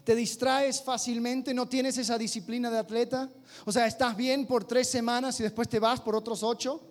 ¿Te 0.04 0.16
distraes 0.16 0.82
fácilmente? 0.82 1.54
¿No 1.54 1.68
tienes 1.68 1.98
esa 1.98 2.18
disciplina 2.18 2.72
de 2.72 2.80
atleta? 2.80 3.30
O 3.66 3.72
sea, 3.72 3.86
estás 3.86 4.16
bien 4.16 4.46
por 4.46 4.64
tres 4.64 4.88
semanas 4.88 5.40
y 5.40 5.44
después 5.44 5.68
te 5.68 5.80
vas 5.80 6.00
por 6.00 6.16
otros 6.16 6.42
ocho. 6.42 6.82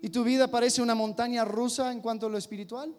¿Y 0.00 0.08
tu 0.10 0.24
vida 0.24 0.48
parece 0.48 0.82
una 0.82 0.94
montaña 0.94 1.44
rusa 1.44 1.92
en 1.92 2.00
cuanto 2.00 2.26
a 2.26 2.30
lo 2.30 2.38
espiritual? 2.38 2.94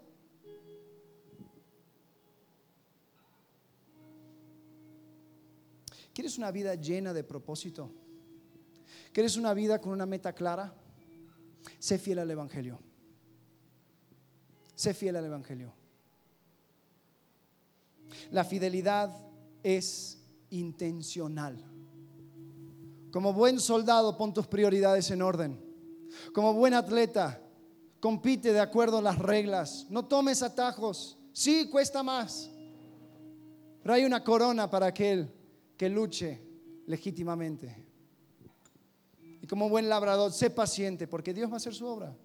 ¿Quieres 6.13 6.38
una 6.38 6.51
vida 6.51 6.76
llena 6.76 7.11
de 7.11 7.24
propósito? 7.24 7.91
¿Quieres 9.11 9.36
una 9.36 9.53
vida 9.53 9.82
con 9.82 9.93
una 9.93 10.05
meta 10.05 10.34
clara? 10.34 10.74
Sé 11.80 11.97
fiel 11.97 12.20
al 12.20 12.32
Evangelio. 12.32 12.80
Sé 14.76 14.93
fiel 14.93 15.16
al 15.16 15.26
Evangelio. 15.26 15.74
La 18.32 18.43
fidelidad 18.43 19.16
es 19.61 20.18
intencional. 20.49 21.64
Como 23.11 23.34
buen 23.34 23.59
soldado, 23.59 24.18
pon 24.18 24.34
tus 24.34 24.47
prioridades 24.47 25.11
en 25.11 25.22
orden. 25.22 25.59
Como 26.34 26.53
buen 26.53 26.74
atleta, 26.74 27.41
compite 27.99 28.53
de 28.53 28.59
acuerdo 28.59 28.97
a 28.97 29.01
las 29.01 29.20
reglas. 29.20 29.88
No 29.89 30.05
tomes 30.05 30.41
atajos. 30.41 31.18
Sí, 31.32 31.70
cuesta 31.70 32.03
más. 32.03 32.49
Pero 33.82 33.93
hay 33.93 34.05
una 34.05 34.24
corona 34.24 34.70
para 34.70 34.88
aquel 34.88 35.32
que 35.78 35.89
luche 35.89 36.41
legítimamente. 36.88 37.83
Y 39.44 39.46
como 39.46 39.68
buen 39.68 39.89
labrador, 39.89 40.32
sé 40.32 40.50
paciente 40.50 41.06
porque 41.06 41.34
Dios 41.34 41.50
va 41.50 41.56
a 41.56 41.58
hacer 41.58 41.76
su 41.76 41.86
obra. 41.86 42.16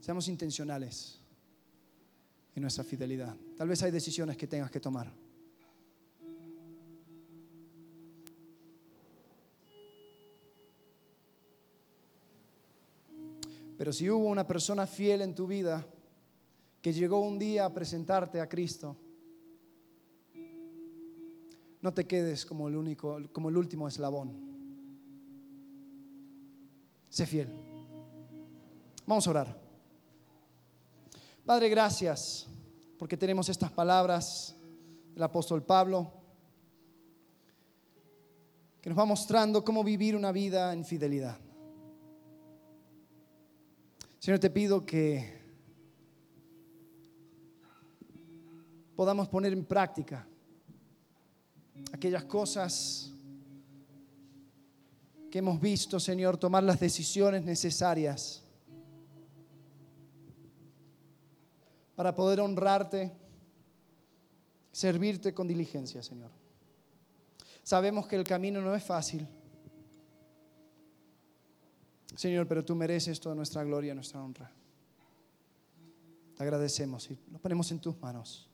Seamos 0.00 0.28
intencionales 0.28 1.20
en 2.54 2.62
nuestra 2.62 2.84
fidelidad. 2.84 3.36
Tal 3.54 3.68
vez 3.68 3.82
hay 3.82 3.90
decisiones 3.90 4.38
que 4.38 4.46
tengas 4.46 4.70
que 4.70 4.80
tomar. 4.80 5.12
Pero 13.76 13.92
si 13.92 14.08
hubo 14.08 14.26
una 14.26 14.46
persona 14.46 14.86
fiel 14.86 15.20
en 15.20 15.34
tu 15.34 15.46
vida 15.46 15.86
que 16.80 16.94
llegó 16.94 17.20
un 17.20 17.38
día 17.38 17.66
a 17.66 17.74
presentarte 17.74 18.40
a 18.40 18.48
Cristo, 18.48 18.96
no 21.80 21.94
te 21.94 22.06
quedes 22.06 22.44
como 22.44 22.68
el 22.68 22.76
único, 22.76 23.18
como 23.32 23.48
el 23.48 23.56
último 23.56 23.86
eslabón. 23.86 24.32
Sé 27.08 27.26
fiel. 27.26 27.48
Vamos 29.06 29.26
a 29.26 29.30
orar. 29.30 29.60
Padre, 31.44 31.68
gracias 31.68 32.46
porque 32.98 33.16
tenemos 33.16 33.48
estas 33.48 33.70
palabras 33.70 34.54
del 35.14 35.22
apóstol 35.22 35.62
Pablo 35.62 36.12
que 38.80 38.90
nos 38.90 38.98
va 38.98 39.04
mostrando 39.04 39.64
cómo 39.64 39.82
vivir 39.82 40.14
una 40.14 40.32
vida 40.32 40.72
en 40.72 40.84
fidelidad. 40.84 41.38
Señor, 44.18 44.40
te 44.40 44.50
pido 44.50 44.84
que 44.84 45.38
podamos 48.94 49.28
poner 49.28 49.52
en 49.52 49.64
práctica 49.64 50.26
aquellas 51.92 52.24
cosas 52.24 53.12
que 55.30 55.38
hemos 55.38 55.60
visto, 55.60 56.00
Señor, 56.00 56.36
tomar 56.36 56.62
las 56.62 56.80
decisiones 56.80 57.44
necesarias 57.44 58.42
para 61.94 62.14
poder 62.14 62.40
honrarte, 62.40 63.12
servirte 64.72 65.34
con 65.34 65.48
diligencia, 65.48 66.02
Señor. 66.02 66.30
Sabemos 67.62 68.06
que 68.06 68.16
el 68.16 68.24
camino 68.24 68.60
no 68.60 68.74
es 68.74 68.82
fácil, 68.84 69.26
Señor, 72.14 72.46
pero 72.48 72.64
tú 72.64 72.74
mereces 72.74 73.20
toda 73.20 73.34
nuestra 73.34 73.62
gloria, 73.64 73.94
nuestra 73.94 74.22
honra. 74.22 74.50
Te 76.36 76.42
agradecemos 76.42 77.10
y 77.10 77.18
lo 77.32 77.38
ponemos 77.40 77.70
en 77.72 77.80
tus 77.80 78.00
manos. 78.00 78.48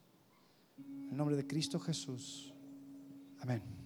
En 0.78 1.10
el 1.10 1.16
nombre 1.16 1.36
de 1.36 1.46
Cristo 1.46 1.78
Jesús. 1.78 2.53
Amén. 3.44 3.83